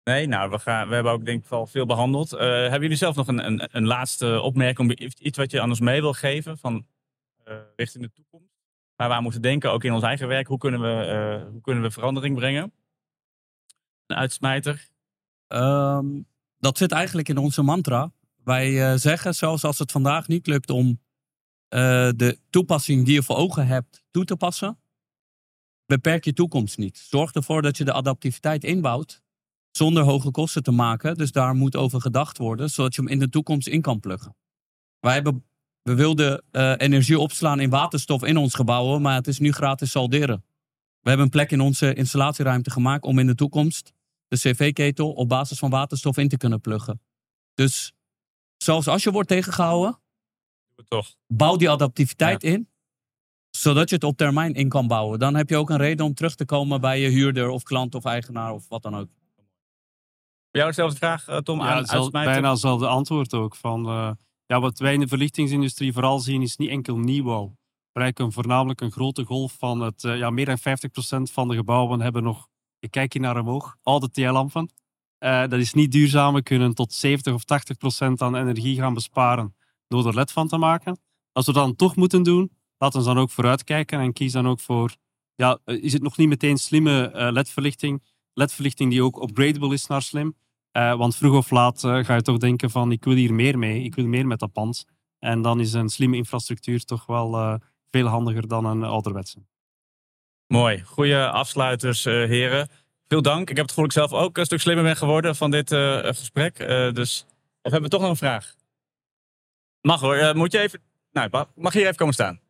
Nee, 0.05 0.27
nou, 0.27 0.51
we, 0.51 0.59
gaan, 0.59 0.89
we 0.89 0.95
hebben 0.95 1.13
ook 1.13 1.25
denk 1.25 1.43
ik 1.43 1.49
wel 1.49 1.67
veel 1.67 1.87
behandeld. 1.87 2.33
Uh, 2.33 2.41
hebben 2.41 2.81
jullie 2.81 2.97
zelf 2.97 3.17
nog 3.17 3.29
een, 3.29 3.47
een, 3.47 3.77
een, 3.77 3.87
laatste 3.87 4.41
opmerking, 4.41 4.99
iets 5.01 5.39
wat 5.39 5.51
je 5.51 5.61
aan 5.61 5.69
ons 5.69 5.81
mee 5.81 6.01
wil 6.01 6.13
geven 6.13 6.59
van 6.59 6.87
richting 7.77 8.05
de 8.05 8.13
toekomst? 8.13 8.55
Waar 8.97 9.09
we 9.09 9.15
aan 9.15 9.23
moeten 9.23 9.43
denken, 9.43 9.73
ook 9.73 9.85
in 9.85 9.93
ons 9.93 10.03
eigen 10.03 10.29
werk. 10.29 10.47
Hoe 10.47 10.59
kunnen 10.59 10.81
we, 10.81 11.47
hoe 11.51 11.61
kunnen 11.61 11.83
we 11.83 11.91
verandering 11.91 12.37
brengen? 12.37 12.73
Een 14.07 14.17
uitsmijter? 14.17 14.89
Um, 15.49 16.27
dat 16.61 16.79
zit 16.79 16.93
eigenlijk 16.93 17.29
in 17.29 17.39
onze 17.39 17.63
mantra 17.63 18.13
Wij 18.45 18.93
eh, 18.93 18.99
zeggen, 18.99 19.35
zelfs 19.35 19.65
als 19.65 19.79
het 19.79 19.93
vandaag 19.93 20.29
niet 20.29 20.47
lukt 20.47 20.71
om 20.71 21.01
eh, 21.69 22.11
de 22.17 22.39
toepassing 22.51 23.05
die 23.05 23.15
je 23.15 23.23
voor 23.23 23.37
ogen 23.37 23.67
hebt 23.67 24.03
toe 24.11 24.25
te 24.25 24.37
passen, 24.37 24.79
beperk 25.87 26.25
je 26.25 26.33
toekomst 26.33 26.79
niet. 26.79 26.99
Zorg 26.99 27.33
ervoor 27.33 27.63
dat 27.63 27.77
je 27.77 27.85
de 27.85 27.93
adaptiviteit 27.93 28.65
inbouwt 28.65 29.23
zonder 29.71 30.03
hoge 30.03 30.31
kosten 30.31 30.63
te 30.63 30.71
maken. 30.71 31.15
Dus 31.15 31.33
daar 31.33 31.55
moet 31.55 31.77
over 31.77 32.01
gedacht 32.01 32.39
worden, 32.39 32.71
zodat 32.71 32.95
je 32.95 33.03
hem 33.03 33.11
in 33.11 33.19
de 33.19 33.29
toekomst 33.29 33.69
in 33.69 33.81
kan 33.81 34.01
pluggen. 34.01 34.37
Wij 35.01 35.15
hebben, 35.15 35.45
we 35.83 35.95
wilden 35.95 36.45
eh, 36.51 36.75
energie 36.77 37.19
opslaan 37.19 37.61
in 37.61 37.71
waterstof 37.71 38.25
in 38.25 38.37
ons 38.37 38.55
gebouwen, 38.55 39.03
maar 39.03 39.15
het 39.15 39.27
is 39.27 39.39
nu 39.39 39.53
gratis 39.53 39.91
salderen. 39.91 40.45
We 41.01 41.09
hebben 41.09 41.27
een 41.27 41.33
plek 41.33 41.51
in 41.51 41.61
onze 41.61 41.95
installatieruimte 41.95 42.71
gemaakt 42.71 43.05
om 43.05 43.19
in 43.19 43.27
de 43.27 43.35
toekomst 43.35 43.93
de 44.31 44.37
cv-ketel 44.37 45.13
op 45.13 45.29
basis 45.29 45.59
van 45.59 45.71
waterstof 45.71 46.17
in 46.17 46.29
te 46.29 46.37
kunnen 46.37 46.61
pluggen. 46.61 47.03
Dus 47.55 47.93
zelfs 48.57 48.89
als 48.89 49.03
je 49.03 49.11
wordt 49.11 49.29
tegengehouden, 49.29 50.01
Toch. 50.89 51.15
bouw 51.27 51.57
die 51.57 51.71
adaptiviteit 51.71 52.43
in, 52.43 52.69
zodat 53.51 53.89
je 53.89 53.95
het 53.95 54.05
op 54.05 54.17
termijn 54.17 54.55
in 54.55 54.69
kan 54.69 54.87
bouwen. 54.87 55.19
Dan 55.19 55.35
heb 55.35 55.49
je 55.49 55.57
ook 55.57 55.71
een 55.71 55.77
reden 55.77 56.07
om 56.07 56.15
terug 56.15 56.35
te 56.35 56.45
komen 56.45 56.81
bij 56.81 57.01
je 57.01 57.09
huurder 57.09 57.49
of 57.49 57.63
klant 57.63 57.95
of 57.95 58.05
eigenaar 58.05 58.53
of 58.53 58.69
wat 58.69 58.83
dan 58.83 58.97
ook. 58.97 59.09
Voor 60.51 60.61
jou 60.61 60.67
dezelfde 60.67 60.97
vraag, 60.97 61.29
eh, 61.29 61.37
Tom, 61.37 61.59
Ja, 61.59 61.65
aan 61.71 61.77
het 61.77 61.87
is 61.87 61.93
al 61.93 62.01
uitsmijten? 62.01 62.33
bijna 62.33 62.51
hetzelfde 62.51 62.87
antwoord 62.87 63.35
ook. 63.35 63.57
Van, 63.57 63.87
eh, 63.87 64.11
ja, 64.47 64.61
wat 64.61 64.79
wij 64.79 64.95
in 64.95 65.01
de 65.01 65.09
verlichtingsindustrie 65.09 65.93
vooral 65.93 66.19
zien 66.19 66.43
is 66.43 66.57
niet 66.57 66.71
enkel 66.71 66.97
nieuwbouw. 66.99 67.47
We 67.47 67.57
bereiken 67.93 68.33
voornamelijk 68.33 68.81
een 68.81 68.93
grote 68.93 69.25
golf 69.25 69.53
van 69.59 69.81
het... 69.81 70.05
eh, 70.05 70.19
ja, 70.19 70.31
meer 70.31 70.45
dan 70.47 70.59
50% 70.59 71.31
van 71.33 71.49
de 71.49 71.55
gebouwen 71.55 72.01
hebben 72.01 72.23
nog... 72.23 72.49
Ik 72.81 72.91
kijk 72.91 73.13
hier 73.13 73.23
naar 73.23 73.39
omhoog. 73.41 73.77
Oude 73.83 74.11
TL-lampen. 74.11 74.71
Eh, 75.19 75.41
dat 75.41 75.53
is 75.53 75.73
niet 75.73 75.93
duurzaam. 75.93 76.35
We 76.35 76.43
kunnen 76.43 76.75
tot 76.75 76.93
70 76.93 77.35
of 77.35 77.45
80% 77.45 78.23
aan 78.23 78.37
energie 78.37 78.77
gaan 78.77 78.95
besparen 78.95 79.55
door 79.89 80.07
er 80.07 80.15
LED 80.15 80.33
van 80.33 80.49
te 80.49 80.57
maken. 80.57 80.99
Als 81.33 81.47
we 81.47 81.53
dat 81.53 81.65
dan 81.65 81.77
toch 81.77 81.97
moeten 81.97 82.23
doen, 82.23 82.51
laten 82.79 83.01
we 83.01 83.07
dan 83.07 83.19
ook 83.19 83.31
vooruitkijken 83.31 84.01
en 84.01 84.13
kies 84.13 84.33
dan 84.33 84.49
ook 84.49 84.61
voor... 84.61 84.97
Ja, 85.35 85.59
eh, 85.65 85.83
is 85.83 85.93
het 85.93 86.03
nog 86.03 86.17
niet 86.17 86.29
meteen 86.29 86.59
slimme 86.59 87.11
eh, 87.11 87.33
LED-verlichting? 87.33 88.03
LED-verlichting 88.33 88.91
die 88.91 89.03
ook 89.03 89.23
upgradable 89.23 89.75
is 89.75 89.87
naar 89.87 90.03
slim. 90.03 90.35
Want 90.73 91.17
vroeg 91.17 91.37
of 91.37 91.51
laat 91.51 91.81
ga 91.81 92.15
je 92.15 92.23
toch 92.23 92.39
denken 92.39 92.71
van 92.71 92.93
ik 92.93 93.05
wil 93.05 93.15
hier 93.15 93.35
meer 93.35 93.59
mee, 93.59 93.83
ik 93.83 93.95
wil 93.95 94.07
meer 94.07 94.27
met 94.27 94.39
dat 94.39 94.53
pand. 94.53 94.85
En 95.19 95.43
dan 95.43 95.61
is 95.61 95.73
een 95.73 95.89
slimme 95.89 96.17
infrastructuur 96.17 96.85
toch 96.85 97.07
wel 97.07 97.59
veel 97.91 98.07
handiger 98.07 98.49
dan 98.49 98.65
een 98.65 98.83
ouderwetse. 98.83 99.39
Mooi. 100.53 100.83
Goeie 100.83 101.25
afsluiters, 101.25 102.05
eh, 102.05 102.13
heren. 102.13 102.69
Veel 103.09 103.23
dank. 103.23 103.51
Ik 103.51 103.57
heb 103.57 103.67
het 103.67 103.69
gevoel 103.69 103.89
dat 103.89 103.97
ik 103.97 104.09
zelf 104.09 104.23
ook 104.23 104.39
een 104.39 104.45
stuk 104.45 104.61
slimmer 104.61 104.85
ben 104.85 104.97
geworden 104.97 105.37
van 105.37 105.51
dit 105.51 105.73
eh, 105.73 105.99
gesprek. 105.99 106.59
Eh, 106.59 106.93
dus, 106.93 107.27
of 107.63 107.71
hebben 107.71 107.83
we 107.83 107.89
toch 107.89 108.01
nog 108.01 108.11
een 108.11 108.17
vraag? 108.17 108.55
Mag 109.81 110.01
hoor. 110.01 110.37
Moet 110.37 110.53
je 110.53 110.59
even... 110.59 110.81
Nou, 111.13 111.31
mag 111.55 111.73
je 111.73 111.79
hier 111.79 111.87
even 111.87 111.99
komen 111.99 112.15
staan? 112.15 112.41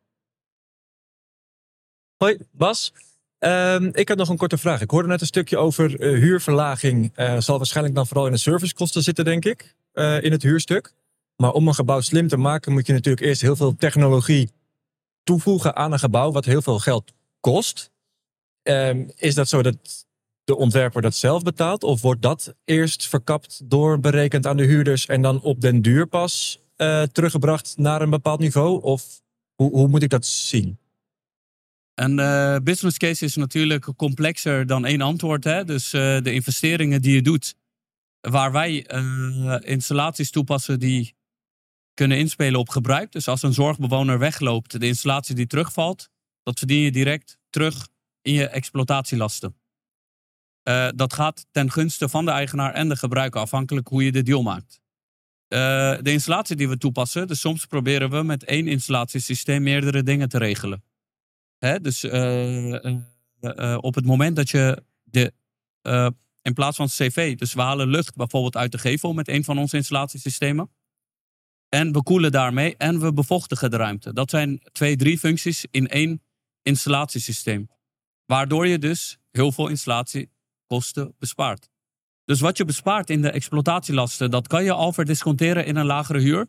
Hoi, 2.17 2.37
Bas. 2.51 2.93
Ehm, 3.37 3.89
ik 3.93 4.07
had 4.09 4.17
nog 4.17 4.29
een 4.29 4.37
korte 4.37 4.57
vraag. 4.57 4.81
Ik 4.81 4.89
hoorde 4.89 5.07
net 5.07 5.21
een 5.21 5.27
stukje 5.27 5.57
over 5.57 5.89
huurverlaging. 6.03 7.11
Zal 7.37 7.57
waarschijnlijk 7.57 7.95
dan 7.95 8.07
vooral 8.07 8.25
in 8.25 8.31
de 8.31 8.37
servicekosten 8.37 9.03
zitten, 9.03 9.25
denk 9.25 9.45
ik, 9.45 9.75
in 9.93 10.31
het 10.31 10.43
huurstuk. 10.43 10.93
Maar 11.35 11.51
om 11.51 11.67
een 11.67 11.73
gebouw 11.73 12.01
slim 12.01 12.27
te 12.27 12.37
maken, 12.37 12.71
moet 12.71 12.87
je 12.87 12.93
natuurlijk 12.93 13.25
eerst 13.25 13.41
heel 13.41 13.55
veel 13.55 13.75
technologie 13.75 14.51
toevoegen 15.23 15.75
aan 15.75 15.91
een 15.91 15.99
gebouw, 15.99 16.31
wat 16.31 16.45
heel 16.45 16.61
veel 16.61 16.79
geld 16.79 17.11
kost. 17.39 17.90
Ehm, 18.63 19.07
is 19.15 19.35
dat 19.35 19.49
zo 19.49 19.61
dat 19.61 20.05
de 20.43 20.55
ontwerper 20.55 21.01
dat 21.01 21.15
zelf 21.15 21.43
betaalt? 21.43 21.83
Of 21.83 22.01
wordt 22.01 22.21
dat 22.21 22.55
eerst 22.65 23.07
verkapt, 23.07 23.69
doorberekend 23.69 24.45
aan 24.45 24.57
de 24.57 24.65
huurders 24.65 25.05
en 25.05 25.21
dan 25.21 25.41
op 25.41 25.61
den 25.61 25.81
duur 25.81 26.07
pas 26.07 26.59
eh, 26.75 27.03
teruggebracht 27.03 27.73
naar 27.77 28.01
een 28.01 28.09
bepaald 28.09 28.39
niveau? 28.39 28.81
Of 28.81 29.21
hoe, 29.55 29.71
hoe 29.71 29.87
moet 29.87 30.03
ik 30.03 30.09
dat 30.09 30.25
zien? 30.25 30.79
Een 31.93 32.19
eh, 32.19 32.55
business 32.63 32.97
case 32.97 33.25
is 33.25 33.35
natuurlijk 33.35 33.87
complexer 33.95 34.65
dan 34.65 34.85
één 34.85 35.01
antwoord. 35.01 35.43
Hè? 35.43 35.65
Dus 35.65 35.93
eh, 35.93 36.21
de 36.21 36.33
investeringen 36.33 37.01
die 37.01 37.13
je 37.13 37.21
doet, 37.21 37.55
waar 38.19 38.51
wij 38.51 38.85
installaties 39.59 40.31
toepassen 40.31 40.79
die 40.79 41.15
kunnen 41.93 42.17
inspelen 42.17 42.59
op 42.59 42.69
gebruik. 42.69 43.11
Dus 43.11 43.27
als 43.27 43.43
een 43.43 43.53
zorgbewoner 43.53 44.19
wegloopt, 44.19 44.79
de 44.79 44.87
installatie 44.87 45.35
die 45.35 45.47
terugvalt, 45.47 46.09
dat 46.43 46.59
verdien 46.59 46.79
je 46.79 46.91
direct 46.91 47.37
terug 47.49 47.89
in 48.21 48.33
je 48.33 48.47
exploitatielasten. 48.47 49.55
Eh, 50.63 50.89
dat 50.95 51.13
gaat 51.13 51.45
ten 51.51 51.71
gunste 51.71 52.09
van 52.09 52.25
de 52.25 52.31
eigenaar 52.31 52.73
en 52.73 52.89
de 52.89 52.95
gebruiker, 52.95 53.41
afhankelijk 53.41 53.87
hoe 53.87 54.03
je 54.03 54.11
de 54.11 54.23
deal 54.23 54.41
maakt. 54.41 54.81
Eh, 55.47 55.59
de 56.01 56.11
installatie 56.11 56.55
die 56.55 56.69
we 56.69 56.77
toepassen, 56.77 57.27
dus 57.27 57.39
soms 57.39 57.65
proberen 57.65 58.09
we 58.09 58.23
met 58.23 58.43
één 58.43 58.67
installatiesysteem 58.67 59.63
meerdere 59.63 60.03
dingen 60.03 60.29
te 60.29 60.37
regelen. 60.37 60.83
Hè? 61.57 61.79
Dus 61.79 62.03
eh, 62.03 63.77
op 63.77 63.95
het 63.95 64.05
moment 64.05 64.35
dat 64.35 64.49
je 64.49 64.83
de, 65.03 65.33
in 66.41 66.53
plaats 66.53 66.77
van 66.77 66.87
CV, 66.87 67.35
dus 67.35 67.53
we 67.53 67.61
halen 67.61 67.87
lucht 67.87 68.15
bijvoorbeeld 68.15 68.57
uit 68.57 68.71
de 68.71 68.77
gevel 68.77 69.13
met 69.13 69.27
een 69.27 69.43
van 69.43 69.57
onze 69.57 69.75
installatiesystemen. 69.75 70.71
En 71.69 71.91
we 71.91 72.03
koelen 72.03 72.31
daarmee 72.31 72.77
en 72.77 72.99
we 72.99 73.13
bevochtigen 73.13 73.71
de 73.71 73.77
ruimte. 73.77 74.13
Dat 74.13 74.29
zijn 74.29 74.61
twee, 74.71 74.95
drie 74.95 75.17
functies 75.17 75.65
in 75.71 75.87
één 75.87 76.21
installatiesysteem. 76.61 77.69
Waardoor 78.31 78.67
je 78.67 78.79
dus 78.79 79.17
heel 79.31 79.51
veel 79.51 79.67
installatiekosten 79.67 81.15
bespaart. 81.19 81.69
Dus 82.25 82.39
wat 82.39 82.57
je 82.57 82.65
bespaart 82.65 83.09
in 83.09 83.21
de 83.21 83.31
exploitatielasten, 83.31 84.31
dat 84.31 84.47
kan 84.47 84.63
je 84.63 84.71
al 84.71 84.93
verdisconteren 84.93 85.65
in 85.65 85.75
een 85.75 85.85
lagere 85.85 86.19
huur. 86.19 86.47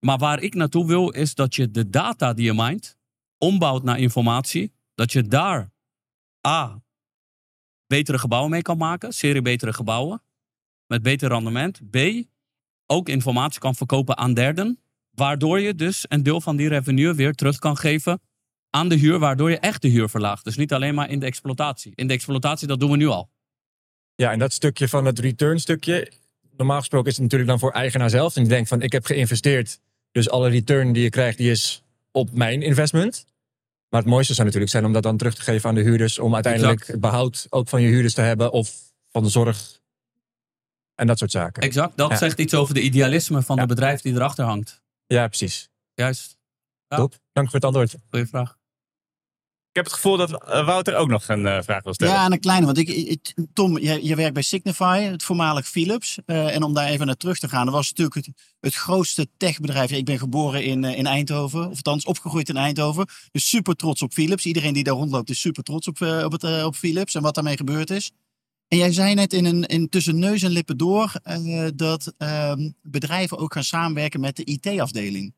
Maar 0.00 0.18
waar 0.18 0.42
ik 0.42 0.54
naartoe 0.54 0.86
wil, 0.86 1.10
is 1.10 1.34
dat 1.34 1.54
je 1.54 1.70
de 1.70 1.88
data 1.90 2.32
die 2.32 2.44
je 2.44 2.54
mindt, 2.54 2.96
ombouwt 3.38 3.82
naar 3.82 3.98
informatie. 3.98 4.72
Dat 4.94 5.12
je 5.12 5.22
daar 5.22 5.72
A. 6.46 6.82
betere 7.86 8.18
gebouwen 8.18 8.50
mee 8.50 8.62
kan 8.62 8.78
maken, 8.78 9.12
serie 9.12 9.42
betere 9.42 9.72
gebouwen. 9.72 10.22
Met 10.86 11.02
beter 11.02 11.28
rendement. 11.28 11.90
B. 11.90 11.96
ook 12.86 13.08
informatie 13.08 13.60
kan 13.60 13.74
verkopen 13.74 14.16
aan 14.16 14.34
derden. 14.34 14.80
Waardoor 15.10 15.60
je 15.60 15.74
dus 15.74 16.04
een 16.08 16.22
deel 16.22 16.40
van 16.40 16.56
die 16.56 16.68
revenue 16.68 17.14
weer 17.14 17.32
terug 17.32 17.58
kan 17.58 17.76
geven 17.76 18.20
aan 18.70 18.88
de 18.88 18.94
huur. 18.96 19.18
Waardoor 19.18 19.50
je 19.50 19.58
echt 19.58 19.82
de 19.82 19.88
huur 19.88 20.08
verlaagt. 20.08 20.44
Dus 20.44 20.56
niet 20.56 20.72
alleen 20.72 20.94
maar 20.94 21.10
in 21.10 21.18
de 21.20 21.26
exploitatie. 21.26 21.92
In 21.94 22.06
de 22.06 22.14
exploitatie, 22.14 22.66
dat 22.68 22.80
doen 22.80 22.90
we 22.90 22.96
nu 22.96 23.06
al. 23.06 23.30
Ja, 24.14 24.32
en 24.32 24.38
dat 24.38 24.52
stukje 24.52 24.88
van 24.88 25.04
het 25.04 25.18
return 25.18 25.60
stukje. 25.60 26.12
Normaal 26.56 26.78
gesproken 26.78 27.06
is 27.10 27.12
het 27.14 27.22
natuurlijk 27.22 27.50
dan 27.50 27.58
voor 27.58 27.70
eigenaar 27.72 28.10
zelf. 28.10 28.36
En 28.36 28.42
die 28.42 28.50
denkt 28.50 28.68
van 28.68 28.82
ik 28.82 28.92
heb 28.92 29.04
geïnvesteerd. 29.04 29.80
Dus 30.12 30.30
alle 30.30 30.48
return 30.48 30.92
die 30.92 31.02
je 31.02 31.10
krijgt, 31.10 31.38
die 31.38 31.50
is 31.50 31.82
op 32.10 32.32
mijn 32.32 32.62
investment. 32.62 33.26
Maar 33.88 34.00
het 34.00 34.10
mooiste 34.10 34.32
zou 34.34 34.44
natuurlijk 34.46 34.72
zijn 34.72 34.84
om 34.84 34.92
dat 34.92 35.02
dan 35.02 35.16
terug 35.16 35.34
te 35.34 35.42
geven 35.42 35.68
aan 35.68 35.74
de 35.74 35.80
huurders. 35.82 36.18
Om 36.18 36.34
uiteindelijk 36.34 36.72
Exact. 36.72 36.92
het 36.92 37.00
behoud 37.00 37.46
ook 37.50 37.68
van 37.68 37.82
je 37.82 37.88
huurders 37.88 38.14
te 38.14 38.20
hebben. 38.20 38.52
Of 38.52 38.92
van 39.10 39.22
de 39.22 39.28
zorg. 39.28 39.80
En 40.94 41.06
dat 41.06 41.18
soort 41.18 41.30
zaken. 41.30 41.62
Exact. 41.62 41.96
Dat 41.96 42.10
Ja. 42.10 42.16
zegt 42.16 42.38
iets 42.38 42.54
over 42.54 42.74
de 42.74 42.80
idealisme 42.80 43.42
van 43.42 43.56
Ja. 43.56 43.62
de 43.62 43.68
bedrijf 43.68 44.00
die 44.00 44.14
erachter 44.14 44.44
hangt. 44.44 44.82
Ja, 45.06 45.26
precies. 45.28 45.68
Juist. 45.94 46.38
Ja. 46.88 46.96
Top. 46.96 47.14
Dank 47.32 47.46
voor 47.46 47.54
het 47.56 47.64
antwoord. 47.64 47.94
Goeie 48.10 48.26
vraag. 48.26 48.58
Ik 49.70 49.76
heb 49.76 49.84
het 49.84 49.94
gevoel 49.94 50.16
dat 50.16 50.44
eh, 50.44 50.66
Wouter 50.66 50.96
ook 50.96 51.08
nog 51.08 51.28
een 51.28 51.46
eh, 51.46 51.62
vraag 51.62 51.82
wil 51.82 51.94
stellen. 51.94 52.14
Ja, 52.14 52.24
en 52.24 52.32
een 52.32 52.40
kleine. 52.40 52.66
Want 52.66 52.78
ik, 52.78 53.34
Tom, 53.52 53.78
je, 53.78 54.14
werkt 54.14 54.34
bij 54.34 54.42
Signify, 54.42 55.00
het 55.00 55.22
voormalig 55.22 55.68
Philips. 55.68 56.18
Eh, 56.26 56.54
en 56.54 56.62
om 56.62 56.74
daar 56.74 56.88
even 56.88 57.06
naar 57.06 57.16
terug 57.16 57.38
te 57.38 57.48
gaan. 57.48 57.64
Dat 57.64 57.74
was 57.74 57.92
natuurlijk 57.92 58.34
het, 58.60 58.74
grootste 58.74 59.28
techbedrijf. 59.36 59.90
Ik 59.90 60.04
ben 60.04 60.18
geboren 60.18 60.64
in, 60.64 60.84
in 60.84 61.06
Eindhoven. 61.06 61.60
Of 61.60 61.76
althans 61.76 62.04
opgegroeid 62.04 62.48
in 62.48 62.56
Eindhoven. 62.56 63.06
Dus 63.30 63.48
super 63.48 63.74
trots 63.74 64.02
op 64.02 64.12
Philips. 64.12 64.46
Iedereen 64.46 64.72
die 64.72 64.84
daar 64.84 64.94
rondloopt 64.94 65.30
is 65.30 65.40
super 65.40 65.62
trots 65.62 65.88
op, 65.88 66.00
op, 66.00 66.32
het, 66.32 66.64
op 66.64 66.74
Philips. 66.74 67.14
En 67.14 67.22
wat 67.22 67.34
daarmee 67.34 67.56
gebeurd 67.56 67.90
is. 67.90 68.10
En 68.68 68.78
jij 68.78 68.92
zei 68.92 69.14
net 69.14 69.32
in, 69.32 69.44
een, 69.44 69.64
in 69.64 69.88
tussen 69.88 70.18
neus 70.18 70.42
en 70.42 70.50
lippen 70.50 70.76
door. 70.76 71.12
dat 71.74 72.12
ehm, 72.18 72.70
bedrijven 72.82 73.38
ook 73.38 73.52
gaan 73.52 73.64
samenwerken 73.64 74.20
met 74.20 74.36
de 74.36 74.44
IT-afdeling. 74.44 75.34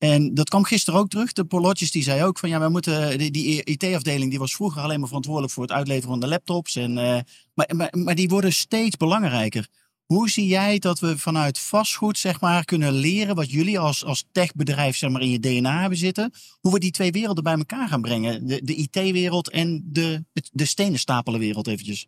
En 0.00 0.34
dat 0.34 0.48
kwam 0.48 0.64
gisteren 0.64 1.00
ook 1.00 1.08
terug. 1.08 1.32
De 1.32 1.44
Polotjes 1.44 1.90
die 1.90 2.02
zei 2.02 2.24
ook 2.24 2.38
van 2.38 2.48
ja, 2.48 2.60
we 2.60 2.68
moeten 2.68 3.18
die, 3.18 3.30
die 3.30 3.64
IT-afdeling 3.64 4.30
die 4.30 4.38
was 4.38 4.54
vroeger 4.54 4.82
alleen 4.82 4.98
maar 4.98 5.08
verantwoordelijk 5.08 5.52
voor 5.52 5.62
het 5.62 5.72
uitleveren 5.72 6.10
van 6.10 6.20
de 6.20 6.28
laptops. 6.28 6.76
En, 6.76 6.98
eh, 6.98 7.20
maar, 7.54 7.70
maar, 7.76 7.98
maar 7.98 8.14
die 8.14 8.28
worden 8.28 8.52
steeds 8.52 8.96
belangrijker. 8.96 9.68
Hoe 10.04 10.30
zie 10.30 10.46
jij 10.46 10.78
dat 10.78 10.98
we 10.98 11.18
vanuit 11.18 11.58
vastgoed 11.58 12.18
zeg 12.18 12.40
maar, 12.40 12.64
kunnen 12.64 12.92
leren 12.92 13.34
wat 13.34 13.50
jullie 13.50 13.78
als, 13.78 14.04
als 14.04 14.24
techbedrijf 14.32 14.96
zeg 14.96 15.10
maar, 15.10 15.22
in 15.22 15.30
je 15.30 15.40
DNA 15.40 15.80
hebben 15.80 15.98
zitten? 15.98 16.32
Hoe 16.60 16.72
we 16.72 16.78
die 16.78 16.90
twee 16.90 17.12
werelden 17.12 17.44
bij 17.44 17.56
elkaar 17.56 17.88
gaan 17.88 18.00
brengen? 18.00 18.46
De, 18.46 18.64
de 18.64 18.74
IT-wereld 18.74 19.50
en 19.50 19.82
de, 19.84 20.24
de 20.52 20.64
stenen 20.64 20.98
stapelen 20.98 21.40
wereld 21.40 21.66
eventjes. 21.66 22.06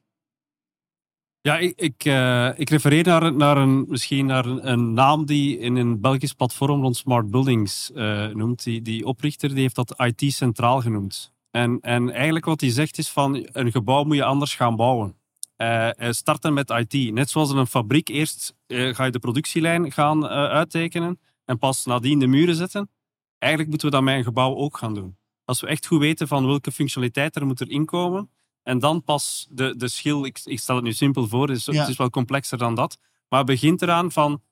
Ja, 1.43 1.59
ik, 1.59 1.73
ik, 1.81 2.05
eh, 2.05 2.59
ik 2.59 2.71
refereer 2.71 3.05
naar, 3.05 3.33
naar 3.35 3.57
een, 3.57 3.85
misschien 3.89 4.27
naar 4.27 4.47
een, 4.47 4.93
naam 4.93 5.27
die 5.27 5.59
in 5.59 5.77
een 5.77 6.01
Belgisch 6.01 6.33
platform 6.33 6.83
rond 6.83 6.97
smart 6.97 7.31
buildings 7.31 7.93
eh, 7.93 8.27
noemt. 8.27 8.63
Die, 8.65 8.83
die 8.83 9.07
oprichter 9.07 9.49
die 9.49 9.59
heeft 9.61 9.75
dat 9.75 9.95
IT 9.97 10.33
centraal 10.33 10.81
genoemd. 10.81 11.33
En, 11.51 11.79
en 11.81 12.11
eigenlijk 12.11 12.45
wat 12.45 12.61
hij 12.61 12.71
zegt 12.71 12.99
is 12.99 13.09
van 13.09 13.49
een 13.53 13.71
gebouw 13.71 14.05
moet 14.05 14.17
je 14.17 14.25
anders 14.25 14.55
gaan 14.55 14.77
bouwen. 14.77 15.17
eh, 15.57 16.11
starten 16.11 16.55
met 16.55 16.71
IT. 16.71 17.13
Net 17.13 17.31
zoals 17.31 17.51
in 17.51 17.57
een 17.57 17.67
fabriek, 17.67 18.09
eerst 18.09 18.55
ga 18.67 19.05
je 19.05 19.11
de 19.11 19.19
productielijn 19.19 19.93
gaan 19.93 20.27
uittekenen 20.27 21.21
en 21.45 21.59
pas 21.59 21.85
nadien 21.85 22.19
de 22.19 22.27
muren 22.27 22.55
zetten. 22.55 22.91
Eigenlijk 23.39 23.71
moeten 23.71 23.89
we 23.91 23.95
dat 23.95 24.05
met 24.05 24.17
een 24.17 24.25
gebouw 24.25 24.55
ook 24.55 24.77
gaan 24.77 24.95
doen. 24.95 25.17
Als 25.45 25.61
we 25.61 25.67
echt 25.67 25.87
goed 25.87 26.01
weten 26.01 26.29
van 26.29 26.47
welke 26.47 26.73
functionaliteit 26.73 27.37
er 27.37 27.47
moet 27.47 27.61
erin 27.61 27.85
komen, 27.85 28.31
en 28.63 28.79
dan 28.79 29.03
pas 29.03 29.47
de, 29.51 29.77
de 29.77 29.89
schil, 29.89 30.25
ik, 30.25 30.41
ik 30.45 30.59
stel 30.59 30.77
het 30.77 30.85
nu 30.85 30.93
simpel 30.93 31.29
voor, 31.29 31.49
het 31.49 31.57
is, 31.57 31.65
Ja. 31.65 31.73
het 31.81 31.89
is 31.89 31.97
wel 31.97 32.11
complexer 32.11 32.59
dan 32.59 32.75
dat, 32.75 32.99
maar 33.29 33.39
het 33.39 33.49
begint 33.49 33.83
eraan 33.83 34.13
van, 34.13 34.43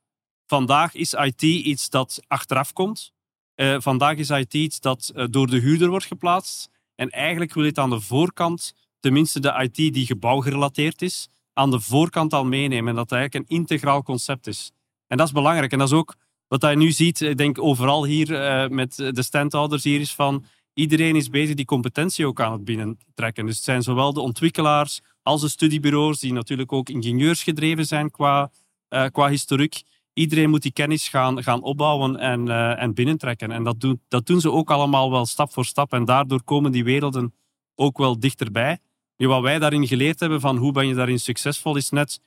vandaag 0.47 0.95
is 0.95 1.13
IT 1.13 1.43
iets 1.43 1.91
dat 1.91 2.21
achteraf 2.27 2.73
komt. 2.73 3.13
Eh, 3.55 3.77
vandaag 3.79 4.17
is 4.17 4.31
IT 4.31 4.55
iets 4.55 4.81
dat 4.81 5.13
eh, 5.15 5.25
door 5.31 5.47
de 5.47 5.59
huurder 5.59 5.89
wordt 5.89 6.07
geplaatst. 6.07 6.71
En 6.95 7.09
eigenlijk 7.11 7.55
wil 7.55 7.63
je 7.63 7.69
het 7.69 7.79
aan 7.79 7.91
de 7.91 8.01
voorkant, 8.01 8.75
tenminste 9.01 9.41
de 9.41 9.55
IT 9.63 9.95
die 9.95 10.07
gebouwgerelateerd 10.07 11.03
is, 11.03 11.29
aan 11.53 11.71
de 11.71 11.81
voorkant 11.81 12.33
al 12.33 12.45
meenemen. 12.45 12.89
En 12.89 12.95
dat 12.95 13.11
het 13.11 13.19
eigenlijk 13.19 13.51
een 13.51 13.57
integraal 13.57 14.03
concept 14.03 14.47
is. 14.47 14.71
En 15.07 15.17
dat 15.17 15.27
is 15.27 15.33
belangrijk. 15.33 15.73
En 15.73 15.79
dat 15.79 15.89
is 15.89 15.95
ook 15.95 16.17
wat 16.49 16.63
je 16.63 16.69
nu 16.77 16.91
ziet, 16.93 17.21
ik 17.21 17.37
denk 17.37 17.63
overal 17.63 18.05
hier 18.05 18.35
eh, 18.35 18.69
met 18.69 18.97
de 18.97 19.23
standhouders 19.23 19.85
hier, 19.85 20.01
is 20.01 20.15
van 20.15 20.45
iedereen 20.81 21.17
is 21.17 21.29
bezig 21.29 21.55
die 21.55 21.65
competentie 21.65 22.27
ook 22.27 22.41
aan 22.41 22.53
het 22.53 22.65
binnentrekken. 22.65 23.47
Dus 23.47 23.55
het 23.55 23.65
zijn 23.65 23.83
zowel 23.83 24.13
de 24.13 24.21
ontwikkelaars 24.21 25.01
als 25.23 25.41
de 25.41 25.49
studiebureaus, 25.49 26.21
die 26.21 26.33
natuurlijk 26.33 26.73
ook 26.73 26.89
ingenieursgedreven 26.89 27.87
zijn 27.87 28.11
qua, 28.11 28.51
eh, 28.89 29.07
qua 29.07 29.29
historiek. 29.29 29.83
Iedereen 30.13 30.51
moet 30.51 30.63
die 30.63 30.73
kennis 30.73 31.09
gaan, 31.09 31.43
gaan 31.43 31.63
opbouwen 31.63 32.17
en, 32.17 32.49
eh, 32.49 32.83
en 32.83 32.95
binnentrekken. 32.95 33.51
En 33.51 33.65
dat 33.65 33.81
doen, 33.81 34.01
dat 34.09 34.27
doen 34.27 34.41
ze 34.41 34.51
ook 34.51 34.71
allemaal 34.71 35.11
wel 35.11 35.27
stap 35.27 35.53
voor 35.53 35.65
stap. 35.65 35.93
En 35.93 36.05
daardoor 36.05 36.43
komen 36.43 36.73
die 36.73 36.85
werelden 36.85 37.35
ook 37.75 37.99
wel 37.99 38.21
dichterbij. 38.21 38.79
Nu, 39.17 39.29
wat 39.29 39.43
wij 39.43 39.59
daarin 39.59 39.87
geleerd 39.87 40.21
hebben 40.21 40.41
van 40.41 40.57
hoe 40.57 40.73
ben 40.73 40.87
je 40.89 40.95
daarin 40.95 41.21
succesvol, 41.21 41.77
is 41.77 41.91
net 41.91 42.21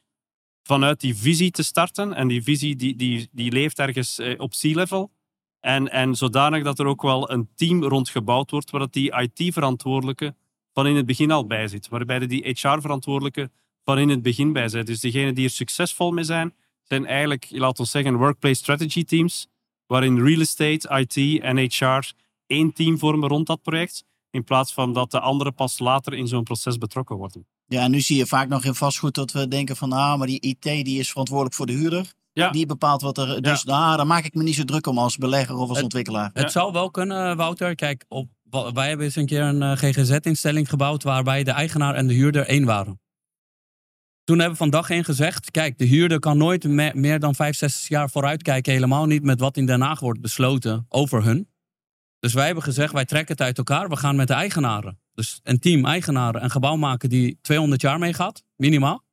vanuit 0.64 1.00
die 1.00 1.16
visie 1.16 1.52
te 1.52 1.64
starten. 1.64 2.14
En 2.14 2.28
die 2.28 2.44
visie 2.44 2.76
die, 2.76 2.96
die, 2.96 3.30
die 3.32 3.52
leeft 3.52 3.80
ergens 3.80 4.20
eh, 4.20 4.40
op 4.40 4.54
sea-level. 4.54 5.12
En, 5.64 5.92
en 5.92 6.16
zodanig 6.16 6.64
dat 6.64 6.80
er 6.80 6.86
ook 6.86 7.02
wel 7.02 7.32
een 7.32 7.50
team 7.56 7.84
rond 7.84 8.10
gebouwd 8.10 8.52
wordt, 8.52 8.72
waar 8.72 8.80
dat 8.80 8.94
die 8.94 9.22
IT-verantwoordelijke 9.22 10.36
van 10.74 10.88
in 10.88 10.96
het 10.96 11.06
begin 11.06 11.32
al 11.32 11.46
bij 11.46 11.68
zit. 11.68 11.88
Waarbij 11.88 12.28
die 12.28 12.44
HR-verantwoordelijke 12.44 13.52
van 13.84 13.98
in 13.98 14.10
het 14.10 14.22
begin 14.22 14.54
bij 14.54 14.70
zit. 14.70 14.86
Dus 14.86 15.00
degenen 15.00 15.36
die 15.36 15.46
er 15.46 15.50
succesvol 15.50 16.12
mee 16.12 16.24
zijn, 16.24 16.54
zijn 16.82 17.06
eigenlijk, 17.06 17.48
laten 17.50 17.84
we 17.84 17.90
zeggen, 17.90 18.16
workplace 18.16 18.56
strategy 18.56 19.04
teams, 19.04 19.48
waarin 19.88 20.24
real 20.24 20.40
estate, 20.40 21.00
IT 21.00 21.42
en 21.42 21.58
HR 21.58 22.14
één 22.48 22.74
team 22.74 22.98
vormen 22.98 23.30
rond 23.30 23.48
dat 23.48 23.62
project, 23.62 24.06
in 24.30 24.44
plaats 24.44 24.74
van 24.74 24.94
dat 24.94 25.12
de 25.12 25.20
anderen 25.20 25.54
pas 25.54 25.80
later 25.80 26.14
in 26.14 26.28
zo'n 26.28 26.44
proces 26.44 26.78
betrokken 26.78 27.16
worden. 27.16 27.48
Ja, 27.66 27.88
nu 27.88 28.02
zie 28.02 28.18
je 28.18 28.26
vaak 28.26 28.48
nog 28.48 28.66
in 28.66 28.76
vastgoed 28.76 29.16
dat 29.16 29.32
we 29.32 29.48
denken 29.48 29.76
van, 29.76 29.92
ah, 29.92 30.18
maar 30.18 30.28
die 30.28 30.42
IT 30.42 30.62
die 30.62 31.00
is 31.00 31.10
verantwoordelijk 31.10 31.56
voor 31.56 31.66
de 31.66 31.74
huurder. 31.74 32.14
Ja. 32.34 32.50
Die 32.50 32.66
bepaalt 32.66 33.02
wat 33.02 33.18
er. 33.18 33.42
Dus 33.42 33.64
nou, 33.64 33.98
daar 33.98 34.08
maak 34.08 34.24
ik 34.26 34.34
me 34.34 34.44
niet 34.44 34.56
zo 34.56 34.64
druk 34.64 34.88
om 34.88 34.98
als 34.98 35.18
belegger 35.18 35.56
of 35.56 35.68
als 35.68 35.76
Het- 35.78 35.84
ontwikkelaar. 35.84 36.30
Het 36.34 36.44
Ja. 36.44 36.50
zou 36.50 36.72
wel 36.72 36.92
kunnen, 36.92 37.38
Wouter. 37.38 37.76
Kijk, 37.76 38.06
op, 38.08 38.30
wij 38.74 38.88
hebben 38.88 39.06
eens 39.06 39.16
een 39.16 39.26
keer 39.26 39.42
een 39.42 39.62
eh, 39.62 39.72
GGZ-instelling 39.72 40.70
gebouwd 40.70 41.04
waarbij 41.04 41.44
de 41.44 41.52
eigenaar 41.52 41.96
en 41.96 42.08
de 42.08 42.14
huurder 42.14 42.48
één 42.48 42.66
waren. 42.66 43.02
Toen 44.24 44.36
hebben 44.40 44.58
we 44.58 44.64
van 44.64 44.70
dag 44.70 44.90
één 44.90 45.04
gezegd, 45.06 45.52
kijk, 45.52 45.78
de 45.78 45.86
huurder 45.86 46.20
kan 46.20 46.38
nooit 46.38 46.64
me- 46.64 46.92
meer 46.96 47.20
dan 47.20 47.36
5, 47.36 47.56
6 47.58 47.88
jaar 47.88 48.10
vooruitkijken. 48.10 48.74
Helemaal 48.74 49.06
niet 49.06 49.24
met 49.24 49.40
wat 49.40 49.58
in 49.58 49.66
Den 49.66 49.82
Haag 49.82 50.00
wordt 50.00 50.22
besloten 50.22 50.86
over 50.90 51.24
hun. 51.24 51.50
Dus 52.20 52.34
wij 52.34 52.46
hebben 52.46 52.64
gezegd, 52.64 52.94
wij 52.94 53.06
trekken 53.06 53.36
het 53.36 53.46
uit 53.46 53.58
elkaar. 53.58 53.90
We 53.90 53.96
gaan 53.96 54.16
met 54.16 54.28
de 54.28 54.34
eigenaren. 54.34 55.00
Dus 55.14 55.40
een 55.44 55.60
team 55.60 55.86
eigenaren 55.86 56.44
een 56.44 56.52
gebouw 56.52 56.76
maken 56.76 57.10
die 57.10 57.38
200 57.42 57.82
jaar 57.82 58.00
meegaat, 58.00 58.44
minimaal. 58.56 59.04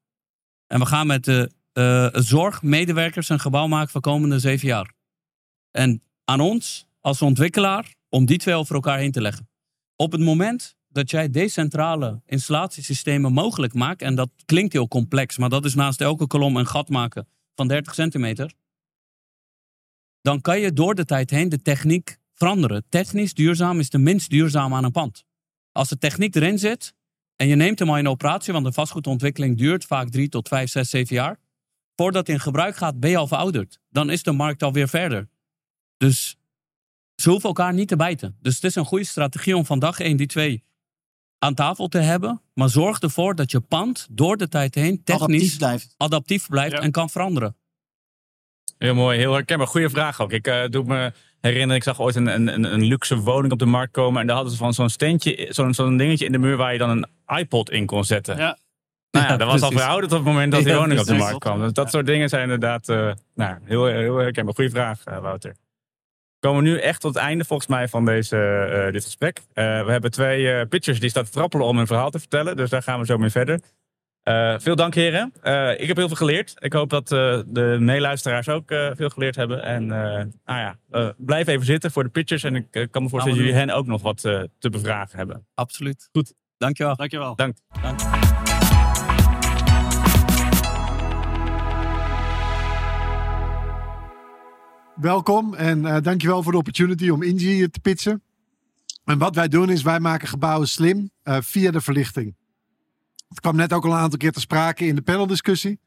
En 0.67 0.79
we 0.79 0.87
gaan 0.87 1.07
met 1.07 1.25
de 1.25 1.51
eh, 1.81 2.21
zorgmedewerkers 2.21 3.29
een 3.29 3.41
gebouw 3.41 3.67
maken 3.67 3.91
voor 3.91 4.01
komende 4.01 4.39
zeven 4.39 4.69
jaar. 4.69 4.93
En 5.71 6.03
aan 6.25 6.41
ons 6.41 6.87
als 7.01 7.23
ontwikkelaar 7.23 7.95
om 8.09 8.27
die 8.27 8.39
twee 8.39 8.55
over 8.55 8.75
elkaar 8.75 8.99
heen 8.99 9.13
te 9.13 9.21
leggen. 9.21 9.49
Op 9.97 10.13
het 10.13 10.21
moment 10.21 10.77
dat 10.89 11.11
jij 11.11 11.31
decentrale 11.31 12.23
installatiesystemen 12.27 13.33
mogelijk 13.33 13.75
maakt, 13.75 14.03
en 14.03 14.15
dat 14.15 14.31
klinkt 14.45 14.73
heel 14.73 14.89
complex, 14.89 15.39
maar 15.39 15.49
dat 15.49 15.65
is 15.65 15.75
naast 15.75 16.01
elke 16.01 16.27
kolom 16.27 16.57
een 16.57 16.67
gat 16.67 16.89
maken 16.89 17.29
van 17.55 17.69
30 17.69 17.95
centimeter, 17.95 18.53
dan 20.21 20.41
kan 20.41 20.61
je 20.61 20.73
door 20.73 20.95
de 20.95 21.05
tijd 21.05 21.31
heen 21.31 21.49
de 21.49 21.63
techniek 21.63 22.19
veranderen. 22.35 22.85
Technisch 22.89 23.35
duurzaam 23.35 23.79
is 23.79 23.91
de 23.91 23.99
minst 23.99 24.31
duurzaam 24.31 24.75
aan 24.75 24.85
een 24.85 24.93
pand. 24.93 25.25
Als 25.73 25.89
de 25.89 25.99
techniek 25.99 26.35
erin 26.35 26.59
zit 26.59 26.95
en 27.37 27.47
je 27.47 27.55
neemt 27.55 27.79
hem 27.79 27.91
al 27.91 27.99
in 27.99 28.09
operatie, 28.09 28.53
want 28.53 28.65
de 28.65 28.73
vastgoedontwikkeling 28.73 29.59
duurt 29.59 29.85
vaak 29.85 30.09
3 30.09 30.29
tot 30.29 30.49
5, 30.49 30.71
6, 30.71 30.91
7 30.91 31.17
jaar, 31.17 31.39
voordat 32.01 32.27
hij 32.27 32.37
in 32.37 32.43
gebruik 32.43 32.77
gaat, 32.77 33.01
ben 33.01 33.11
je 33.11 33.17
al 33.17 33.27
verouderd. 33.27 33.79
Dan 33.91 34.11
is 34.11 34.23
de 34.23 34.33
markt 34.33 34.63
alweer 34.63 34.89
verder. 34.89 35.29
Dus 35.97 36.37
ze 37.15 37.31
hoeven 37.31 37.49
elkaar 37.49 37.73
niet 37.75 37.89
te 37.89 37.97
bijten. 37.97 38.37
Dus 38.43 38.55
het 38.55 38.65
is 38.65 38.75
een 38.75 38.85
goede 38.85 39.05
strategie 39.05 39.57
om 39.57 39.65
van 39.67 39.79
dag 39.79 40.01
1 40.01 40.17
die 40.17 40.27
twee 40.27 40.65
aan 41.39 41.55
tafel 41.55 41.89
te 41.89 41.99
hebben. 41.99 42.43
Maar 42.55 42.69
zorg 42.69 42.99
ervoor 43.01 43.35
dat 43.35 43.51
je 43.51 43.61
pand 43.61 44.07
door 44.11 44.37
de 44.37 44.49
tijd 44.49 44.75
heen 44.75 45.05
technisch 45.05 45.23
Adaptief 45.25 45.57
blijft. 45.59 45.95
adaptief 45.97 46.49
blijft 46.49 46.73
Ja. 46.77 46.81
en 46.81 46.91
kan 46.91 47.11
veranderen. 47.11 47.57
Heel 48.79 48.95
mooi, 48.95 49.19
heel 49.19 49.33
herkenbaar. 49.33 49.67
Goeie 49.67 49.89
vraag 49.89 50.21
ook. 50.21 50.33
Ik 50.33 50.47
eh, 50.47 50.65
doe 50.69 50.85
me 50.85 51.13
herinneren, 51.41 51.77
ik 51.77 51.83
zag 51.83 52.01
ooit 52.01 52.15
een, 52.15 52.27
een, 52.27 52.49
een- 52.49 52.73
een 52.73 52.83
luxe 52.85 53.17
woning 53.19 53.53
op 53.53 53.59
de 53.59 53.67
markt 53.67 53.93
komen. 53.93 54.21
En 54.21 54.27
daar 54.27 54.35
hadden 54.37 54.53
ze 54.55 54.59
van 54.59 54.75
zo'n 54.75 54.89
steentje, 54.91 55.47
zo'n 55.51 55.75
zo'n 55.75 55.97
dingetje 55.97 56.27
in 56.27 56.33
de 56.33 56.39
muur 56.39 56.57
waar 56.57 56.73
je 56.73 56.79
dan 56.79 56.91
een 56.91 57.37
iPod 57.39 57.71
in 57.71 57.87
kon 57.87 58.05
zetten. 58.05 58.37
Ja. 58.37 58.59
Nou 59.11 59.27
ja, 59.27 59.37
dat 59.37 59.49
was 59.49 59.63
al 59.63 59.71
verouderd 59.71 60.13
op 60.13 60.19
het 60.19 60.27
moment 60.27 60.53
dat 60.53 60.63
die 60.63 60.73
Ja, 60.73 60.79
woning 60.79 61.01
op 61.01 61.07
de 61.07 61.15
markt 61.15 61.39
kwam. 61.39 61.61
Dus 61.61 61.73
dat 61.73 61.91
soort 61.91 62.07
dingen 62.07 62.29
zijn 62.29 62.43
inderdaad 62.43 62.89
eh, 62.89 63.13
nou, 63.35 63.57
heel, 63.65 63.87
heel 63.87 64.17
herkenbaar. 64.17 64.55
Goeie 64.55 64.71
vraag, 64.71 65.05
eh, 65.05 65.19
Wouter. 65.19 65.51
We 66.41 66.49
komen 66.49 66.63
nu 66.65 66.79
echt 66.79 67.01
tot 67.01 67.15
het 67.15 67.23
einde 67.23 67.45
volgens 67.45 67.69
mij 67.69 67.89
van 67.89 68.05
deze, 68.05 68.37
eh, 68.37 68.93
dit 68.93 69.05
gesprek. 69.05 69.41
Eh, 69.53 69.85
we 69.85 69.91
hebben 69.91 70.11
twee 70.11 70.53
eh, 70.53 70.69
pitchers 70.69 71.01
die 71.01 71.11
staan 71.11 71.25
te 71.25 71.31
trappelen 71.31 71.67
om 71.67 71.77
hun 71.77 71.87
verhaal 71.87 72.11
te 72.11 72.19
vertellen. 72.19 72.57
Dus 72.57 72.71
daar 72.71 72.83
gaan 72.83 72.99
we 73.01 73.07
zo 73.07 73.19
mee 73.19 73.31
verder. 73.31 73.61
Eh, 74.23 74.55
veel 74.59 74.77
dank 74.77 74.95
heren. 74.95 75.33
Eh, 75.43 75.81
ik 75.81 75.89
heb 75.89 75.97
heel 75.97 76.07
veel 76.07 76.17
geleerd. 76.17 76.55
Ik 76.59 76.73
hoop 76.73 76.91
dat 76.91 77.13
eh, 77.13 77.41
de 77.47 77.77
meeluisteraars 77.81 78.49
ook 78.49 78.71
eh, 78.71 78.91
veel 78.95 79.09
geleerd 79.09 79.37
hebben. 79.37 79.63
En 79.63 79.83
eh, 79.83 80.25
nou 80.45 80.61
ja, 80.61 80.77
eh, 80.91 81.09
blijf 81.17 81.47
even 81.47 81.67
zitten 81.67 81.91
voor 81.91 82.03
de 82.03 82.11
pitchers. 82.11 82.43
En 82.45 82.55
ik 82.57 82.89
kan 82.91 83.03
me 83.03 83.09
voorstellen 83.09 83.25
dat 83.39 83.47
we 83.47 83.53
jullie 83.53 83.55
hen 83.67 83.71
ook 83.71 83.87
nog 83.87 84.03
wat 84.03 84.21
te 84.59 84.71
bevragen 84.71 85.19
hebben. 85.19 85.47
Absoluut. 85.55 86.09
Goed. 86.13 86.35
Dankjewel. 86.59 86.97
Dankjewel. 86.97 87.37
Dank. 87.37 87.57
Welkom 95.01 95.55
en 95.55 95.87
eh, 95.87 96.03
dankjewel 96.03 96.43
voor 96.43 96.53
de 96.53 96.59
opportunity 96.59 97.09
om 97.09 97.23
Ingie 97.23 97.71
te 97.71 97.81
pitchen. 97.81 98.23
En 99.05 99.19
wat 99.19 99.35
wij 99.35 99.49
doen 99.49 99.71
is 99.71 99.83
wij 99.83 100.01
maken 100.01 100.29
gebouwen 100.29 100.69
slim 100.69 101.11
eh, 101.23 101.37
via 101.41 101.71
de 101.71 101.81
verlichting. 101.81 102.35
Het 103.29 103.41
kwam 103.41 103.57
net 103.57 103.73
ook 103.73 103.85
al 103.85 103.91
een 103.91 103.99
aantal 103.99 104.19
keer 104.19 104.33
te 104.33 104.41
sprake 104.41 104.87
in 104.87 104.95
de 104.95 105.03
paneldiscussie. 105.03 105.81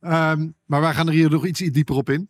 Ehm, 0.00 0.48
maar 0.66 0.80
wij 0.80 0.94
gaan 0.94 1.06
er 1.06 1.12
hier 1.12 1.30
nog 1.30 1.46
iets 1.46 1.60
dieper 1.60 1.94
op 1.94 2.10
in. 2.10 2.28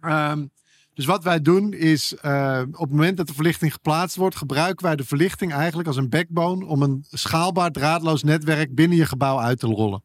Ehm, 0.00 0.46
dus 0.94 1.04
wat 1.04 1.24
wij 1.24 1.40
doen 1.40 1.72
is 1.72 2.14
eh, 2.14 2.62
op 2.66 2.80
het 2.80 2.90
moment 2.90 3.16
dat 3.16 3.26
de 3.26 3.34
verlichting 3.34 3.72
geplaatst 3.72 4.16
wordt, 4.16 4.36
gebruiken 4.36 4.86
wij 4.86 4.96
de 4.96 5.04
verlichting 5.04 5.52
eigenlijk 5.52 5.88
als 5.88 5.96
een 5.96 6.08
backbone 6.08 6.66
om 6.66 6.82
een 6.82 7.04
schaalbaar 7.10 7.70
draadloos 7.70 8.22
netwerk 8.22 8.74
binnen 8.74 8.98
je 8.98 9.06
gebouw 9.06 9.38
uit 9.38 9.58
te 9.58 9.66
rollen. 9.66 10.02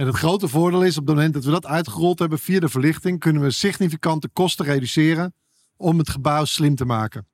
En 0.00 0.06
het 0.06 0.16
grote 0.16 0.48
voordeel 0.48 0.82
is, 0.82 0.98
op 0.98 1.06
het 1.06 1.14
moment 1.14 1.34
dat 1.34 1.44
we 1.44 1.50
dat 1.50 1.66
uitgerold 1.66 2.18
hebben 2.18 2.38
via 2.38 2.60
de 2.60 2.68
verlichting, 2.68 3.18
kunnen 3.18 3.42
we 3.42 3.50
significante 3.50 4.28
kosten 4.28 4.64
reduceren 4.64 5.34
om 5.76 5.98
het 5.98 6.10
gebouw 6.10 6.44
slim 6.44 6.74
te 6.74 6.84
maken. 6.84 7.26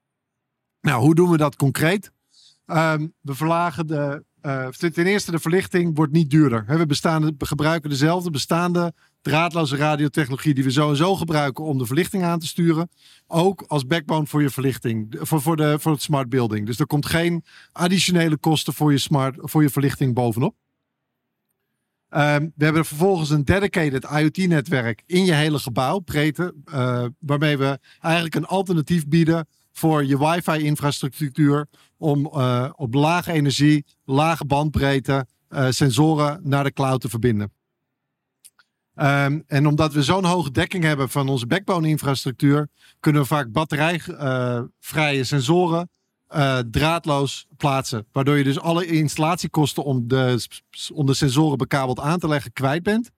Nou, 0.80 1.02
hoe 1.02 1.14
doen 1.14 1.30
we 1.30 1.36
dat 1.36 1.56
concreet? 1.56 2.12
Ehm, 2.66 3.06
we 3.20 3.34
verlagen 3.34 3.86
de. 3.86 4.24
eh, 4.40 4.68
ten 4.68 5.06
eerste, 5.06 5.30
de 5.30 5.38
verlichting 5.38 5.96
wordt 5.96 6.12
niet 6.12 6.30
duurder. 6.30 6.64
We, 6.66 7.34
gebruiken 7.38 7.90
dezelfde 7.90 8.30
bestaande 8.30 8.92
draadloze 9.22 9.76
radiotechnologie 9.76 10.54
die 10.54 10.64
we 10.64 10.70
sowieso 10.70 11.16
gebruiken 11.16 11.64
om 11.64 11.78
de 11.78 11.86
verlichting 11.86 12.24
aan 12.24 12.38
te 12.38 12.46
sturen. 12.46 12.88
Ook 13.26 13.62
als 13.62 13.86
backbone 13.86 14.26
voor 14.26 14.42
je 14.42 14.50
verlichting, 14.50 15.16
voor, 15.20 15.42
voor, 15.42 15.56
de, 15.56 15.78
voor 15.78 15.92
het 15.92 16.02
smart 16.02 16.28
building. 16.28 16.66
Dus 16.66 16.78
er 16.78 16.86
komt 16.86 17.06
geen 17.06 17.44
additionele 17.72 18.36
kosten 18.36 18.72
voor 18.72 18.92
je, 18.92 18.98
smart, 18.98 19.36
voor 19.40 19.62
je 19.62 19.70
verlichting 19.70 20.14
bovenop. 20.14 20.54
Ehm, 22.08 22.48
we 22.54 22.64
hebben 22.64 22.84
vervolgens 22.84 23.30
een 23.30 23.44
dedicated 23.44 24.04
IoT-netwerk 24.04 25.02
in 25.06 25.24
je 25.24 25.32
hele 25.32 25.58
gebouw, 25.58 25.98
breedte, 25.98 26.54
eh, 26.64 27.04
waarmee 27.18 27.56
we 27.56 27.78
eigenlijk 28.00 28.34
een 28.34 28.46
alternatief 28.46 29.08
bieden 29.08 29.46
voor 29.72 30.04
je 30.04 30.18
wifi-infrastructuur 30.18 31.66
om 31.96 32.26
eh, 32.26 32.70
op 32.76 32.94
lage 32.94 33.32
energie, 33.32 33.84
lage 34.04 34.44
bandbreedte 34.44 35.26
eh, 35.48 35.66
sensoren 35.70 36.40
naar 36.42 36.64
de 36.64 36.72
cloud 36.72 37.00
te 37.00 37.08
verbinden. 37.08 37.52
Ehm, 38.94 39.40
en 39.46 39.66
omdat 39.66 39.92
we 39.92 40.02
zo'n 40.02 40.24
hoge 40.24 40.50
dekking 40.50 40.84
hebben 40.84 41.08
van 41.08 41.28
onze 41.28 41.46
backbone-infrastructuur, 41.46 42.68
kunnen 43.00 43.22
we 43.22 43.28
vaak 43.28 43.52
batterijvrije 43.52 45.24
sensoren 45.24 45.88
eh, 46.28 46.58
draadloos 46.70 47.46
plaatsen. 47.56 48.06
Waardoor 48.12 48.36
je 48.36 48.44
dus 48.44 48.60
alle 48.60 48.86
installatiekosten 48.86 49.84
om 49.84 50.08
de, 50.08 50.46
sensoren 51.14 51.58
bekabeld 51.58 52.00
aan 52.00 52.18
te 52.18 52.28
leggen 52.28 52.52
kwijt 52.52 52.82
bent. 52.82 53.10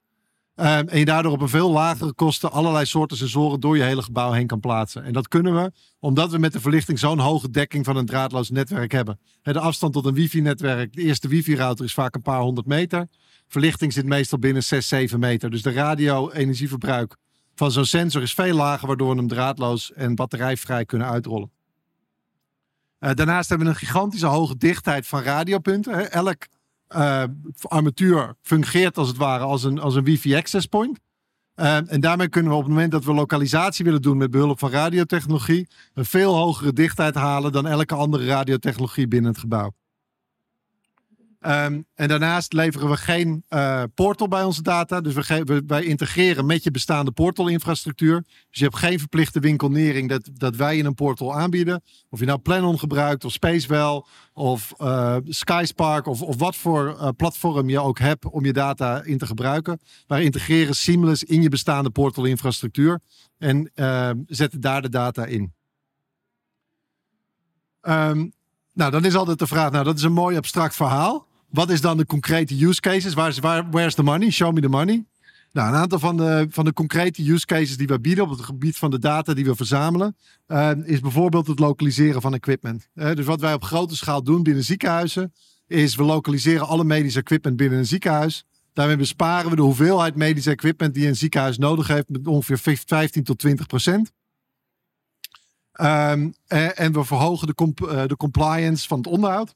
Ehm, 0.55 0.89
en 0.89 0.99
je 0.99 1.05
daardoor 1.05 1.33
op 1.33 1.41
een 1.41 1.49
veel 1.49 1.71
lagere 1.71 2.13
kosten 2.13 2.53
allerlei 2.53 2.85
soorten 2.85 3.17
sensoren 3.17 3.61
door 3.61 3.77
je 3.77 3.83
hele 3.83 4.03
gebouw 4.03 4.33
heen 4.33 4.47
kan 4.47 4.61
plaatsen. 4.61 5.05
En 5.05 5.13
dat 5.13 5.29
kunnen 5.29 5.55
we 5.55 5.73
omdat 6.01 6.31
we 6.31 6.39
met 6.39 6.53
de 6.53 6.61
verlichting 6.61 6.99
zo'n 6.99 7.19
hoge 7.19 7.51
dekking 7.51 7.85
van 7.85 7.97
een 7.97 8.07
draadloos 8.07 8.51
netwerk 8.51 8.93
hebben. 8.93 9.21
De 9.43 9.61
afstand 9.61 9.93
tot 9.93 10.07
een 10.07 10.15
wifi-netwerk, 10.15 10.93
de 10.93 11.03
eerste 11.03 11.29
wifi-router 11.29 11.85
is 11.85 11.95
vaak 11.95 12.15
een 12.15 12.23
paar 12.23 12.41
honderd 12.41 12.67
meter. 12.67 13.09
Verlichting 13.49 13.93
zit 13.93 14.07
meestal 14.07 14.39
binnen 14.39 14.65
6, 14.65 14.89
7 14.89 15.19
meter. 15.21 15.51
Dus 15.51 15.63
de 15.63 15.73
radio-energieverbruik 15.73 17.17
van 17.55 17.71
zo'n 17.71 17.85
sensor 17.85 18.23
is 18.23 18.35
veel 18.35 18.55
lager, 18.55 18.87
waardoor 18.87 19.11
we 19.11 19.17
hem 19.17 19.29
draadloos 19.29 19.93
en 19.93 20.15
batterijvrij 20.15 20.85
kunnen 20.85 21.09
uitrollen. 21.09 21.51
Eh, 22.99 23.15
daarnaast 23.15 23.49
hebben 23.49 23.67
we 23.67 23.73
een 23.73 23.79
gigantische 23.79 24.27
hoge 24.27 24.57
dichtheid 24.57 25.07
van 25.07 25.23
radiopunten. 25.23 25.93
Hè. 25.93 26.03
Elk 26.03 26.47
eh, 26.89 27.25
armatuur 27.63 28.35
fungeert 28.43 28.99
als 28.99 29.09
het 29.09 29.17
ware 29.17 29.45
als 29.45 29.65
een, 29.65 29.79
als 29.79 29.95
een 29.95 30.05
wifi 30.05 30.35
access 30.35 30.67
point. 30.67 30.99
Eh, 31.55 31.93
en 31.93 32.01
daarmee 32.01 32.29
kunnen 32.29 32.51
we 32.51 32.57
op 32.57 32.65
het 32.65 32.73
moment 32.73 32.93
dat 32.93 33.05
we 33.05 33.13
lokalisatie 33.13 33.85
willen 33.85 34.03
doen 34.03 34.17
met 34.17 34.31
behulp 34.31 34.59
van 34.59 34.71
radiotechnologie, 34.71 35.69
een 35.95 36.05
veel 36.05 36.35
hogere 36.35 36.73
dichtheid 36.73 37.15
halen 37.15 37.53
dan 37.53 37.67
elke 37.67 37.95
andere 37.95 38.27
radiotechnologie 38.27 39.09
binnen 39.09 39.31
het 39.31 39.41
gebouw. 39.41 39.73
Ehm, 41.39 41.81
en 41.95 42.09
daarnaast 42.09 42.53
leveren 42.53 42.89
we 42.91 42.97
geen 42.97 43.45
eh, 43.49 43.83
portal 43.95 44.29
bij 44.29 44.45
onze 44.45 44.63
data. 44.63 45.01
Dus 45.01 45.15
we, 45.15 45.45
we- 45.45 45.63
wij 45.67 45.85
integreren 45.85 46.47
met 46.47 46.63
je 46.63 46.71
bestaande 46.71 47.11
portal-infrastructuur. 47.13 48.23
Dus 48.51 48.59
je 48.59 48.65
hebt 48.65 48.77
geen 48.77 48.99
verplichte 48.99 49.41
winkelnering 49.41 50.09
dat, 50.09 50.29
dat 50.33 50.57
wij 50.57 50.77
in 50.77 50.85
een 50.85 50.95
portal 50.95 51.35
aanbieden. 51.35 51.83
Of 52.09 52.21
je 52.21 52.27
nou 52.27 52.39
Planon 52.39 52.79
gebruikt, 52.79 53.25
of 53.25 53.33
Spacewell, 53.33 54.03
of 54.33 54.75
eh 54.79 55.17
Skyspark, 55.25 56.07
of, 56.07 56.23
of 56.23 56.37
wat 56.39 56.57
voor 56.57 56.97
eh, 56.99 57.09
platform 57.17 57.69
je 57.69 57.81
ook 57.81 57.99
hebt 57.99 58.25
om 58.25 58.45
je 58.45 58.53
data 58.53 59.03
in 59.03 59.19
te 59.19 59.27
gebruiken. 59.27 59.81
Wij 60.07 60.23
integreren 60.25 60.75
seamless 60.75 61.25
in 61.25 61.43
je 61.43 61.49
bestaande 61.49 61.91
portal-infrastructuur 61.91 63.01
en 63.39 63.71
eh, 63.75 64.11
zetten 64.27 64.61
daar 64.61 64.83
de 64.83 64.89
data 64.89 65.25
in. 65.25 65.53
Ehm, 67.81 68.29
nou, 68.73 68.91
dan 68.91 69.05
is 69.05 69.15
altijd 69.15 69.39
de 69.39 69.47
vraag, 69.47 69.71
nou 69.71 69.85
dat 69.85 69.97
is 69.97 70.03
een 70.03 70.13
mooi 70.13 70.37
abstract 70.37 70.75
verhaal. 70.75 71.27
Wat 71.49 71.71
is 71.71 71.81
dan 71.81 71.97
de 71.97 72.07
concrete 72.07 72.67
use 72.67 72.81
cases? 72.81 73.15
Waar 73.15 73.71
where's 73.71 73.95
the 73.95 74.03
money? 74.03 74.31
Show 74.31 74.53
me 74.53 74.61
the 74.61 74.69
money. 74.69 75.05
Nou, 75.53 75.69
een 75.69 75.75
aantal 75.75 75.99
van 75.99 76.17
de, 76.17 76.47
van 76.51 76.65
de 76.65 76.73
concrete 76.73 77.31
use 77.33 77.47
cases 77.47 77.77
die 77.77 77.87
we 77.87 78.01
bieden 78.01 78.25
op 78.25 78.31
het 78.31 78.41
gebied 78.41 78.77
van 78.77 78.91
de 78.91 78.99
data 78.99 79.35
die 79.35 79.45
we 79.45 79.55
verzamelen, 79.55 80.17
eh, 80.47 80.71
is 80.85 81.01
bijvoorbeeld 81.01 81.47
het 81.47 81.59
lokaliseren 81.59 82.21
van 82.21 82.35
equipment. 82.35 82.89
Eh, 82.95 83.15
dus 83.15 83.25
wat 83.25 83.41
wij 83.41 83.55
op 83.55 83.65
grote 83.65 83.97
schaal 83.97 84.23
doen 84.23 84.43
binnen 84.43 84.65
ziekenhuizen, 84.65 85.33
is 85.67 85.97
we 85.97 86.03
lokaliseren 86.03 86.67
alle 86.67 86.85
medisch 86.85 87.17
equipment 87.17 87.57
binnen 87.57 87.79
een 87.79 87.87
ziekenhuis. 87.87 88.45
Daarmee 88.73 88.97
besparen 88.97 89.51
we 89.51 89.57
de 89.57 89.63
hoeveelheid 89.63 90.15
medisch 90.15 90.47
equipment 90.47 90.95
die 90.95 91.07
een 91.07 91.17
ziekenhuis 91.17 91.59
nodig 91.59 91.87
heeft 91.87 92.09
met 92.09 92.27
ongeveer 92.27 92.79
15 92.87 93.25
tot 93.25 93.39
20 93.39 93.67
procent. 93.67 94.13
Ehm, 95.73 96.31
en, 96.47 96.93
we 96.93 97.05
verhogen 97.05 97.47
de, 97.47 97.87
eh, 97.89 98.07
de 98.07 98.17
compliance 98.17 98.89
van 98.89 98.99
het 98.99 99.07
onderhoud. 99.07 99.55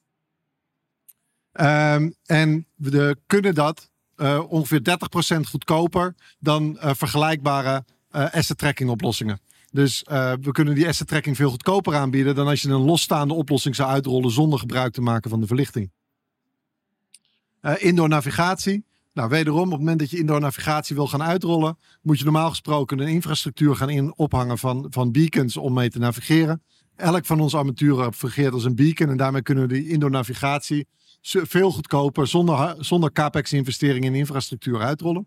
Ehm, 1.53 2.11
en 2.25 2.67
we 2.77 3.17
kunnen 3.27 3.55
dat 3.55 3.91
eh, 4.17 4.43
ongeveer 4.49 4.83
30% 4.83 5.49
goedkoper 5.49 6.15
dan 6.39 6.79
eh, 6.79 6.91
vergelijkbare 6.95 7.85
eh, 8.11 8.31
asset 8.31 8.59
tracking 8.59 8.91
oplossingen. 8.91 9.41
Dus 9.71 10.03
we 10.41 10.51
kunnen 10.53 10.75
die 10.75 10.89
asset 10.89 11.09
tracking 11.09 11.37
veel 11.37 11.51
goedkoper 11.51 11.95
aanbieden 11.95 12.35
dan 12.35 12.47
als 12.47 12.63
je 12.63 12.69
een 12.69 12.85
losstaande 12.85 13.35
oplossing 13.35 13.75
zou 13.75 13.91
uitrollen 13.91 14.31
zonder 14.31 14.59
gebruik 14.59 14.93
te 14.93 15.01
maken 15.01 15.31
van 15.31 15.41
de 15.41 15.47
verlichting. 15.47 15.91
Indoor 17.77 18.09
navigatie. 18.09 18.85
Nou, 19.13 19.29
wederom, 19.29 19.65
op 19.65 19.71
het 19.71 19.79
moment 19.79 19.99
dat 19.99 20.11
je 20.11 20.19
indoor 20.19 20.41
navigatie 20.41 20.97
wil 20.97 21.07
gaan 21.07 21.23
uitrollen, 21.23 21.79
moet 22.03 22.19
je 22.19 22.25
normaal 22.25 22.49
gesproken 22.49 22.99
een 22.99 23.09
infrastructuur 23.09 23.77
gaan 23.77 23.91
in, 23.91 24.17
ophangen 24.17 24.59
van, 24.59 24.87
van 24.91 25.13
beacons 25.13 25.57
om 25.57 25.73
mee 25.73 25.91
te 25.91 25.99
navigeren. 25.99 26.63
Elk 26.97 27.27
van 27.27 27.41
onze 27.41 27.57
armaturen 27.57 28.15
fungeert 28.15 28.53
als 28.53 28.65
een 28.65 28.75
beacon 28.75 29.09
en 29.09 29.17
daarmee 29.17 29.43
kunnen 29.43 29.69
we 29.69 29.75
die 29.75 29.89
indoor 29.89 30.11
navigatie 30.11 30.87
veel 31.23 31.70
goedkoper, 31.70 32.27
zonder, 32.27 32.77
zonder 32.79 33.12
capex-investering 33.12 34.05
in 34.05 34.14
infrastructuur 34.14 34.81
uitrollen. 34.81 35.27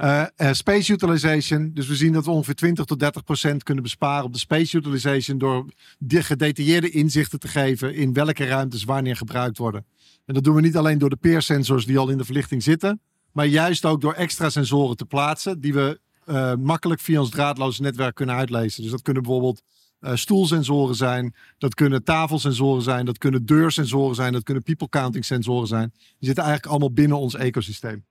Eh, 0.00 0.22
eh, 0.36 0.52
space 0.52 0.92
utilization. 0.92 1.70
Dus 1.74 1.86
we 1.86 1.96
zien 1.96 2.12
dat 2.12 2.24
we 2.24 2.30
ongeveer 2.30 2.54
20 2.54 2.84
tot 2.84 2.98
30 2.98 3.24
procent 3.24 3.62
kunnen 3.62 3.82
besparen 3.82 4.24
op 4.24 4.32
de 4.32 4.38
space 4.38 4.76
utilization 4.76 5.38
door 5.38 5.66
de 5.98 6.22
gedetailleerde 6.22 6.90
inzichten 6.90 7.40
te 7.40 7.48
geven 7.48 7.94
in 7.94 8.12
welke 8.12 8.44
ruimtes 8.44 8.84
wanneer 8.84 9.16
gebruikt 9.16 9.58
worden. 9.58 9.86
En 10.26 10.34
dat 10.34 10.44
doen 10.44 10.54
we 10.54 10.60
niet 10.60 10.76
alleen 10.76 10.98
door 10.98 11.10
de 11.10 11.16
peersensors 11.16 11.86
die 11.86 11.98
al 11.98 12.08
in 12.08 12.18
de 12.18 12.24
verlichting 12.24 12.62
zitten, 12.62 13.00
maar 13.32 13.46
juist 13.46 13.84
ook 13.84 14.00
door 14.00 14.12
extra 14.12 14.50
sensoren 14.50 14.96
te 14.96 15.04
plaatsen 15.04 15.60
die 15.60 15.74
we 15.74 16.00
eh, 16.24 16.54
makkelijk 16.54 17.00
via 17.00 17.20
ons 17.20 17.30
draadloze 17.30 17.82
netwerk 17.82 18.14
kunnen 18.14 18.34
uitlezen. 18.34 18.82
Dus 18.82 18.90
dat 18.90 19.02
kunnen 19.02 19.22
bijvoorbeeld 19.22 19.62
eh, 20.00 20.14
stoelsensoren 20.14 20.94
zijn, 20.94 21.34
dat 21.58 21.74
kunnen 21.74 22.04
tafelsensoren 22.04 22.82
zijn, 22.82 23.04
dat 23.04 23.18
kunnen 23.18 23.46
deursensoren 23.46 24.14
zijn, 24.14 24.32
dat 24.32 24.42
kunnen 24.42 24.62
people 24.62 24.88
counting 24.88 25.24
sensoren 25.24 25.66
zijn. 25.66 25.90
Die 25.94 26.26
zitten 26.26 26.44
eigenlijk 26.44 26.72
allemaal 26.72 26.92
binnen 26.92 27.18
ons 27.18 27.34
ecosysteem. 27.34 28.04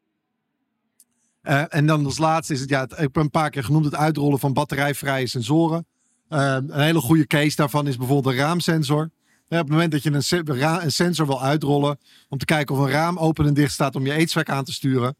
Eh, 1.41 1.63
en 1.69 1.85
dan 1.85 2.05
als 2.05 2.17
laatste 2.17 2.53
is 2.53 2.59
het, 2.59 2.69
ja, 2.69 2.83
ik 2.83 2.97
heb 2.97 3.15
een 3.15 3.29
paar 3.29 3.49
keer 3.49 3.63
genoemd, 3.63 3.85
het 3.85 3.95
uitrollen 3.95 4.39
van 4.39 4.53
batterijvrije 4.53 5.27
sensoren. 5.27 5.85
Eh, 6.27 6.55
een 6.67 6.81
hele 6.81 6.99
goede 6.99 7.27
case 7.27 7.55
daarvan 7.55 7.87
is 7.87 7.97
bijvoorbeeld 7.97 8.33
een 8.33 8.41
raamsensor. 8.41 9.09
Op 9.49 9.57
het 9.57 9.69
moment 9.69 9.91
dat 9.91 10.03
je 10.03 10.11
een, 10.11 10.91
sensor 10.91 11.25
wil 11.25 11.41
uitrollen 11.41 11.97
om 12.27 12.37
te 12.37 12.45
kijken 12.45 12.75
of 12.75 12.81
een 12.81 12.89
raam 12.89 13.17
open 13.17 13.45
en 13.45 13.53
dicht 13.53 13.73
staat 13.73 13.95
om 13.95 14.05
je 14.05 14.13
eetzwek 14.13 14.49
aan 14.49 14.63
te 14.63 14.73
sturen, 14.73 15.15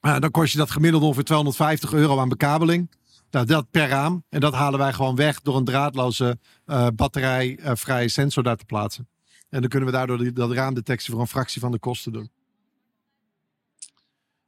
dan 0.00 0.30
kost 0.30 0.52
je 0.52 0.58
dat 0.58 0.70
gemiddeld 0.70 1.02
ongeveer 1.02 1.24
250 1.24 1.92
euro 1.92 2.18
aan 2.18 2.28
bekabeling. 2.28 2.88
Nou, 3.34 3.46
dat 3.46 3.70
per 3.70 3.88
raam. 3.88 4.24
En 4.28 4.40
dat 4.40 4.54
halen 4.54 4.78
wij 4.78 4.92
gewoon 4.92 5.16
weg 5.16 5.40
door 5.40 5.56
een 5.56 5.64
draadloze 5.64 6.38
eh, 6.64 6.86
batterijvrije 6.94 8.08
sensor 8.08 8.42
daar 8.42 8.56
te 8.56 8.64
plaatsen. 8.64 9.08
En 9.48 9.60
dan 9.60 9.68
kunnen 9.68 9.88
we 9.88 9.94
daardoor 9.94 10.18
die, 10.18 10.32
dat 10.32 10.52
raamdetectie 10.52 11.12
voor 11.12 11.20
een 11.20 11.28
fractie 11.28 11.60
van 11.60 11.72
de 11.72 11.78
kosten 11.78 12.12
doen. 12.12 12.30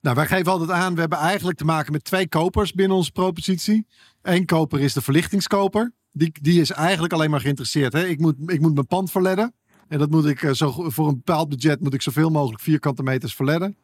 Nou, 0.01 0.17
wij 0.17 0.27
geven 0.27 0.53
altijd 0.53 0.71
aan, 0.71 0.95
we 0.95 1.01
hebben 1.01 1.19
eigenlijk 1.19 1.59
te 1.59 1.65
maken 1.65 1.93
met 1.93 2.05
twee 2.05 2.29
kopers 2.29 2.73
binnen 2.73 2.97
onze 2.97 3.13
propositie. 3.13 3.87
Eén 4.23 4.45
koper 4.45 4.81
is 4.81 4.93
de 4.93 5.03
verlichtingskoper. 5.03 5.93
Die, 6.13 6.33
die 6.41 6.61
is 6.61 6.71
eigenlijk 6.71 7.13
alleen 7.13 7.31
maar 7.31 7.41
geïnteresseerd. 7.41 7.93
Hè? 7.93 8.07
Ik, 8.07 8.21
moet, 8.21 8.35
ik 8.47 8.61
moet 8.61 8.75
mijn 8.75 8.87
pand 8.87 9.11
verledden. 9.11 9.55
En 9.89 9.99
dat 9.99 10.11
moet 10.11 10.27
ik 10.27 10.43
eh, 10.43 10.53
zo, 10.53 10.91
voor 10.91 11.09
een 11.09 11.17
bepaald 11.17 11.49
budget 11.49 11.81
moet 11.81 11.95
ik 11.95 12.03
zoveel 12.03 12.31
mogelijk 12.31 12.63
vierkante 12.63 13.03
meters 13.03 13.35
verledden. 13.35 13.77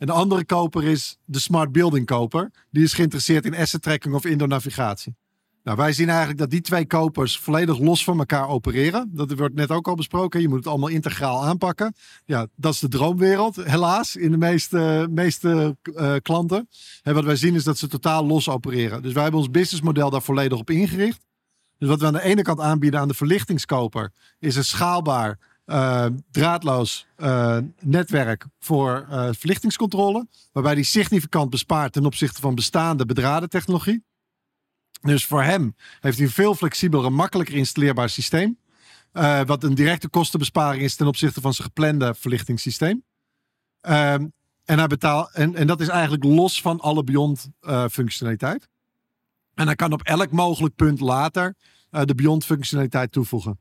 En 0.00 0.06
de 0.06 0.12
andere 0.12 0.44
koper 0.44 0.84
is 0.84 1.18
de 1.24 1.38
smart 1.38 1.72
building 1.72 2.06
koper. 2.06 2.50
Die 2.70 2.82
is 2.82 2.92
geïnteresseerd 2.92 3.44
in 3.44 3.56
asset 3.56 3.82
tracking 3.82 4.14
of 4.14 4.24
indoor 4.24 4.48
navigatie. 4.48 5.16
Nou, 5.64 5.76
wij 5.76 5.92
zien 5.92 6.08
eigenlijk 6.08 6.38
dat 6.38 6.50
die 6.50 6.60
twee 6.60 6.86
kopers 6.86 7.38
volledig 7.38 7.78
los 7.78 8.04
van 8.04 8.18
elkaar 8.18 8.48
opereren. 8.48 9.10
Dat 9.12 9.32
wordt 9.32 9.54
net 9.54 9.70
ook 9.70 9.88
al 9.88 9.94
besproken. 9.94 10.40
Je 10.40 10.48
moet 10.48 10.58
het 10.58 10.66
allemaal 10.66 10.88
integraal 10.88 11.44
aanpakken. 11.44 11.94
Ja, 12.24 12.46
dat 12.56 12.72
is 12.72 12.80
de 12.80 12.88
droomwereld, 12.88 13.56
helaas, 13.56 14.16
in 14.16 14.30
de 14.30 14.36
meeste, 14.36 15.08
meeste 15.10 15.76
eh, 15.94 16.14
klanten. 16.22 16.68
En 17.02 17.14
wat 17.14 17.24
wij 17.24 17.36
zien 17.36 17.54
is 17.54 17.64
dat 17.64 17.78
ze 17.78 17.88
totaal 17.88 18.26
los 18.26 18.48
opereren. 18.48 19.02
Dus 19.02 19.12
wij 19.12 19.22
hebben 19.22 19.40
ons 19.40 19.50
businessmodel 19.50 20.10
daar 20.10 20.22
volledig 20.22 20.58
op 20.58 20.70
ingericht. 20.70 21.26
Dus 21.78 21.88
wat 21.88 22.00
we 22.00 22.06
aan 22.06 22.12
de 22.12 22.22
ene 22.22 22.42
kant 22.42 22.60
aanbieden 22.60 23.00
aan 23.00 23.08
de 23.08 23.14
verlichtingskoper 23.14 24.12
is 24.38 24.56
een 24.56 24.64
schaalbaar, 24.64 25.38
eh, 25.70 26.06
draadloos 26.30 27.06
eh, 27.16 27.58
netwerk 27.80 28.46
voor 28.58 29.06
eh, 29.10 29.28
verlichtingscontrole. 29.32 30.26
Waarbij 30.52 30.74
die 30.74 30.84
significant 30.84 31.50
bespaart 31.50 31.92
ten 31.92 32.04
opzichte 32.04 32.40
van 32.40 32.54
bestaande 32.54 33.06
bedraden 33.06 33.48
technologie. 33.48 34.04
Dus 35.00 35.26
voor 35.26 35.42
hem 35.42 35.74
heeft 36.00 36.16
hij 36.16 36.26
een 36.26 36.32
veel 36.32 36.54
flexibeler 36.54 37.06
en 37.06 37.12
makkelijker 37.12 37.54
installeerbaar 37.54 38.08
systeem. 38.08 38.58
wat 39.46 39.64
een 39.64 39.74
directe 39.74 40.08
kostenbesparing 40.08 40.82
is 40.82 40.96
ten 40.96 41.06
opzichte 41.06 41.40
van 41.40 41.54
zijn 41.54 41.66
geplande 41.66 42.14
verlichtingssysteem. 42.14 43.04
Ehm, 43.80 44.26
en, 44.64 44.78
hij 44.78 44.86
betaalt, 44.86 45.30
en, 45.32 45.54
en 45.54 45.66
dat 45.66 45.80
is 45.80 45.88
eigenlijk 45.88 46.24
los 46.24 46.60
van 46.60 46.80
alle 46.80 47.04
Beyond 47.04 47.48
functionaliteit. 47.90 48.68
En 49.54 49.66
hij 49.66 49.74
kan 49.74 49.92
op 49.92 50.02
elk 50.02 50.30
mogelijk 50.30 50.74
punt 50.74 51.00
later 51.00 51.54
de 51.90 52.14
Beyond 52.14 52.44
functionaliteit 52.44 53.12
toevoegen. 53.12 53.58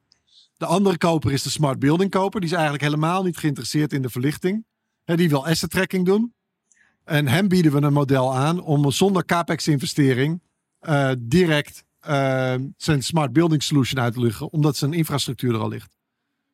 De 0.59 0.65
andere 0.65 0.97
koper 0.97 1.31
is 1.31 1.43
de 1.43 1.49
Smart 1.49 1.79
Building 1.79 2.09
koper. 2.11 2.39
Die 2.39 2.49
is 2.49 2.55
eigenlijk 2.55 2.83
helemaal 2.83 3.23
niet 3.23 3.37
geïnteresseerd 3.37 3.93
in 3.93 4.01
de 4.01 4.09
verlichting. 4.09 4.65
Die 5.05 5.29
wil 5.29 5.47
asset 5.47 5.69
tracking 5.69 6.05
doen. 6.05 6.33
En 7.03 7.27
hem 7.27 7.47
bieden 7.47 7.71
we 7.71 7.81
een 7.81 7.93
model 7.93 8.35
aan 8.35 8.61
om 8.61 8.91
zonder 8.91 9.25
capex 9.25 9.67
investering 9.67 10.41
eh, 10.79 11.11
direct 11.19 11.83
eh, 11.99 12.55
zijn 12.77 13.03
smart 13.03 13.33
building 13.33 13.63
solution 13.63 14.01
uit 14.01 14.13
te 14.13 14.19
leggen, 14.21 14.51
omdat 14.51 14.75
zijn 14.75 14.93
infrastructuur 14.93 15.53
er 15.53 15.59
al 15.59 15.67
ligt. 15.67 15.97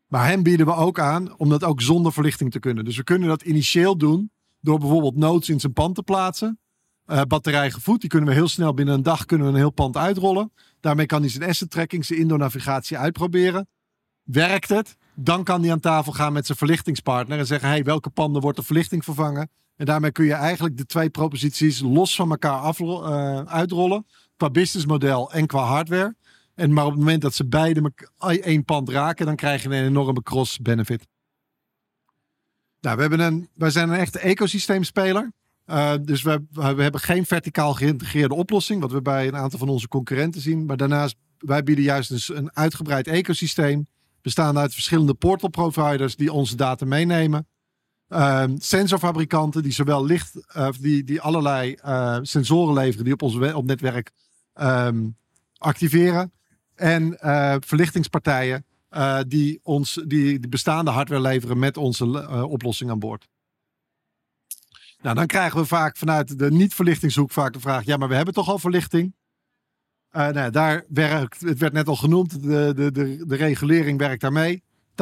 Maar 0.07 0.27
hem 0.27 0.43
bieden 0.43 0.65
we 0.65 0.75
ook 0.75 0.99
aan 0.99 1.37
om 1.37 1.49
dat 1.49 1.63
ook 1.63 1.81
zonder 1.81 2.13
verlichting 2.13 2.51
te 2.51 2.59
kunnen. 2.59 2.85
Dus 2.85 2.97
we 2.97 3.03
kunnen 3.03 3.27
dat 3.27 3.41
initieel 3.41 3.97
doen 3.97 4.31
door 4.61 4.79
bijvoorbeeld 4.79 5.15
nodes 5.15 5.49
in 5.49 5.59
zijn 5.59 5.73
pand 5.73 5.95
te 5.95 6.03
plaatsen. 6.03 6.59
Eh 7.05 7.21
batterij 7.21 7.71
gevoed, 7.71 8.01
die 8.01 8.09
kunnen 8.09 8.29
we 8.29 8.35
heel 8.35 8.47
snel 8.47 8.73
binnen 8.73 8.95
een 8.95 9.03
dag 9.03 9.25
kunnen 9.25 9.47
een 9.47 9.55
heel 9.55 9.71
pand 9.71 9.97
uitrollen. 9.97 10.51
Daarmee 10.79 11.05
kan 11.05 11.21
hij 11.21 11.29
zijn 11.29 11.49
asset 11.49 11.69
tracking, 11.69 12.05
zijn 12.05 12.19
indoor 12.19 12.37
navigatie 12.37 12.97
uitproberen. 12.97 13.67
Werkt 14.25 14.69
het? 14.69 14.97
Dan 15.15 15.43
kan 15.43 15.61
hij 15.61 15.71
aan 15.71 15.79
tafel 15.79 16.11
gaan 16.11 16.33
met 16.33 16.45
zijn 16.45 16.57
verlichtingspartner 16.57 17.39
en 17.39 17.45
zeggen: 17.45 17.69
hey, 17.69 17.83
welke 17.83 18.09
panden 18.09 18.41
wordt 18.41 18.57
de 18.57 18.63
verlichting 18.63 19.03
vervangen? 19.03 19.49
En 19.75 19.85
daarmee 19.85 20.11
kun 20.11 20.25
je 20.25 20.33
eigenlijk 20.33 20.77
de 20.77 20.85
twee 20.85 21.09
proposities 21.09 21.79
los 21.79 22.15
van 22.15 22.29
elkaar 22.29 22.75
uh, 22.79 23.39
uitrollen. 23.41 24.05
Qua 24.37 24.49
businessmodel 24.49 25.31
en 25.31 25.47
qua 25.47 25.63
hardware. 25.63 26.15
En 26.55 26.73
maar 26.73 26.85
op 26.85 26.91
het 26.91 26.99
moment 26.99 27.21
dat 27.21 27.33
ze 27.33 27.47
beide 27.47 27.91
één 28.41 28.65
pand 28.65 28.89
raken, 28.89 29.25
dan 29.25 29.35
krijg 29.35 29.63
je 29.63 29.69
een 29.69 29.85
enorme 29.85 30.23
cross-benefit. 30.23 31.07
Nou, 32.81 32.95
we, 32.95 33.01
hebben 33.01 33.19
een, 33.19 33.49
wij 33.53 33.69
zijn 33.69 33.89
een 33.89 33.99
echte 33.99 34.19
ecosysteemspeler. 34.19 35.31
Uh, 35.65 35.93
dus 36.01 36.21
we, 36.21 36.45
we, 36.51 36.61
hebben 36.61 37.01
geen 37.01 37.25
verticaal 37.25 37.73
geïntegreerde 37.73 38.33
oplossing, 38.33 38.81
wat 38.81 38.91
we 38.91 39.01
bij 39.01 39.27
een 39.27 39.35
aantal 39.35 39.59
van 39.59 39.69
onze 39.69 39.87
concurrenten 39.87 40.41
zien. 40.41 40.65
Maar 40.65 40.77
daarnaast, 40.77 41.15
wij 41.37 41.63
bieden 41.63 41.83
juist 41.83 42.29
een 42.29 42.55
uitgebreid 42.55 43.07
ecosysteem, 43.07 43.87
bestaande 44.25 44.59
uit 44.59 44.73
verschillende 44.73 45.13
portal 45.13 45.49
providers 45.49 46.15
die 46.15 46.31
onze 46.31 46.55
data 46.55 46.85
meenemen. 46.85 47.47
Uh, 48.09 48.43
sensorfabrikanten 48.57 49.63
die 49.63 49.71
zowel 49.71 50.05
licht, 50.05 50.35
uh, 50.57 50.69
die, 50.79 51.03
die 51.03 51.21
allerlei 51.21 51.77
uh, 51.85 52.17
sensoren 52.21 52.73
leveren 52.73 53.03
die 53.03 53.13
op 53.13 53.21
ons 53.21 53.35
op 53.53 53.65
netwerk 53.65 54.11
um, 54.61 55.17
activeren. 55.57 56.31
En 56.75 57.17
verlichtingspartijen 57.65 58.65
die 59.27 59.59
ons 59.63 59.93
die, 59.93 60.39
die, 60.39 60.49
bestaande 60.49 60.91
hardware 60.91 61.21
leveren 61.21 61.59
met 61.59 61.77
onze 61.77 62.27
oplossing 62.47 62.89
aan 62.89 62.99
boord. 62.99 63.27
Nou, 65.01 65.15
dan 65.15 65.27
krijgen 65.27 65.59
we 65.59 65.65
vaak 65.65 65.97
vanuit 65.97 66.39
de 66.39 66.51
niet-verlichtingshoek 66.51 67.31
vaak 67.31 67.53
de 67.53 67.59
vraag: 67.59 67.83
ja, 67.83 67.97
maar 67.97 68.07
we 68.07 68.15
hebben 68.15 68.33
toch 68.33 68.49
al 68.49 68.59
verlichting? 68.59 69.13
Uh, 70.15 70.27
nou, 70.27 70.51
daar 70.51 70.85
werkt, 70.87 71.41
het 71.41 71.59
werd 71.59 71.73
net 71.73 71.87
al 71.87 71.95
genoemd, 71.95 72.43
de, 72.43 72.71
de, 72.75 72.91
de, 73.27 73.35
regulering 73.35 73.99
werkt 73.99 74.21
daarmee. 74.21 74.63
80% 74.91 74.93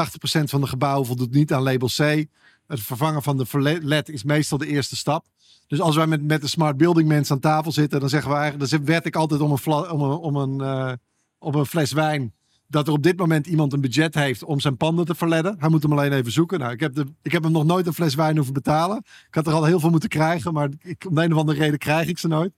van 0.43 0.61
de 0.61 0.67
gebouwen 0.67 1.07
voldoet 1.07 1.31
niet 1.31 1.53
aan 1.53 1.61
label 1.61 1.87
C. 1.87 2.25
Het 2.67 2.79
vervangen 2.79 3.23
van 3.23 3.37
de 3.37 3.79
LED 3.81 4.09
is 4.09 4.23
meestal 4.23 4.57
de 4.57 4.67
eerste 4.67 4.95
stap. 4.95 5.25
Dus 5.67 5.81
als 5.81 5.95
wij 5.95 6.07
met, 6.07 6.23
met 6.23 6.41
de 6.41 6.47
smart 6.47 6.77
building 6.77 7.07
mensen 7.07 7.35
aan 7.35 7.41
tafel 7.41 7.71
zitten, 7.71 7.99
dan 7.99 8.09
zeggen 8.09 8.31
we 8.31 8.37
eigenlijk, 8.37 8.71
dan 8.71 8.85
werd 8.85 9.05
ik 9.05 9.15
altijd 9.15 9.41
om 9.41 9.51
een, 9.51 9.89
om 9.89 10.35
een, 10.35 10.99
om 11.39 11.55
een, 11.55 11.65
fles 11.65 11.91
wijn 11.91 12.33
dat 12.67 12.87
er 12.87 12.93
op 12.93 13.03
dit 13.03 13.17
moment 13.17 13.47
iemand 13.47 13.73
een 13.73 13.81
budget 13.81 14.15
heeft 14.15 14.43
om 14.43 14.59
zijn 14.59 14.77
panden 14.77 15.05
te 15.05 15.15
verledden. 15.15 15.55
Hij 15.59 15.69
moet 15.69 15.83
hem 15.83 15.91
alleen 15.91 16.13
even 16.13 16.31
zoeken. 16.31 16.59
Nou, 16.59 16.71
ik, 16.71 16.79
heb 16.79 17.05
ik 17.21 17.31
heb 17.31 17.43
hem 17.43 17.51
nog 17.51 17.65
nooit 17.65 17.87
een 17.87 17.93
fles 17.93 18.15
wijn 18.15 18.35
hoeven 18.35 18.53
betalen. 18.53 18.97
Ik 19.27 19.35
had 19.35 19.47
er 19.47 19.53
al 19.53 19.65
heel 19.65 19.79
veel 19.79 19.89
moeten 19.89 20.09
krijgen, 20.09 20.53
maar 20.53 20.69
om 21.07 21.15
de 21.15 21.23
een 21.23 21.33
of 21.33 21.39
andere 21.39 21.59
reden 21.59 21.79
krijg 21.79 22.07
ik 22.07 22.17
ze 22.17 22.27
nooit. 22.27 22.53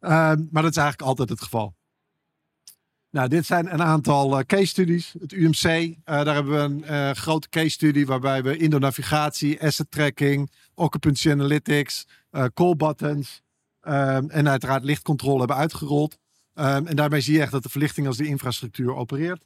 Uh, 0.00 0.10
maar 0.50 0.62
dat 0.62 0.70
is 0.70 0.76
eigenlijk 0.76 1.02
altijd 1.02 1.28
het 1.28 1.42
geval. 1.42 1.74
Nou, 3.10 3.28
dit 3.28 3.46
zijn 3.46 3.72
een 3.72 3.82
aantal 3.82 4.38
uh, 4.38 4.44
case 4.44 4.66
studies. 4.66 5.14
Het 5.20 5.32
UMC, 5.32 5.64
uh, 5.64 5.94
daar 6.04 6.34
hebben 6.34 6.52
we 6.52 6.58
een 6.58 6.84
uh, 6.92 7.10
grote 7.10 7.48
case 7.48 7.68
study 7.68 8.04
waarbij 8.04 8.42
we 8.42 8.56
indoor 8.56 8.80
navigatie, 8.80 9.62
asset 9.62 9.90
tracking, 9.90 10.50
occupancy 10.74 11.30
analytics, 11.30 12.06
call 12.54 12.76
buttons 12.76 13.42
ehm, 13.80 14.28
en 14.28 14.48
uiteraard 14.48 14.84
lichtcontrole 14.84 15.38
hebben 15.38 15.56
uitgerold. 15.56 16.18
Um, 16.54 16.86
en 16.86 16.96
daarmee 16.96 17.20
zie 17.20 17.34
je 17.34 17.40
echt 17.40 17.52
dat 17.52 17.62
de 17.62 17.68
verlichting 17.68 18.06
als 18.06 18.16
de 18.16 18.26
infrastructuur 18.26 18.94
opereert. 18.94 19.44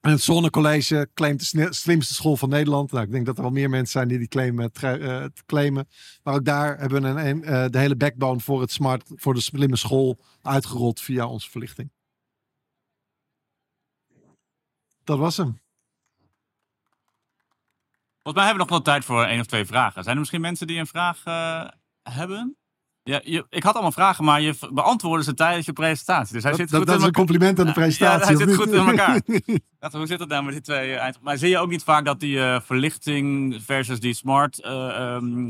En 0.00 0.10
het 0.10 0.22
Zonnecollege 0.22 1.08
claimt 1.14 1.52
de 1.52 1.66
slimste 1.70 2.14
school 2.14 2.36
van 2.36 2.48
Nederland. 2.48 2.92
Nou, 2.92 3.04
ik 3.04 3.10
denk 3.10 3.26
dat 3.26 3.36
er 3.36 3.42
wel 3.42 3.52
meer 3.52 3.70
mensen 3.70 3.92
zijn 3.92 4.08
die 4.08 4.18
die 4.18 4.28
claim 4.28 4.60
uh, 4.60 5.24
claimen. 5.46 5.88
Maar 6.22 6.34
ook 6.34 6.44
daar 6.44 6.78
hebben 6.78 7.02
we 7.02 7.70
de 7.70 7.78
hele 7.78 7.96
backbone 7.96 8.40
voor, 8.40 8.60
het 8.60 8.72
smart, 8.72 9.10
voor 9.14 9.34
de 9.34 9.40
slimme 9.40 9.76
school 9.76 10.18
uitgerold 10.42 11.00
via 11.00 11.26
onze 11.26 11.50
verlichting. 11.50 11.90
Dat 15.04 15.18
was 15.18 15.36
hem. 15.36 15.62
Volgens 18.22 18.44
mij 18.44 18.44
hebben 18.44 18.66
we 18.66 18.70
nog 18.70 18.84
wel 18.84 18.94
tijd 18.94 19.04
voor 19.04 19.24
één 19.24 19.40
of 19.40 19.46
twee 19.46 19.64
vragen. 19.64 20.02
Zijn 20.02 20.14
er 20.14 20.20
misschien 20.20 20.40
mensen 20.40 20.66
die 20.66 20.78
een 20.78 20.86
vraag 20.86 21.24
uh, 21.26 21.68
hebben? 22.02 22.56
Ja, 23.02 23.20
je, 23.24 23.46
ik 23.48 23.62
had 23.62 23.72
allemaal 23.72 23.92
vragen, 23.92 24.24
maar 24.24 24.40
je 24.40 24.54
beantwoordde 24.72 25.24
ze 25.24 25.34
tijdens 25.34 25.66
je 25.66 25.72
presentatie. 25.72 26.34
Dus 26.34 26.42
hij 26.42 26.52
dat, 26.52 26.60
zit 26.60 26.70
dat, 26.70 26.78
goed 26.78 26.86
dat 26.86 26.96
in 26.96 27.00
is 27.00 27.06
een 27.06 27.14
compliment 27.14 27.58
aan 27.58 27.66
de 27.66 27.72
presentatie. 27.72 28.20
Ja, 28.20 28.26
hij 28.26 28.46
zit 28.46 28.56
goed 28.56 28.72
in 28.72 28.86
elkaar. 28.86 29.20
hoe 29.92 30.06
zit 30.06 30.20
het 30.20 30.28
nou 30.28 30.44
met 30.44 30.52
die 30.52 30.62
twee 30.62 30.90
uh, 30.90 30.96
eind... 30.96 31.20
Maar 31.20 31.38
zie 31.38 31.48
je 31.48 31.58
ook 31.58 31.70
niet 31.70 31.82
vaak 31.82 32.04
dat 32.04 32.20
die 32.20 32.36
uh, 32.36 32.60
verlichting 32.60 33.56
versus 33.62 34.00
die 34.00 34.14
smart 34.14 34.60
uh, 34.64 35.14
um, 35.14 35.48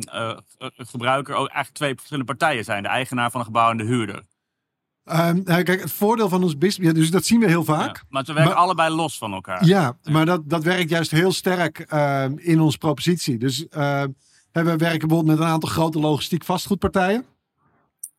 gebruiker 0.77 1.35
ook 1.35 1.49
eigenlijk 1.49 1.77
twee 1.77 1.95
verschillende 1.95 2.35
partijen 2.37 2.65
zijn? 2.65 2.83
De 2.83 2.89
eigenaar 2.89 3.31
van 3.31 3.41
een 3.41 3.47
gebouw 3.47 3.71
en 3.71 3.77
de 3.77 3.85
huurder. 3.85 4.23
Um, 5.07 5.43
nou, 5.45 5.63
kijk, 5.63 5.81
het 5.81 5.93
voordeel 5.93 6.29
van 6.29 6.43
ons 6.43 6.59
business, 6.59 6.93
ja, 6.93 7.01
dus 7.01 7.11
dat 7.11 7.25
zien 7.25 7.41
we 7.41 7.47
heel 7.47 7.65
vaak. 7.65 7.97
Ja, 7.97 8.03
maar 8.09 8.25
ze 8.25 8.33
werken 8.33 8.53
maar, 8.53 8.63
allebei 8.63 8.95
los 8.95 9.19
van 9.19 9.33
elkaar. 9.33 9.65
Ja, 9.65 9.99
maar 10.03 10.27
dat, 10.27 10.49
dat 10.49 10.63
werkt 10.63 10.91
juist 10.91 11.11
heel 11.11 11.33
sterk 11.33 11.93
uh, 11.93 12.25
in 12.37 12.61
onze 12.61 12.79
propositie. 12.79 13.39
Dus 13.39 13.67
uh, 13.71 14.03
we 14.53 14.63
werken 14.63 15.09
bijvoorbeeld 15.09 15.27
met 15.27 15.39
een 15.39 15.53
aantal 15.53 15.69
grote 15.69 15.99
logistiek 15.99 16.45
vastgoedpartijen. 16.45 17.25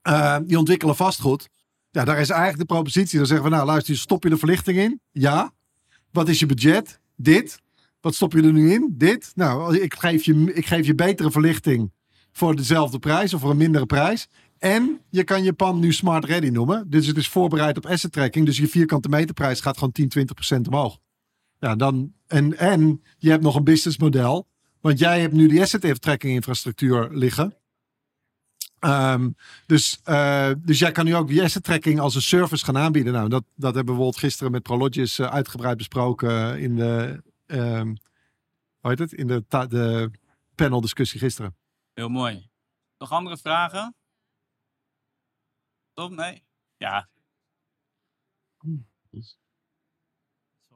Uh, 0.07 0.37
die 0.43 0.57
ontwikkelen 0.57 0.95
vastgoed. 0.95 1.49
Ja, 1.91 2.03
daar 2.03 2.19
is 2.19 2.29
eigenlijk 2.29 2.59
de 2.59 2.73
propositie. 2.73 3.17
Dan 3.17 3.27
zeggen 3.27 3.45
we, 3.49 3.55
nou 3.55 3.65
luister, 3.65 3.97
stop 3.97 4.23
je 4.23 4.29
de 4.29 4.37
verlichting 4.37 4.77
in? 4.77 5.01
Ja. 5.11 5.51
Wat 6.11 6.29
is 6.29 6.39
je 6.39 6.45
budget? 6.45 6.99
Dit. 7.15 7.61
Wat 8.01 8.15
stop 8.15 8.33
je 8.33 8.41
er 8.41 8.53
nu 8.53 8.71
in? 8.71 8.93
Dit. 8.97 9.31
Nou, 9.35 9.77
ik 9.77 9.93
geef 9.93 10.23
je, 10.23 10.53
ik 10.53 10.65
geef 10.65 10.85
je 10.85 10.95
betere 10.95 11.31
verlichting 11.31 11.91
voor 12.31 12.55
dezelfde 12.55 12.99
prijs 12.99 13.33
of 13.33 13.41
voor 13.41 13.49
een 13.49 13.57
mindere 13.57 13.85
prijs. 13.85 14.27
En 14.65 15.01
je 15.09 15.23
kan 15.23 15.43
je 15.43 15.53
pand 15.53 15.81
nu 15.81 15.93
smart 15.93 16.25
ready 16.25 16.47
noemen. 16.47 16.89
Dus 16.89 17.07
het 17.07 17.17
is 17.17 17.27
voorbereid 17.27 17.77
op 17.77 17.85
asset 17.85 18.11
tracking. 18.11 18.45
Dus 18.45 18.57
je 18.57 18.67
vierkante 18.67 19.09
meterprijs 19.09 19.61
gaat 19.61 19.77
gewoon 19.77 19.91
10, 19.91 20.09
20 20.09 20.35
procent 20.35 20.67
omhoog. 20.67 20.99
Ja, 21.59 21.75
dan, 21.75 22.13
en, 22.27 22.57
en 22.57 23.03
je 23.17 23.29
hebt 23.29 23.43
nog 23.43 23.55
een 23.55 23.63
businessmodel. 23.63 24.47
Want 24.81 24.99
jij 24.99 25.21
hebt 25.21 25.33
nu 25.33 25.47
die 25.47 25.61
asset 25.61 26.01
tracking 26.01 26.33
infrastructuur 26.33 27.09
liggen. 27.11 27.55
Um, 28.79 29.35
dus, 29.65 29.99
uh, 30.05 30.51
dus 30.57 30.79
jij 30.79 30.91
kan 30.91 31.05
nu 31.05 31.15
ook 31.15 31.27
die 31.27 31.43
asset 31.43 31.63
tracking 31.63 31.99
als 31.99 32.15
een 32.15 32.21
service 32.21 32.65
gaan 32.65 32.77
aanbieden. 32.77 33.13
Nou, 33.13 33.29
dat, 33.29 33.43
dat 33.55 33.75
hebben 33.75 33.97
we 33.97 34.13
gisteren 34.17 34.51
met 34.51 34.63
Prologis 34.63 35.19
uh, 35.19 35.27
uitgebreid 35.27 35.77
besproken 35.77 36.59
in 36.59 36.75
de, 36.75 37.21
um, 37.45 37.97
het? 38.81 39.13
In 39.13 39.27
de, 39.27 39.43
de 39.47 40.11
panel 40.55 40.81
discussie 40.81 41.19
gisteren. 41.19 41.55
Heel 41.93 42.09
mooi. 42.09 42.49
Nog 42.97 43.11
andere 43.11 43.37
vragen? 43.37 43.95
Tom, 45.95 46.15
nee? 46.15 46.43
Ja. 46.77 47.09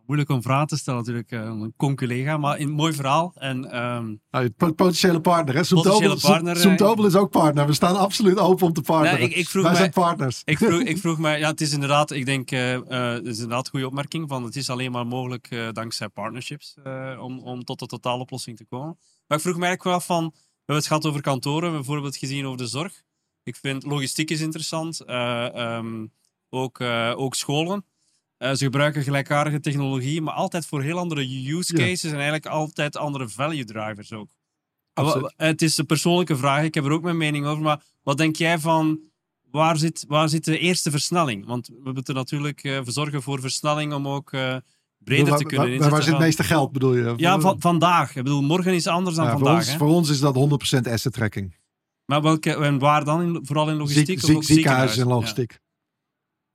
Moeilijk 0.05 0.29
om 0.29 0.41
vragen 0.41 0.67
te 0.67 0.77
stellen 0.77 0.99
natuurlijk, 0.99 1.31
uh, 1.31 1.39
een 1.39 1.73
conculega, 1.77 2.37
maar 2.37 2.59
een 2.59 2.71
mooi 2.71 2.93
verhaal. 2.93 3.31
En, 3.35 3.77
um, 3.83 4.21
nou, 4.31 4.49
potentiële 4.49 5.21
partner, 5.21 5.55
hè? 5.55 5.63
Zoomtobel 5.63 6.19
partner, 6.19 7.05
is 7.05 7.15
ook 7.15 7.29
partner. 7.29 7.65
We 7.65 7.73
staan 7.73 7.95
absoluut 7.95 8.37
open 8.37 8.65
om 8.65 8.73
te 8.73 8.81
partneren. 8.81 9.19
Nee, 9.19 9.29
ik, 9.29 9.35
ik 9.35 9.47
vroeg 9.47 9.63
Wij 9.63 9.71
mij, 9.71 9.81
zijn 9.81 9.93
partners. 9.93 10.41
Ik 10.45 10.57
vroeg, 10.57 10.81
ik 10.93 10.97
vroeg 10.97 11.17
mij, 11.17 11.39
ja, 11.39 11.49
het 11.49 11.61
is 11.61 11.73
inderdaad, 11.73 12.11
ik 12.11 12.25
denk, 12.25 12.51
uh, 12.51 12.73
uh, 12.73 12.81
het 13.11 13.25
is 13.25 13.39
inderdaad 13.39 13.65
een 13.65 13.71
goede 13.71 13.87
opmerking, 13.87 14.29
van 14.29 14.43
het 14.43 14.55
is 14.55 14.69
alleen 14.69 14.91
maar 14.91 15.07
mogelijk 15.07 15.51
uh, 15.51 15.71
dankzij 15.71 16.09
partnerships 16.09 16.75
om, 17.19 17.39
om 17.39 17.63
tot 17.63 17.79
de 17.79 17.85
totaaloplossing 17.85 18.57
te 18.57 18.65
komen. 18.65 18.97
Maar 19.27 19.37
ik 19.37 19.43
vroeg 19.43 19.57
mij 19.57 19.67
eigenlijk 19.67 19.83
wel 19.83 19.93
af 19.93 20.05
van, 20.05 20.23
we 20.23 20.39
hebben 20.55 20.75
het 20.75 20.87
gehad 20.87 21.05
over 21.05 21.21
kantoren, 21.21 21.59
we 21.59 21.65
hebben 21.65 21.85
bijvoorbeeld 21.85 22.17
gezien 22.17 22.45
over 22.45 22.57
de 22.57 22.67
zorg. 22.67 23.03
Ik 23.43 23.55
vind 23.55 23.83
logistiek 23.83 24.29
is 24.29 24.41
interessant. 24.41 25.01
Uh, 25.05 25.77
um, 25.77 26.11
ook, 26.49 26.79
uh, 26.79 27.13
ook 27.15 27.35
scholen. 27.35 27.85
Uh, 28.37 28.49
ze 28.49 28.63
gebruiken 28.63 29.03
gelijkaardige 29.03 29.59
technologie, 29.59 30.21
maar 30.21 30.33
altijd 30.33 30.65
voor 30.65 30.81
heel 30.81 30.97
andere 30.97 31.51
use 31.51 31.73
cases 31.73 32.01
ja. 32.01 32.09
en 32.09 32.15
eigenlijk 32.15 32.45
altijd 32.45 32.97
andere 32.97 33.29
value 33.29 33.65
drivers 33.65 34.13
ook. 34.13 34.29
Absoluut. 34.93 35.33
Het 35.37 35.61
is 35.61 35.77
een 35.77 35.85
persoonlijke 35.85 36.37
vraag, 36.37 36.63
ik 36.63 36.73
heb 36.73 36.85
er 36.85 36.91
ook 36.91 37.01
mijn 37.01 37.17
mening 37.17 37.45
over, 37.45 37.63
maar 37.63 37.83
wat 38.03 38.17
denk 38.17 38.35
jij 38.35 38.59
van 38.59 38.99
waar 39.51 39.77
zit, 39.77 40.05
waar 40.07 40.29
zit 40.29 40.45
de 40.45 40.57
eerste 40.57 40.91
versnelling? 40.91 41.45
Want 41.45 41.69
we 41.83 41.91
moeten 41.91 42.15
natuurlijk 42.15 42.63
uh, 42.63 42.79
verzorgen 42.83 43.21
voor 43.21 43.39
versnelling 43.39 43.93
om 43.93 44.07
ook 44.07 44.31
uh, 44.31 44.55
breder 44.97 45.35
te 45.35 45.43
kunnen 45.43 45.67
inzetten. 45.67 45.91
Waar 45.91 46.03
zit 46.03 46.11
het 46.11 46.21
meeste 46.21 46.43
geld 46.43 46.71
bedoel 46.71 46.95
je? 46.95 47.13
Ja, 47.17 47.39
van, 47.39 47.55
vandaag. 47.59 48.15
Ik 48.15 48.23
bedoel, 48.23 48.41
morgen 48.41 48.73
is 48.73 48.87
anders 48.87 49.15
dan 49.15 49.25
ja, 49.25 49.31
vandaag. 49.31 49.65
Voor 49.65 49.71
ons, 49.71 49.77
voor 49.77 49.87
ons 49.87 50.09
is 50.09 50.19
dat 50.19 50.35
100% 50.87 50.91
asset 50.91 51.13
tracking. 51.13 51.55
Maar 52.09 52.21
welke, 52.21 52.55
en 52.55 52.79
waar 52.79 53.03
dan? 53.03 53.21
In, 53.21 53.39
vooral 53.45 53.69
in 53.69 53.75
logistiek? 53.75 54.05
Ziek, 54.05 54.19
ziek, 54.19 54.43
ziekenhuis 54.43 54.97
en 54.97 55.07
logistiek. 55.07 55.59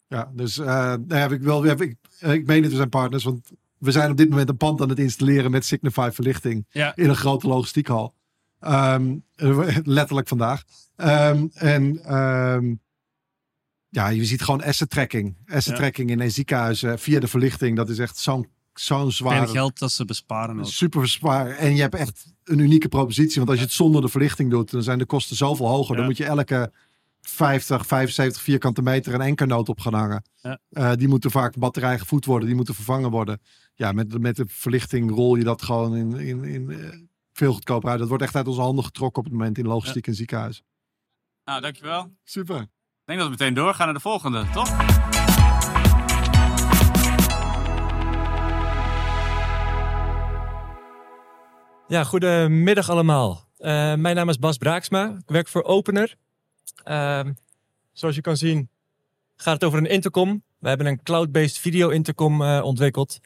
Ja, 0.06 0.18
ja 0.18 0.30
dus 0.32 0.58
uh, 0.58 0.66
nou 0.66 1.14
heb 1.14 1.32
ik 1.32 1.40
wel. 1.40 1.62
Heb 1.62 1.80
ik, 1.80 1.96
ik 2.20 2.46
meen 2.46 2.62
het, 2.62 2.70
we 2.70 2.76
zijn 2.76 2.88
partners, 2.88 3.24
want 3.24 3.50
we 3.78 3.90
zijn 3.90 4.10
op 4.10 4.16
dit 4.16 4.28
moment 4.28 4.48
een 4.48 4.56
pand 4.56 4.80
aan 4.80 4.88
het 4.88 4.98
installeren 4.98 5.50
met 5.50 5.64
Signify 5.64 6.10
verlichting 6.12 6.66
ja. 6.68 6.96
in 6.96 7.08
een 7.08 7.16
grote 7.16 7.46
logistiekhal. 7.46 8.14
Um, 8.60 9.24
letterlijk 9.98 10.28
vandaag. 10.28 10.62
Um, 10.96 11.50
en 11.54 12.14
um, 12.14 12.80
ja, 13.88 14.08
je 14.08 14.24
ziet 14.24 14.42
gewoon 14.42 14.62
asset 14.62 14.90
tracking. 14.90 15.36
Asset 15.46 15.72
ja. 15.72 15.78
tracking 15.78 16.10
in 16.10 16.20
een 16.20 16.30
ziekenhuis 16.30 16.84
via 16.96 17.20
de 17.20 17.28
verlichting. 17.28 17.76
Dat 17.76 17.88
is 17.88 17.98
echt 17.98 18.18
zo'n 18.18 18.48
zo'n 18.74 19.12
zwaar. 19.12 19.40
En 19.42 19.48
geld 19.48 19.78
dat 19.78 19.92
ze 19.92 20.04
besparen. 20.04 20.58
Ook. 20.58 20.66
Super 20.66 21.08
zwaar. 21.08 21.50
En 21.50 21.74
je 21.74 21.80
hebt 21.80 21.94
echt 21.94 22.33
een 22.44 22.58
unieke 22.58 22.88
propositie. 22.88 23.36
Want 23.36 23.48
als 23.48 23.58
je 23.58 23.64
het 23.64 23.74
zonder 23.74 24.00
de 24.00 24.08
verlichting 24.08 24.50
doet, 24.50 24.70
dan 24.70 24.82
zijn 24.82 24.98
de 24.98 25.06
kosten 25.06 25.36
zoveel 25.36 25.68
hoger. 25.68 25.90
Ja. 25.90 25.96
Dan 25.96 26.06
moet 26.06 26.16
je 26.16 26.24
elke 26.24 26.72
50, 27.20 27.86
75 27.86 28.42
vierkante 28.42 28.82
meter 28.82 29.14
een 29.14 29.20
enkernoot 29.20 29.68
op 29.68 29.80
gaan 29.80 29.94
hangen. 29.94 30.22
Ja. 30.42 30.58
Eh, 30.70 30.92
die 30.92 31.08
moeten 31.08 31.30
vaak 31.30 31.56
batterij 31.56 31.98
gevoed 31.98 32.24
worden, 32.24 32.46
die 32.46 32.56
moeten 32.56 32.74
vervangen 32.74 33.10
worden. 33.10 33.40
Ja, 33.74 33.92
met, 33.92 34.18
met 34.18 34.36
de 34.36 34.44
verlichting 34.48 35.10
rol 35.10 35.36
je 35.36 35.44
dat 35.44 35.62
gewoon 35.62 35.96
in, 35.96 36.14
in, 36.14 36.44
in 36.44 36.70
eh, 36.70 36.98
veel 37.32 37.52
goedkoper 37.52 37.90
uit. 37.90 37.98
Dat 37.98 38.08
wordt 38.08 38.22
echt 38.22 38.36
uit 38.36 38.48
onze 38.48 38.60
handen 38.60 38.84
getrokken 38.84 39.18
op 39.18 39.24
het 39.24 39.38
moment 39.38 39.58
in 39.58 39.66
logistiek 39.66 40.06
en 40.06 40.14
ziekenhuis. 40.14 40.62
Nou, 41.44 41.60
dankjewel. 41.60 42.10
Super. 42.24 42.60
Ik 42.60 43.10
denk 43.10 43.18
dat 43.18 43.28
we 43.28 43.36
meteen 43.38 43.54
doorgaan 43.54 43.84
naar 43.84 43.94
de 43.94 44.00
volgende, 44.00 44.46
toch? 44.52 45.33
Ja, 51.88 52.04
goedemiddag 52.04 52.90
allemaal. 52.90 53.48
Eh, 53.58 53.94
mijn 53.94 54.16
naam 54.16 54.28
is 54.28 54.38
Bas 54.38 54.56
Braaksma. 54.56 55.08
Ik 55.08 55.30
werk 55.30 55.48
voor 55.48 55.62
Opener. 55.62 56.16
Ehm, 56.84 57.32
zoals 57.92 58.14
je 58.14 58.20
kan 58.20 58.36
zien 58.36 58.68
gaat 59.36 59.54
het 59.54 59.64
over 59.64 59.78
een 59.78 59.86
intercom. 59.86 60.42
We 60.58 60.68
hebben 60.68 60.86
een 60.86 61.02
cloud-based 61.02 61.58
video 61.58 61.88
intercom 61.88 62.42
eh, 62.42 62.60
ontwikkeld. 62.64 63.20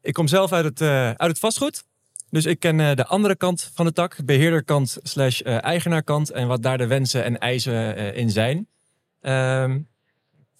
Ik 0.00 0.12
kom 0.12 0.28
zelf 0.28 0.52
uit 0.52 0.64
het, 0.64 0.80
eh, 0.80 1.06
uit 1.06 1.30
het 1.30 1.38
vastgoed. 1.38 1.84
Dus 2.30 2.44
ik 2.44 2.58
ken 2.58 2.96
de 2.96 3.06
andere 3.06 3.36
kant 3.36 3.70
van 3.74 3.86
de 3.86 3.92
tak, 3.92 4.24
beheerderkant 4.24 4.98
slash 5.02 5.40
eigenaarkant 5.40 6.30
en 6.30 6.48
wat 6.48 6.62
daar 6.62 6.78
de 6.78 6.86
wensen 6.86 7.24
en 7.24 7.38
eisen 7.38 8.14
in 8.14 8.30
zijn. 8.30 8.66
Ehm, 9.20 9.80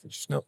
snel. 0.07 0.47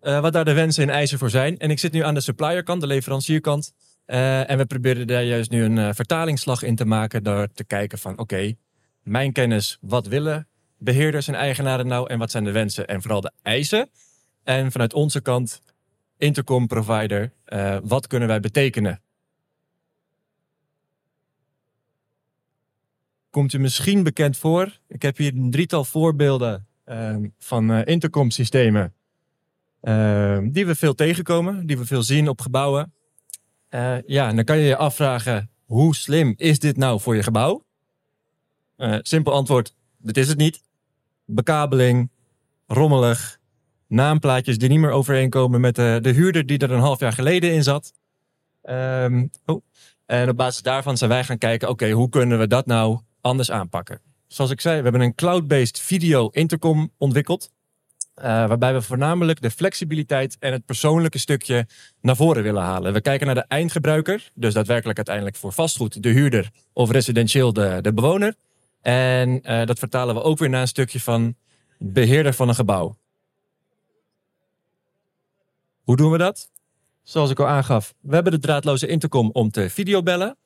Wat 0.00 0.32
daar 0.32 0.44
de 0.44 0.52
wensen 0.52 0.82
en 0.82 0.90
eisen 0.90 1.18
voor 1.18 1.30
zijn. 1.30 1.58
En 1.58 1.70
ik 1.70 1.78
zit 1.78 1.92
nu 1.92 2.04
aan 2.04 2.14
de 2.14 2.20
supplierkant, 2.20 2.80
de 2.80 2.86
leverancierkant. 2.86 3.72
Eh, 4.10 4.50
en 4.50 4.58
we 4.58 4.66
proberen 4.66 5.06
daar 5.06 5.24
juist 5.24 5.50
nu 5.50 5.64
een 5.64 5.78
eh, 5.78 5.88
vertalingsslag 5.92 6.62
in 6.62 6.76
te 6.76 6.84
maken 6.84 7.22
door 7.22 7.48
te 7.52 7.64
kijken 7.64 7.98
van 7.98 8.18
oké, 8.18 8.54
mijn 9.02 9.32
kennis, 9.32 9.78
wat 9.80 10.06
willen 10.06 10.48
beheerders 10.78 11.28
en 11.28 11.34
eigenaren 11.34 11.86
nou 11.86 12.08
en 12.08 12.18
wat 12.18 12.30
zijn 12.30 12.44
de 12.44 12.50
wensen 12.50 12.86
en 12.86 13.02
vooral 13.02 13.20
de 13.20 13.32
eisen. 13.42 13.90
En 14.42 14.72
vanuit 14.72 14.94
onze 14.94 15.20
kant, 15.20 15.60
intercom 16.16 16.66
provider, 16.66 17.32
eh, 17.44 17.78
wat 17.82 18.06
kunnen 18.06 18.28
wij 18.28 18.40
betekenen? 18.40 19.02
Komt 23.30 23.52
u 23.52 23.58
misschien 23.58 24.02
bekend 24.02 24.36
voor? 24.36 24.78
Ik 24.88 25.02
heb 25.02 25.16
hier 25.16 25.34
een 25.34 25.50
drietal 25.50 25.84
voorbeelden 25.84 26.66
ehm, 26.84 27.28
van 27.38 27.72
intercom 27.84 28.30
systemen 28.30 28.94
ehm, 29.80 30.50
die 30.50 30.66
we 30.66 30.74
veel 30.74 30.94
tegenkomen, 30.94 31.66
die 31.66 31.78
we 31.78 31.86
veel 31.86 32.02
zien 32.02 32.28
op 32.28 32.40
gebouwen. 32.40 32.92
Eh, 33.70 33.96
ja, 34.06 34.28
en 34.28 34.36
dan 34.36 34.44
kan 34.44 34.58
je 34.58 34.64
je 34.64 34.76
afvragen, 34.76 35.50
hoe 35.64 35.94
slim 35.94 36.34
is 36.36 36.58
dit 36.58 36.76
nou 36.76 37.00
voor 37.00 37.16
je 37.16 37.22
gebouw? 37.22 37.64
Eh, 38.76 38.98
simpel 39.02 39.32
antwoord, 39.32 39.74
dit 39.98 40.16
is 40.16 40.28
het 40.28 40.38
niet. 40.38 40.62
Bekabeling, 41.24 42.10
rommelig, 42.66 43.38
naamplaatjes 43.86 44.58
die 44.58 44.68
niet 44.68 44.78
meer 44.78 44.90
overeenkomen 44.90 45.60
met 45.60 45.74
de, 45.74 45.98
de 46.02 46.10
huurder 46.10 46.46
die 46.46 46.58
er 46.58 46.70
een 46.70 46.80
half 46.80 47.00
jaar 47.00 47.12
geleden 47.12 47.52
in 47.52 47.62
zat. 47.62 47.92
Ehm, 48.62 49.26
oh. 49.46 49.62
En 50.06 50.28
op 50.28 50.36
basis 50.36 50.62
daarvan 50.62 50.96
zijn 50.96 51.10
wij 51.10 51.24
gaan 51.24 51.38
kijken, 51.38 51.68
oké, 51.68 51.90
hoe 51.90 52.08
kunnen 52.08 52.38
we 52.38 52.46
dat 52.46 52.66
nou 52.66 53.00
anders 53.20 53.50
aanpakken? 53.50 54.00
Zoals 54.26 54.50
ik 54.50 54.60
zei, 54.60 54.76
we 54.76 54.82
hebben 54.82 55.00
een 55.00 55.14
cloud-based 55.14 55.80
video 55.80 56.28
intercom 56.28 56.92
ontwikkeld. 56.98 57.50
Eh, 58.14 58.24
waarbij 58.24 58.72
we 58.72 58.82
voornamelijk 58.82 59.40
de 59.40 59.50
flexibiliteit 59.50 60.36
en 60.38 60.52
het 60.52 60.64
persoonlijke 60.64 61.18
stukje 61.18 61.66
naar 62.00 62.16
voren 62.16 62.42
willen 62.42 62.62
halen. 62.62 62.92
We 62.92 63.00
kijken 63.00 63.26
naar 63.26 63.34
de 63.34 63.44
eindgebruiker, 63.48 64.30
dus 64.34 64.54
daadwerkelijk 64.54 64.96
uiteindelijk 64.96 65.36
voor 65.36 65.52
vastgoed 65.52 66.02
de 66.02 66.08
huurder 66.08 66.50
of 66.72 66.90
residentieel 66.90 67.52
de, 67.52 67.78
de 67.80 67.92
bewoner. 67.92 68.34
En 68.82 69.42
eh, 69.42 69.66
dat 69.66 69.78
vertalen 69.78 70.14
we 70.14 70.22
ook 70.22 70.38
weer 70.38 70.48
naar 70.48 70.60
een 70.60 70.68
stukje 70.68 71.00
van 71.00 71.34
beheerder 71.78 72.34
van 72.34 72.48
een 72.48 72.54
gebouw. 72.54 72.96
Hoe 75.82 75.96
doen 75.96 76.10
we 76.10 76.18
dat? 76.18 76.50
Zoals 77.02 77.30
ik 77.30 77.40
al 77.40 77.46
aangaf, 77.46 77.94
we 78.00 78.14
hebben 78.14 78.32
de 78.32 78.38
draadloze 78.38 78.86
intercom 78.86 79.30
om 79.32 79.50
te 79.50 79.70
videobellen. 79.70 80.36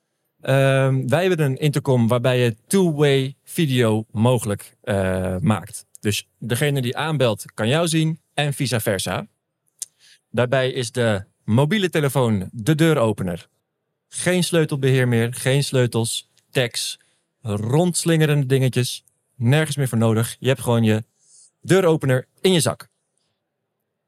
Ehm, 0.41 1.09
wij 1.09 1.27
hebben 1.27 1.47
een 1.47 1.57
intercom 1.57 2.09
waarbij 2.09 2.39
je 2.39 2.57
two-way 2.67 3.37
video 3.45 4.05
mogelijk 4.11 4.77
eh, 4.81 5.37
maakt. 5.41 5.87
Dus 6.05 6.29
degene 6.39 6.83
die 6.83 6.97
aanbelt 6.97 7.45
kan 7.55 7.69
jou 7.69 7.89
zien 7.89 8.21
en 8.35 8.53
vice 8.53 8.81
versa. 8.81 9.27
Daarbij 10.31 10.71
is 10.71 10.93
de 10.93 11.25
mobiele 11.45 11.91
telefoon 11.91 12.49
de 12.53 12.75
deuropener. 12.75 13.49
Geen 14.09 14.45
sleutelbeheer 14.45 15.09
meer, 15.09 15.35
geen 15.35 15.65
sleutels, 15.65 16.31
tags, 16.51 16.99
rondslingerende 17.43 18.47
dingetjes. 18.47 19.05
Nergens 19.35 19.77
meer 19.77 19.89
voor 19.89 19.99
nodig. 19.99 20.37
Je 20.39 20.49
hebt 20.49 20.61
gewoon 20.61 20.83
je 20.83 21.05
deuropener 21.61 22.27
in 22.41 22.53
je 22.53 22.61
zak. 22.61 22.89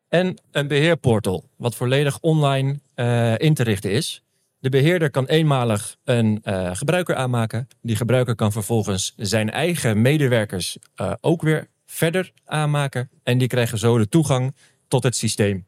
En 0.08 0.38
een 0.50 0.68
beheerportal, 0.68 1.48
wat 1.56 1.74
volledig 1.74 2.20
online 2.20 2.80
eh, 2.94 3.38
in 3.38 3.54
te 3.54 3.62
richten 3.62 3.90
is. 3.90 4.22
De 4.58 4.68
beheerder 4.68 5.10
kan 5.10 5.26
eenmalig 5.26 5.96
een 6.04 6.40
eh, 6.42 6.70
gebruiker 6.74 7.14
aanmaken. 7.14 7.68
Die 7.82 7.96
gebruiker 7.96 8.34
kan 8.34 8.52
vervolgens 8.52 9.14
zijn 9.16 9.50
eigen 9.50 10.02
medewerkers 10.02 10.78
eh, 10.94 11.12
ook 11.20 11.42
weer 11.42 11.68
verder 11.96 12.32
aanmaken. 12.44 13.10
En 13.22 13.38
die 13.38 13.48
krijgen 13.48 13.78
zo 13.78 13.98
de 13.98 14.08
toegang 14.08 14.54
tot 14.88 15.02
het 15.02 15.16
systeem. 15.16 15.66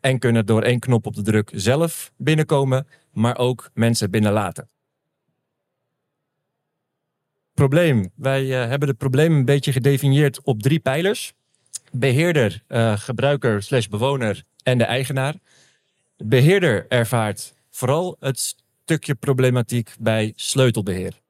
En 0.00 0.18
kunnen 0.18 0.46
door 0.46 0.62
één 0.62 0.78
knop 0.78 1.06
op 1.06 1.14
de 1.14 1.22
druk 1.22 1.50
zelf 1.54 2.12
binnenkomen, 2.16 2.86
maar 3.12 3.38
ook 3.38 3.70
mensen 3.74 4.10
binnenlaten. 4.10 4.68
Probleem. 7.54 8.10
Wij 8.14 8.62
eh, 8.62 8.68
hebben 8.68 8.88
het 8.88 8.98
probleem 8.98 9.32
een 9.32 9.44
beetje 9.44 9.72
gedefinieerd 9.72 10.42
op 10.42 10.62
drie 10.62 10.80
pijlers. 10.80 11.32
Beheerder, 11.92 12.62
eh, 12.66 12.98
gebruiker 12.98 13.62
slash 13.62 13.86
bewoner 13.86 14.42
en 14.62 14.78
de 14.78 14.84
eigenaar. 14.84 15.34
De 16.16 16.24
beheerder 16.24 16.86
ervaart 16.88 17.54
vooral 17.70 18.16
het 18.20 18.56
stukje 18.84 19.14
problematiek 19.14 19.94
bij 20.00 20.32
sleutelbeheer. 20.36 21.20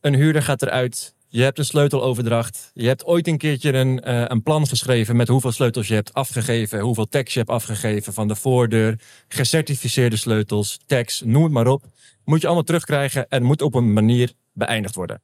Een 0.00 0.14
huurder 0.14 0.42
gaat 0.42 0.62
eruit, 0.62 1.14
je 1.32 1.42
hebt 1.42 1.58
een 1.58 1.64
sleuteloverdracht. 1.64 2.70
Je 2.74 2.86
hebt 2.86 3.04
ooit 3.04 3.28
een 3.28 3.38
keertje 3.38 3.72
een, 3.72 4.00
eh, 4.00 4.24
een 4.26 4.42
plan 4.42 4.66
geschreven 4.66 5.16
met 5.16 5.28
hoeveel 5.28 5.52
sleutels 5.52 5.88
je 5.88 5.94
hebt 5.94 6.14
afgegeven, 6.14 6.80
hoeveel 6.80 7.08
tags 7.08 7.32
je 7.32 7.38
hebt 7.38 7.50
afgegeven 7.50 8.12
van 8.12 8.28
de 8.28 8.34
voordeur, 8.34 9.00
gecertificeerde 9.28 10.16
sleutels, 10.16 10.78
tags, 10.86 11.22
noem 11.24 11.42
het 11.42 11.52
maar 11.52 11.66
op. 11.66 11.84
Moet 12.24 12.40
je 12.40 12.46
allemaal 12.46 12.64
terugkrijgen 12.64 13.28
en 13.28 13.42
moet 13.42 13.62
op 13.62 13.74
een 13.74 13.92
manier 13.92 14.32
beëindigd 14.52 14.94
worden. 14.94 15.22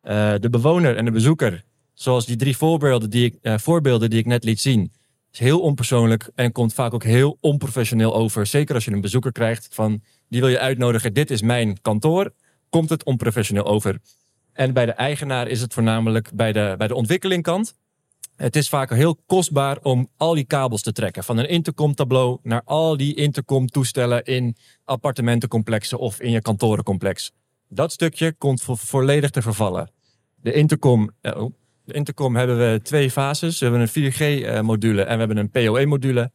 Eh, 0.00 0.34
de 0.40 0.50
bewoner 0.50 0.96
en 0.96 1.04
de 1.04 1.10
bezoeker, 1.10 1.64
zoals 1.94 2.26
die 2.26 2.36
drie 2.36 2.56
voorbeelden 2.56 3.10
die, 3.10 3.24
ik, 3.24 3.34
eh, 3.42 3.58
voorbeelden 3.58 4.10
die 4.10 4.18
ik 4.18 4.26
net 4.26 4.44
liet 4.44 4.60
zien, 4.60 4.92
is 5.32 5.38
heel 5.38 5.60
onpersoonlijk 5.60 6.30
en 6.34 6.52
komt 6.52 6.74
vaak 6.74 6.94
ook 6.94 7.04
heel 7.04 7.36
onprofessioneel 7.40 8.14
over. 8.14 8.46
Zeker 8.46 8.74
als 8.74 8.84
je 8.84 8.90
een 8.90 9.00
bezoeker 9.00 9.32
krijgt 9.32 9.68
van 9.70 10.02
die 10.28 10.40
wil 10.40 10.50
je 10.50 10.58
uitnodigen, 10.58 11.12
dit 11.12 11.30
is 11.30 11.42
mijn 11.42 11.80
kantoor, 11.80 12.32
komt 12.68 12.90
het 12.90 13.04
onprofessioneel 13.04 13.66
over. 13.66 14.00
En 14.54 14.72
bij 14.72 14.86
de 14.86 14.92
eigenaar 14.92 15.48
is 15.48 15.60
het 15.60 15.72
voornamelijk 15.74 16.30
bij 16.34 16.52
de, 16.52 16.74
bij 16.78 16.88
de 16.88 16.94
ontwikkelingkant. 16.94 17.74
Het 18.36 18.56
is 18.56 18.68
vaak 18.68 18.90
heel 18.90 19.18
kostbaar 19.26 19.78
om 19.82 20.08
al 20.16 20.34
die 20.34 20.44
kabels 20.44 20.82
te 20.82 20.92
trekken. 20.92 21.24
Van 21.24 21.38
een 21.38 21.48
intercom-tableau 21.48 22.38
naar 22.42 22.62
al 22.64 22.96
die 22.96 23.14
intercom-toestellen 23.14 24.24
in 24.24 24.56
appartementencomplexen 24.84 25.98
of 25.98 26.20
in 26.20 26.30
je 26.30 26.42
kantorencomplex. 26.42 27.32
Dat 27.68 27.92
stukje 27.92 28.32
komt 28.32 28.62
vo- 28.62 28.74
volledig 28.74 29.30
te 29.30 29.42
vervallen. 29.42 29.90
De 30.36 30.52
intercom, 30.52 31.10
eh, 31.20 31.42
oh, 31.42 31.52
de 31.84 31.92
intercom 31.92 32.36
hebben 32.36 32.58
we 32.58 32.80
twee 32.82 33.10
fases. 33.10 33.58
We 33.58 33.66
hebben 33.66 33.82
een 33.82 34.12
4G-module 34.12 35.02
en 35.02 35.12
we 35.12 35.18
hebben 35.18 35.36
een 35.36 35.50
PoE-module. 35.50 36.30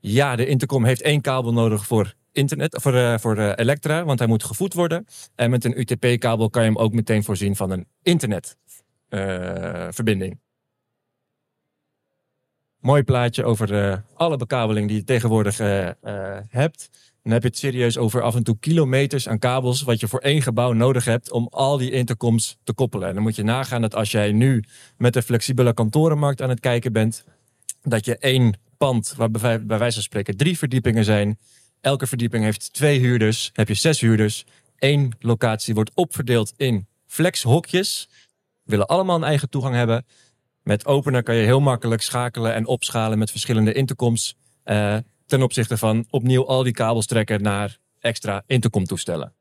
Ja, 0.00 0.36
de 0.36 0.46
intercom 0.46 0.84
heeft 0.84 1.02
één 1.02 1.20
kabel 1.20 1.52
nodig 1.52 1.86
voor 1.86 2.14
internet, 2.34 2.78
voor, 2.82 2.94
eh, 2.94 3.18
voor 3.18 3.38
eh, 3.38 3.52
Elektra, 3.54 4.04
want 4.04 4.18
hij 4.18 4.28
moet 4.28 4.44
gevoed 4.44 4.74
worden. 4.74 5.06
En 5.34 5.50
met 5.50 5.64
een 5.64 5.80
UTP-kabel 5.80 6.50
kan 6.50 6.62
je 6.62 6.68
hem 6.68 6.78
ook 6.78 6.92
meteen 6.92 7.24
voorzien 7.24 7.56
van 7.56 7.70
een 7.70 7.86
internetverbinding. 8.02 10.38
Mooi 12.84 13.02
plaatje 13.02 13.44
over 13.44 13.74
eh, 13.74 13.98
alle 14.14 14.36
bekabeling 14.36 14.88
die 14.88 14.96
je 14.96 15.04
tegenwoordig 15.04 15.58
eh, 15.58 15.88
eh, 15.88 15.94
hebt. 16.48 16.90
Dan 17.22 17.32
heb 17.32 17.42
je 17.42 17.48
het 17.48 17.58
serieus 17.58 17.98
over 17.98 18.22
af 18.22 18.34
en 18.34 18.42
toe 18.42 18.56
kilometers 18.60 19.28
aan 19.28 19.38
kabels, 19.38 19.82
wat 19.82 20.00
je 20.00 20.08
voor 20.08 20.20
één 20.20 20.42
gebouw 20.42 20.72
nodig 20.72 21.04
hebt 21.04 21.30
om 21.30 21.48
al 21.50 21.78
die 21.78 21.90
intercoms 21.90 22.58
te 22.64 22.72
koppelen. 22.72 23.08
En 23.08 23.14
dan 23.14 23.22
moet 23.22 23.36
je 23.36 23.42
nagaan 23.42 23.80
dat 23.80 23.94
als 23.94 24.10
jij 24.10 24.32
nu 24.32 24.64
met 24.96 25.12
de 25.12 25.22
flexibele 25.22 25.74
kantorenmarkt 25.74 26.42
aan 26.42 26.48
het 26.48 26.60
kijken 26.60 26.92
bent, 26.92 27.24
dat 27.82 28.04
je 28.04 28.18
één 28.18 28.58
pand, 28.76 29.14
waar 29.16 29.30
bij 29.30 29.78
wijze 29.78 29.94
van 29.94 30.02
spreken 30.02 30.36
drie 30.36 30.58
verdiepingen 30.58 31.04
zijn, 31.04 31.38
elke 31.84 32.06
verdieping 32.06 32.44
heeft 32.44 32.72
twee 32.72 32.98
huurders, 32.98 33.50
heb 33.52 33.68
je 33.68 33.74
zes 33.74 34.00
huurders. 34.00 34.44
Eén 34.78 35.12
locatie 35.18 35.74
wordt 35.74 35.90
opverdeeld 35.94 36.52
in 36.56 36.86
flexhokjes. 37.06 38.08
Willen 38.62 38.86
allemaal 38.86 39.16
een 39.16 39.24
eigen 39.24 39.48
toegang 39.50 39.74
hebben. 39.74 40.06
Met 40.62 40.86
opener 40.86 41.22
kan 41.22 41.34
je 41.34 41.44
heel 41.44 41.60
makkelijk 41.60 42.02
schakelen 42.02 42.54
en 42.54 42.66
opschalen 42.66 43.18
met 43.18 43.30
verschillende 43.30 43.72
intercoms. 43.72 44.36
eh, 44.62 44.96
ten 45.26 45.42
opzichte 45.42 45.76
van 45.76 46.06
opnieuw 46.10 46.46
al 46.46 46.62
die 46.62 46.72
kabels 46.72 47.06
trekken 47.06 47.42
naar 47.42 47.78
extra 48.00 48.42
intercomtoestellen. 48.46 49.34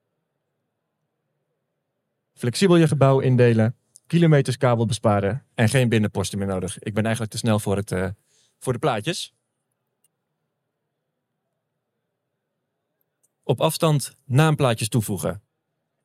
Flexibel 2.33 2.77
je 2.77 2.87
gebouw 2.87 3.19
indelen. 3.19 3.75
kilometers 4.07 4.57
kabel 4.57 4.85
besparen 4.85 5.45
en 5.55 5.69
geen 5.69 5.89
binnenposten 5.89 6.37
meer 6.37 6.47
nodig. 6.47 6.79
Ik 6.79 6.93
ben 6.93 7.03
eigenlijk 7.03 7.33
te 7.33 7.39
snel 7.39 7.59
voor, 7.59 7.75
het, 7.75 7.91
eh, 7.91 8.07
voor 8.59 8.73
de 8.73 8.79
plaatjes. 8.79 9.33
Op 13.43 13.61
afstand 13.61 14.15
naamplaatjes 14.25 14.89
toevoegen. 14.89 15.41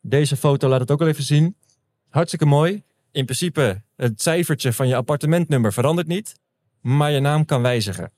Deze 0.01 0.36
foto 0.36 0.68
laat 0.68 0.80
het 0.80 0.91
ook 0.91 1.01
al 1.01 1.09
even 1.09 1.24
zien. 1.24 1.57
Hartstikke 2.09 2.47
mooi. 2.47 2.82
In 3.11 3.24
principe, 3.24 3.82
het 3.97 4.22
cijfertje 4.22 4.72
van 4.72 4.89
je 4.89 4.97
appartementnummer 4.97 5.72
verandert 5.72 6.07
niet, 6.07 6.34
maar 6.80 7.11
je 7.11 7.20
naam 7.20 7.45
kan 7.45 7.62
wijzigen. 7.62 8.12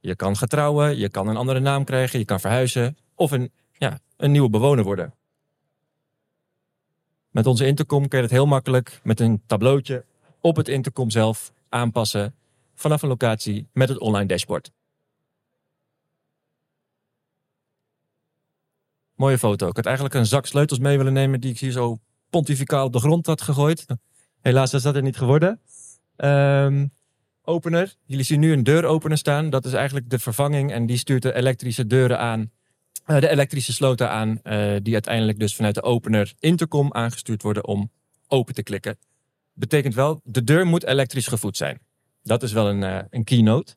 Je 0.00 0.16
kan 0.16 0.36
getrouwen, 0.36 0.96
je 0.96 1.08
kan 1.08 1.28
een 1.28 1.36
andere 1.36 1.60
naam 1.60 1.84
krijgen, 1.84 2.18
je 2.18 2.24
kan 2.24 2.40
verhuizen 2.40 2.96
of 3.14 3.30
een, 3.30 3.52
ja, 3.72 3.98
een 4.16 4.30
nieuwe 4.30 4.50
bewoner 4.50 4.84
worden. 4.84 5.14
Met 7.30 7.46
onze 7.46 7.66
intercom 7.66 8.08
kun 8.08 8.18
je 8.18 8.24
het 8.24 8.32
heel 8.32 8.46
makkelijk 8.46 9.00
met 9.02 9.20
een 9.20 9.42
tableautje 9.46 10.04
op 10.40 10.56
het 10.56 10.68
intercom 10.68 11.10
zelf 11.10 11.52
aanpassen 11.68 12.34
vanaf 12.74 13.02
een 13.02 13.08
locatie 13.08 13.68
met 13.72 13.88
het 13.88 13.98
online 13.98 14.26
dashboard. 14.26 14.70
Mooie 19.20 19.38
foto. 19.38 19.68
Ik 19.68 19.76
had 19.76 19.86
eigenlijk 19.86 20.14
een 20.14 20.26
zak 20.26 20.46
sleutels 20.46 20.78
mee 20.78 20.96
willen 20.96 21.12
nemen 21.12 21.40
die 21.40 21.50
ik 21.50 21.58
hier 21.58 21.70
zo 21.70 21.98
pontificaal 22.30 22.84
op 22.84 22.92
de 22.92 22.98
grond 22.98 23.26
had 23.26 23.42
gegooid. 23.42 23.86
Helaas 24.40 24.74
is 24.74 24.82
dat 24.82 24.96
er 24.96 25.02
niet 25.02 25.16
geworden. 25.16 25.60
Ehm, 26.16 26.86
opener. 27.42 27.94
Jullie 28.04 28.24
zien 28.24 28.40
nu 28.40 28.52
een 28.52 28.62
deuropener 28.62 29.18
staan. 29.18 29.50
Dat 29.50 29.64
is 29.64 29.72
eigenlijk 29.72 30.10
de 30.10 30.18
vervanging 30.18 30.72
en 30.72 30.86
die 30.86 30.96
stuurt 30.96 31.22
de 31.22 31.34
elektrische 31.34 31.86
deuren 31.86 32.18
aan. 32.18 32.50
eh, 33.04 33.20
de 33.20 33.28
elektrische 33.28 33.72
sloten 33.72 34.10
aan, 34.10 34.40
eh, 34.42 34.76
die 34.82 34.92
uiteindelijk 34.92 35.38
dus 35.38 35.56
vanuit 35.56 35.74
de 35.74 35.82
opener 35.82 36.34
intercom 36.38 36.92
aangestuurd 36.92 37.42
worden 37.42 37.66
om 37.66 37.90
open 38.28 38.54
te 38.54 38.62
klikken. 38.62 38.98
Betekent 39.52 39.94
wel, 39.94 40.20
de 40.24 40.44
deur 40.44 40.66
moet 40.66 40.84
elektrisch 40.84 41.26
gevoed 41.26 41.56
zijn. 41.56 41.80
Dat 42.22 42.42
is 42.42 42.52
wel 42.52 42.68
een, 42.68 42.82
eh, 42.82 42.98
een 43.10 43.24
keynote. 43.24 43.76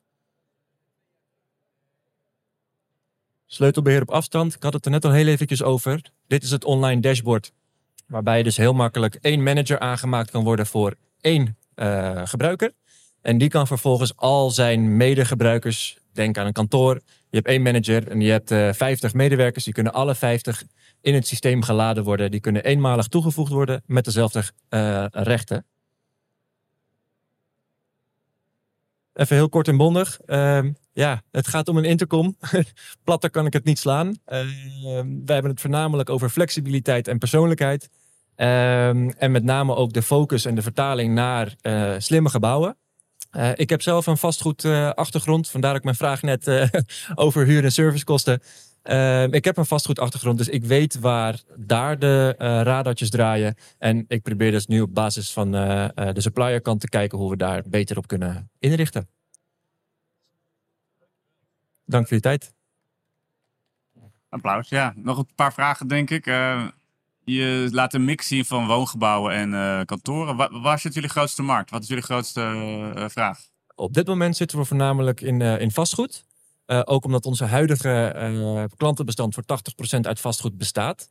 Sleutelbeheer 3.54 4.02
op 4.02 4.10
afstand. 4.10 4.54
Ik 4.54 4.62
had 4.62 4.72
het 4.72 4.84
er 4.84 4.90
net 4.90 5.04
al 5.04 5.10
heel 5.12 5.26
eventjes 5.26 5.62
over. 5.62 6.00
Dit 6.26 6.42
is 6.42 6.50
het 6.50 6.64
online 6.64 7.00
dashboard. 7.00 7.52
Waarbij 8.06 8.42
dus 8.42 8.56
heel 8.56 8.72
makkelijk 8.72 9.14
één 9.14 9.42
manager 9.42 9.78
aangemaakt 9.78 10.30
kan 10.30 10.44
worden 10.44 10.66
voor 10.66 10.94
één 11.20 11.56
eh, 11.74 12.22
gebruiker. 12.24 12.72
En 13.20 13.38
die 13.38 13.48
kan 13.48 13.66
vervolgens 13.66 14.16
al 14.16 14.50
zijn 14.50 14.96
medegebruikers, 14.96 15.98
denk 16.12 16.38
aan 16.38 16.46
een 16.46 16.52
kantoor. 16.52 16.94
Je 17.30 17.36
hebt 17.36 17.46
één 17.46 17.62
manager 17.62 18.08
en 18.08 18.20
je 18.20 18.30
hebt 18.30 18.50
eh 18.50 18.72
50 18.72 19.14
medewerkers. 19.14 19.64
Die 19.64 19.72
kunnen 19.72 19.92
alle 19.92 20.14
50 20.14 20.62
in 21.00 21.14
het 21.14 21.26
systeem 21.26 21.62
geladen 21.62 22.04
worden. 22.04 22.30
Die 22.30 22.40
kunnen 22.40 22.64
eenmalig 22.64 23.06
toegevoegd 23.06 23.52
worden 23.52 23.82
met 23.86 24.04
dezelfde 24.04 24.42
eh, 24.68 25.04
rechten. 25.10 25.66
Even 29.12 29.36
heel 29.36 29.48
kort 29.48 29.68
en 29.68 29.76
bondig. 29.76 30.20
Ehm, 30.26 30.72
ja, 30.94 31.22
het 31.30 31.48
gaat 31.48 31.68
om 31.68 31.76
een 31.76 31.84
intercom. 31.84 32.36
Platter 33.04 33.30
kan 33.30 33.46
ik 33.46 33.52
het 33.52 33.64
niet 33.64 33.78
slaan. 33.78 34.16
Ehm, 34.24 34.46
wij 35.00 35.34
hebben 35.34 35.50
het 35.50 35.60
voornamelijk 35.60 36.10
over 36.10 36.28
flexibiliteit 36.28 37.08
en 37.08 37.18
persoonlijkheid. 37.18 37.88
Ehm, 38.36 39.08
en 39.08 39.30
met 39.30 39.44
name 39.44 39.74
ook 39.74 39.92
de 39.92 40.02
focus 40.02 40.44
en 40.44 40.54
de 40.54 40.62
vertaling 40.62 41.14
naar 41.14 41.54
eh, 41.60 41.92
slimme 41.98 42.28
gebouwen. 42.28 42.76
Eh, 43.30 43.50
ik 43.54 43.70
heb 43.70 43.82
zelf 43.82 44.06
een 44.06 44.16
vastgoed 44.16 44.64
eh, 44.64 44.90
achtergrond, 44.90 45.50
vandaar 45.50 45.74
ook 45.74 45.84
mijn 45.84 45.96
vraag 45.96 46.22
net 46.22 46.70
over 47.14 47.46
huur- 47.46 47.64
en 47.64 47.72
servicekosten. 47.72 48.42
Ehm, 48.82 49.32
ik 49.32 49.44
heb 49.44 49.56
een 49.56 49.66
vastgoed 49.66 49.98
achtergrond, 49.98 50.38
dus 50.38 50.48
ik 50.48 50.64
weet 50.64 50.98
waar 50.98 51.40
daar 51.56 51.98
de 51.98 52.34
radartjes 52.38 53.10
draaien. 53.10 53.56
En 53.78 54.04
ik 54.08 54.22
probeer 54.22 54.50
dus 54.50 54.66
nu 54.66 54.80
op 54.80 54.94
basis 54.94 55.32
van 55.32 55.50
de 55.50 56.14
supplier 56.14 56.60
kant 56.60 56.80
te 56.80 56.88
kijken 56.88 57.18
hoe 57.18 57.30
we 57.30 57.36
daar 57.36 57.62
beter 57.66 57.96
op 57.96 58.06
kunnen 58.06 58.50
inrichten. 58.58 59.08
Dank 61.84 62.06
voor 62.06 62.16
je 62.16 62.22
tijd. 62.22 62.54
Applaus, 64.34 64.68
ja. 64.68 64.92
Nog 64.96 65.18
een 65.18 65.34
paar 65.34 65.52
vragen, 65.52 65.88
denk 65.88 66.10
ik. 66.10 66.26
Eh, 66.26 66.66
je 67.24 67.68
laat 67.70 67.94
een 67.94 68.04
mix 68.04 68.26
zien 68.26 68.44
van 68.44 68.66
woongebouwen 68.66 69.32
en 69.32 69.54
eh, 69.54 69.84
kantoren. 69.84 70.36
Wa- 70.36 70.60
waar 70.60 70.78
zit 70.78 70.94
jullie 70.94 71.08
grootste 71.08 71.42
markt? 71.42 71.70
Wat 71.70 71.82
is 71.82 71.88
jullie 71.88 72.02
grootste 72.02 72.40
eh, 72.96 73.08
vraag? 73.08 73.40
Op 73.74 73.94
dit 73.94 74.06
moment 74.06 74.36
zitten 74.36 74.58
we 74.58 74.64
voornamelijk 74.64 75.20
in, 75.20 75.40
in 75.40 75.70
vastgoed. 75.70 76.24
Ook 76.66 77.04
omdat 77.04 77.26
onze 77.26 77.44
huidige 77.44 78.68
klantenbestand 78.76 79.34
voor 79.34 79.44
80% 79.96 80.00
uit 80.00 80.20
vastgoed 80.20 80.58
bestaat. 80.58 81.10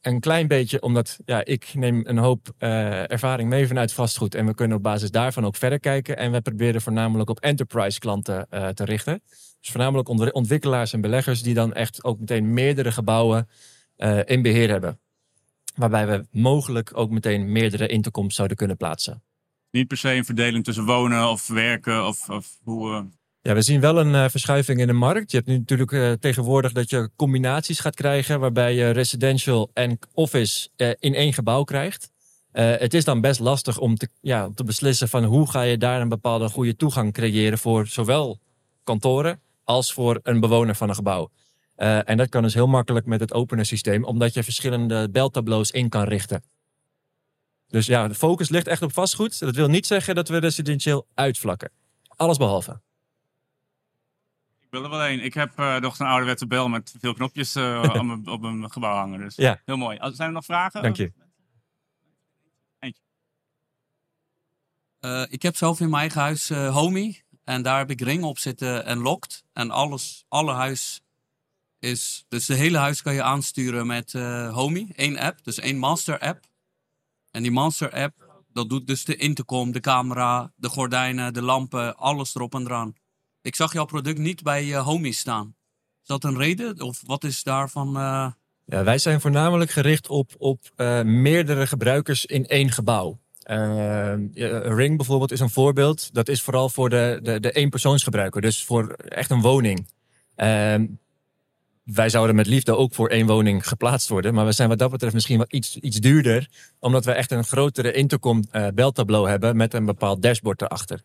Een 0.00 0.20
klein 0.20 0.46
beetje 0.46 0.82
omdat 0.82 1.18
ja, 1.24 1.44
ik 1.44 1.74
neem 1.74 2.00
een 2.04 2.18
hoop 2.18 2.48
ervaring 2.58 3.48
mee 3.48 3.66
vanuit 3.66 3.92
vastgoed. 3.92 4.34
En 4.34 4.46
we 4.46 4.54
kunnen 4.54 4.76
op 4.76 4.82
basis 4.82 5.10
daarvan 5.10 5.44
ook 5.44 5.56
verder 5.56 5.80
kijken. 5.80 6.16
En 6.16 6.32
we 6.32 6.40
proberen 6.40 6.80
voornamelijk 6.80 7.30
op 7.30 7.40
enterprise 7.40 7.98
klanten 7.98 8.46
te 8.74 8.84
richten. 8.84 9.22
Dus 9.60 9.70
voornamelijk 9.70 10.34
ontwikkelaars 10.34 10.92
en 10.92 11.00
beleggers 11.00 11.42
die 11.42 11.54
dan 11.54 11.74
echt 11.74 12.04
ook 12.04 12.18
meteen 12.18 12.52
meerdere 12.52 12.92
gebouwen 12.92 13.48
eh, 13.96 14.18
in 14.24 14.42
beheer 14.42 14.68
hebben. 14.68 15.00
Waarbij 15.74 16.06
we 16.06 16.26
mogelijk 16.30 16.90
ook 16.94 17.10
meteen 17.10 17.52
meerdere 17.52 17.86
intercoms 17.86 18.34
zouden 18.34 18.56
kunnen 18.56 18.76
plaatsen. 18.76 19.22
Niet 19.70 19.88
per 19.88 19.96
se 19.96 20.14
een 20.14 20.24
verdeling 20.24 20.64
tussen 20.64 20.84
wonen 20.84 21.28
of 21.28 21.46
werken 21.48 22.06
of, 22.06 22.28
of 22.28 22.58
hoe... 22.62 22.92
eh, 22.94 23.02
Ja, 23.42 23.54
we 23.54 23.62
zien 23.62 23.80
wel 23.80 23.98
een 23.98 24.14
eh, 24.14 24.28
verschuiving 24.28 24.80
in 24.80 24.86
de 24.86 24.92
markt. 24.92 25.30
Je 25.30 25.36
hebt 25.36 25.48
nu 25.48 25.58
natuurlijk 25.58 26.20
tegenwoordig 26.20 26.72
dat 26.72 26.90
je 26.90 27.10
combinaties 27.16 27.80
gaat 27.80 27.94
krijgen, 27.94 28.40
waarbij 28.40 28.74
je 28.74 28.90
residential 28.90 29.70
en 29.74 29.98
office 30.12 30.68
in 30.98 31.14
één 31.14 31.32
gebouw 31.32 31.64
krijgt. 31.64 32.10
Het 32.52 32.94
is 32.94 33.04
dan 33.04 33.20
best 33.20 33.40
lastig 33.40 33.78
om 33.78 33.96
te, 33.96 34.08
ja, 34.20 34.46
om 34.46 34.54
te 34.54 34.64
beslissen 34.64 35.08
van 35.08 35.24
hoe 35.24 35.50
ga 35.50 35.62
je 35.62 35.78
daar 35.78 36.00
een 36.00 36.08
bepaalde 36.08 36.48
goede 36.48 36.76
toegang 36.76 37.12
creëren 37.12 37.58
voor 37.58 37.86
zowel 37.86 38.38
kantoren 38.84 39.40
als 39.68 39.92
voor 39.92 40.20
een 40.22 40.40
bewoner 40.40 40.74
van 40.74 40.88
een 40.88 40.94
gebouw. 40.94 41.30
Eh, 41.74 42.08
en 42.08 42.16
dat 42.16 42.28
kan 42.28 42.42
dus 42.42 42.54
heel 42.54 42.66
makkelijk 42.66 43.06
met 43.06 43.20
het 43.20 43.32
opener 43.32 43.66
systeem, 43.66 44.04
omdat 44.04 44.34
je 44.34 44.42
verschillende 44.42 45.10
beltableaus 45.10 45.70
in 45.70 45.88
kan 45.88 46.02
richten. 46.04 46.42
Dus 47.66 47.86
ja, 47.86 48.08
de 48.08 48.14
focus 48.14 48.48
ligt 48.48 48.66
echt 48.66 48.82
op 48.82 48.92
vastgoed. 48.92 49.38
Dat 49.38 49.54
wil 49.54 49.68
niet 49.68 49.86
zeggen 49.86 50.14
dat 50.14 50.28
we 50.28 50.36
residentieel 50.36 51.06
uitvlakken. 51.14 51.70
Alles 52.06 52.36
behalve. 52.36 52.80
Ik 54.60 54.70
wil 54.70 54.84
er 54.84 54.90
wel 54.90 55.06
een. 55.06 55.24
Ik 55.24 55.34
heb 55.34 55.58
eh, 55.58 55.76
nog 55.76 55.96
zo'n 55.96 56.06
ouderwetse 56.06 56.46
bel 56.46 56.68
met 56.68 56.94
veel 57.00 57.14
knopjes 57.14 57.54
eh, 57.54 57.82
op, 58.24 58.40
mijn, 58.40 58.70
gebouw 58.70 58.94
hangen. 58.94 59.18
Dus 59.18 59.36
Ja. 59.36 59.60
heel 59.64 59.76
mooi. 59.76 59.98
Zijn 60.00 60.28
er 60.28 60.34
nog 60.34 60.44
vragen? 60.44 60.82
Dank 60.82 60.96
je. 60.96 61.12
Eh, 65.00 65.24
ik 65.28 65.42
heb 65.42 65.56
zelf 65.56 65.80
in 65.80 65.88
mijn 65.88 66.00
eigen 66.00 66.20
huis 66.20 66.50
eh 66.50 66.74
Homey. 66.74 67.22
En 67.48 67.62
daar 67.62 67.78
heb 67.78 67.90
ik 67.90 68.00
ring 68.00 68.22
op 68.24 68.38
zitten 68.38 68.84
en 68.84 68.98
locked. 68.98 69.42
En 69.52 69.70
alles, 69.70 70.24
alle 70.28 70.52
huis 70.52 71.00
is... 71.78 72.24
Dus 72.28 72.46
de 72.46 72.54
hele 72.54 72.78
huis 72.78 73.02
kan 73.02 73.14
je 73.14 73.22
aansturen 73.22 73.86
met 73.86 74.14
eh 74.14 74.54
Homey. 74.54 74.88
één 74.96 75.18
app, 75.18 75.44
dus 75.44 75.58
één 75.58 75.78
master 75.78 76.18
app. 76.18 76.44
En 77.30 77.42
die 77.42 77.50
master 77.50 77.90
app, 77.92 78.42
dat 78.52 78.68
doet 78.68 78.86
dus 78.86 79.04
de 79.04 79.16
intercom, 79.16 79.72
de 79.72 79.80
camera, 79.80 80.52
de 80.56 80.68
gordijnen, 80.68 81.32
de 81.34 81.42
lampen, 81.42 81.96
alles 81.96 82.34
erop 82.34 82.54
en 82.54 82.62
eraan. 82.64 82.94
Ik 83.42 83.54
zag 83.54 83.72
jouw 83.72 83.84
product 83.84 84.18
niet 84.18 84.42
bij 84.42 84.74
eh 84.74 84.84
Homey 84.84 85.10
staan. 85.12 85.56
Is 86.02 86.06
dat 86.06 86.24
een 86.24 86.36
reden? 86.38 86.80
Of 86.80 87.02
wat 87.06 87.24
is 87.24 87.42
daarvan... 87.42 87.96
eh, 87.96 88.32
Ja, 88.64 88.84
wij 88.84 88.98
zijn 88.98 89.20
voornamelijk 89.20 89.70
gericht 89.70 90.08
op, 90.08 90.34
op 90.38 90.60
meerdere 91.04 91.66
gebruikers 91.66 92.26
in 92.26 92.46
één 92.46 92.70
gebouw. 92.70 93.18
Ja, 93.54 94.58
Ring 94.62 94.96
bijvoorbeeld 94.96 95.32
is 95.32 95.40
een 95.40 95.50
voorbeeld. 95.50 96.14
Dat 96.14 96.28
is 96.28 96.42
vooral 96.42 96.68
voor 96.68 96.90
de, 96.90 97.20
de, 97.22 97.40
de 97.40 97.52
eenpersoonsgebruiker, 97.52 98.40
dus 98.40 98.64
voor 98.64 98.92
echt 98.92 99.30
een 99.30 99.40
woning. 99.40 99.88
Ehm, 100.34 100.86
wij 101.84 102.08
zouden 102.08 102.36
met 102.36 102.46
liefde 102.46 102.76
ook 102.76 102.94
voor 102.94 103.08
één 103.08 103.26
woning 103.26 103.68
geplaatst 103.68 104.08
worden, 104.08 104.34
maar 104.34 104.44
we 104.44 104.52
zijn 104.52 104.68
wat 104.68 104.78
dat 104.78 104.90
betreft 104.90 105.14
misschien 105.14 105.38
wat 105.38 105.52
iets, 105.52 105.76
iets 105.76 105.96
duurder, 105.96 106.48
omdat 106.78 107.04
we 107.04 107.12
echt 107.12 107.30
een 107.30 107.44
grotere 107.44 107.92
intercom 107.92 108.44
eh 108.50 108.66
beltableau 108.74 109.28
hebben 109.28 109.56
met 109.56 109.74
een 109.74 109.84
bepaald 109.84 110.22
dashboard 110.22 110.62
erachter. 110.62 111.02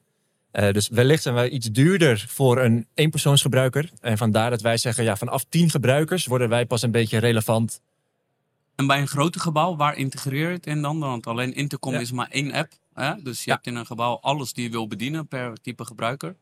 Dus 0.72 0.90
wellicht 0.90 1.24
zijn 1.24 1.36
wij 1.36 1.50
iets 1.50 1.72
duurder 1.72 2.26
voor 2.28 2.62
een 2.62 2.88
eenpersoonsgebruiker. 2.94 3.90
En 4.02 4.18
vandaar 4.18 4.50
dat 4.50 4.62
wij 4.62 4.78
zeggen, 4.78 5.04
ja, 5.04 5.16
vanaf 5.16 5.46
10 5.50 5.70
gebruikers 5.70 6.26
worden 6.26 6.50
wij 6.50 6.66
pas 6.66 6.82
een 6.82 6.92
beetje 6.92 7.18
relevant. 7.18 7.82
En 8.76 8.88
bij 8.88 9.00
een 9.02 9.08
groter 9.08 9.42
gebouw, 9.42 9.76
waar 9.76 9.98
integreer 9.98 10.48
je 10.48 10.54
het 10.56 10.66
in 10.66 10.82
dan? 10.82 11.00
Want 11.00 11.28
alleen 11.28 11.54
Intercom 11.54 11.94
Ja. 11.94 12.00
is 12.00 12.12
maar 12.12 12.28
één 12.30 12.52
app. 12.52 12.72
Hè? 12.94 13.14
Dus 13.24 13.38
je 13.44 13.50
Ja. 13.50 13.54
hebt 13.54 13.68
in 13.68 13.76
een 13.76 13.86
gebouw 13.86 14.18
alles 14.22 14.54
die 14.54 14.64
je 14.64 14.70
wil 14.70 14.88
bedienen 14.88 15.28
per 15.28 15.54
type 15.62 15.86
gebruiker. 15.86 16.36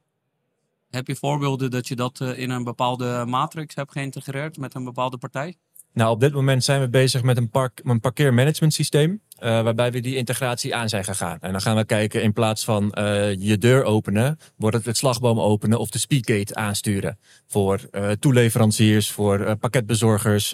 Heb 0.90 1.08
je 1.08 1.16
voorbeelden 1.16 1.72
dat 1.72 1.88
je 1.88 1.96
dat 1.96 2.20
eh, 2.22 2.38
in 2.40 2.50
een 2.50 2.64
bepaalde 2.64 3.24
matrix 3.28 3.76
hebt 3.76 3.92
geïntegreerd 3.92 4.58
met 4.58 4.74
een 4.76 4.84
bepaalde 4.84 5.18
partij? 5.18 5.56
Nou, 5.94 6.12
op 6.12 6.20
dit 6.20 6.34
moment 6.34 6.64
zijn 6.64 6.82
we 6.82 6.90
bezig 6.90 7.24
met 7.24 7.38
een, 7.38 7.50
park, 7.50 7.80
een 7.84 8.00
parkeermanagement 8.00 8.74
systeem. 8.74 9.22
eh, 9.38 9.62
waarbij 9.64 9.92
we 9.92 10.00
die 10.00 10.16
integratie 10.16 10.76
aan 10.76 10.90
zijn 10.90 11.04
gegaan. 11.04 11.38
En 11.40 11.52
dan 11.52 11.62
gaan 11.62 11.76
we 11.76 11.86
kijken 11.86 12.24
in 12.24 12.34
plaats 12.34 12.64
van 12.66 12.92
eh, 12.92 13.34
je 13.42 13.58
deur 13.58 13.84
openen, 13.84 14.40
wordt 14.56 14.76
het 14.76 14.86
het 14.86 14.98
slagboom 14.98 15.40
openen 15.40 15.80
of 15.80 15.90
de 15.90 16.00
speedgate 16.00 16.56
aansturen. 16.56 17.18
Voor 17.48 17.80
eh, 17.92 18.12
toeleveranciers, 18.12 19.12
voor 19.12 19.40
eh, 19.40 19.54
pakketbezorgers. 19.60 20.54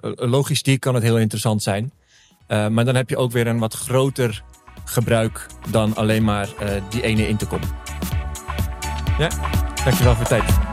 Eh, 0.00 0.10
eh, 0.10 0.30
logistiek 0.30 0.80
kan 0.80 0.94
het 0.94 1.02
heel 1.02 1.18
interessant 1.18 1.62
zijn. 1.62 1.92
Eh, 2.46 2.68
maar 2.68 2.84
dan 2.84 2.94
heb 2.94 3.08
je 3.08 3.16
ook 3.16 3.32
weer 3.32 3.46
een 3.46 3.58
wat 3.58 3.74
groter 3.74 4.42
gebruik 4.84 5.46
dan 5.70 5.96
alleen 5.96 6.24
maar 6.24 6.48
die 6.88 7.02
ene 7.02 7.28
intercom. 7.28 7.60
Ja, 9.18 9.28
dankjewel 9.84 10.14
voor 10.14 10.24
de 10.24 10.28
tijd. 10.28 10.67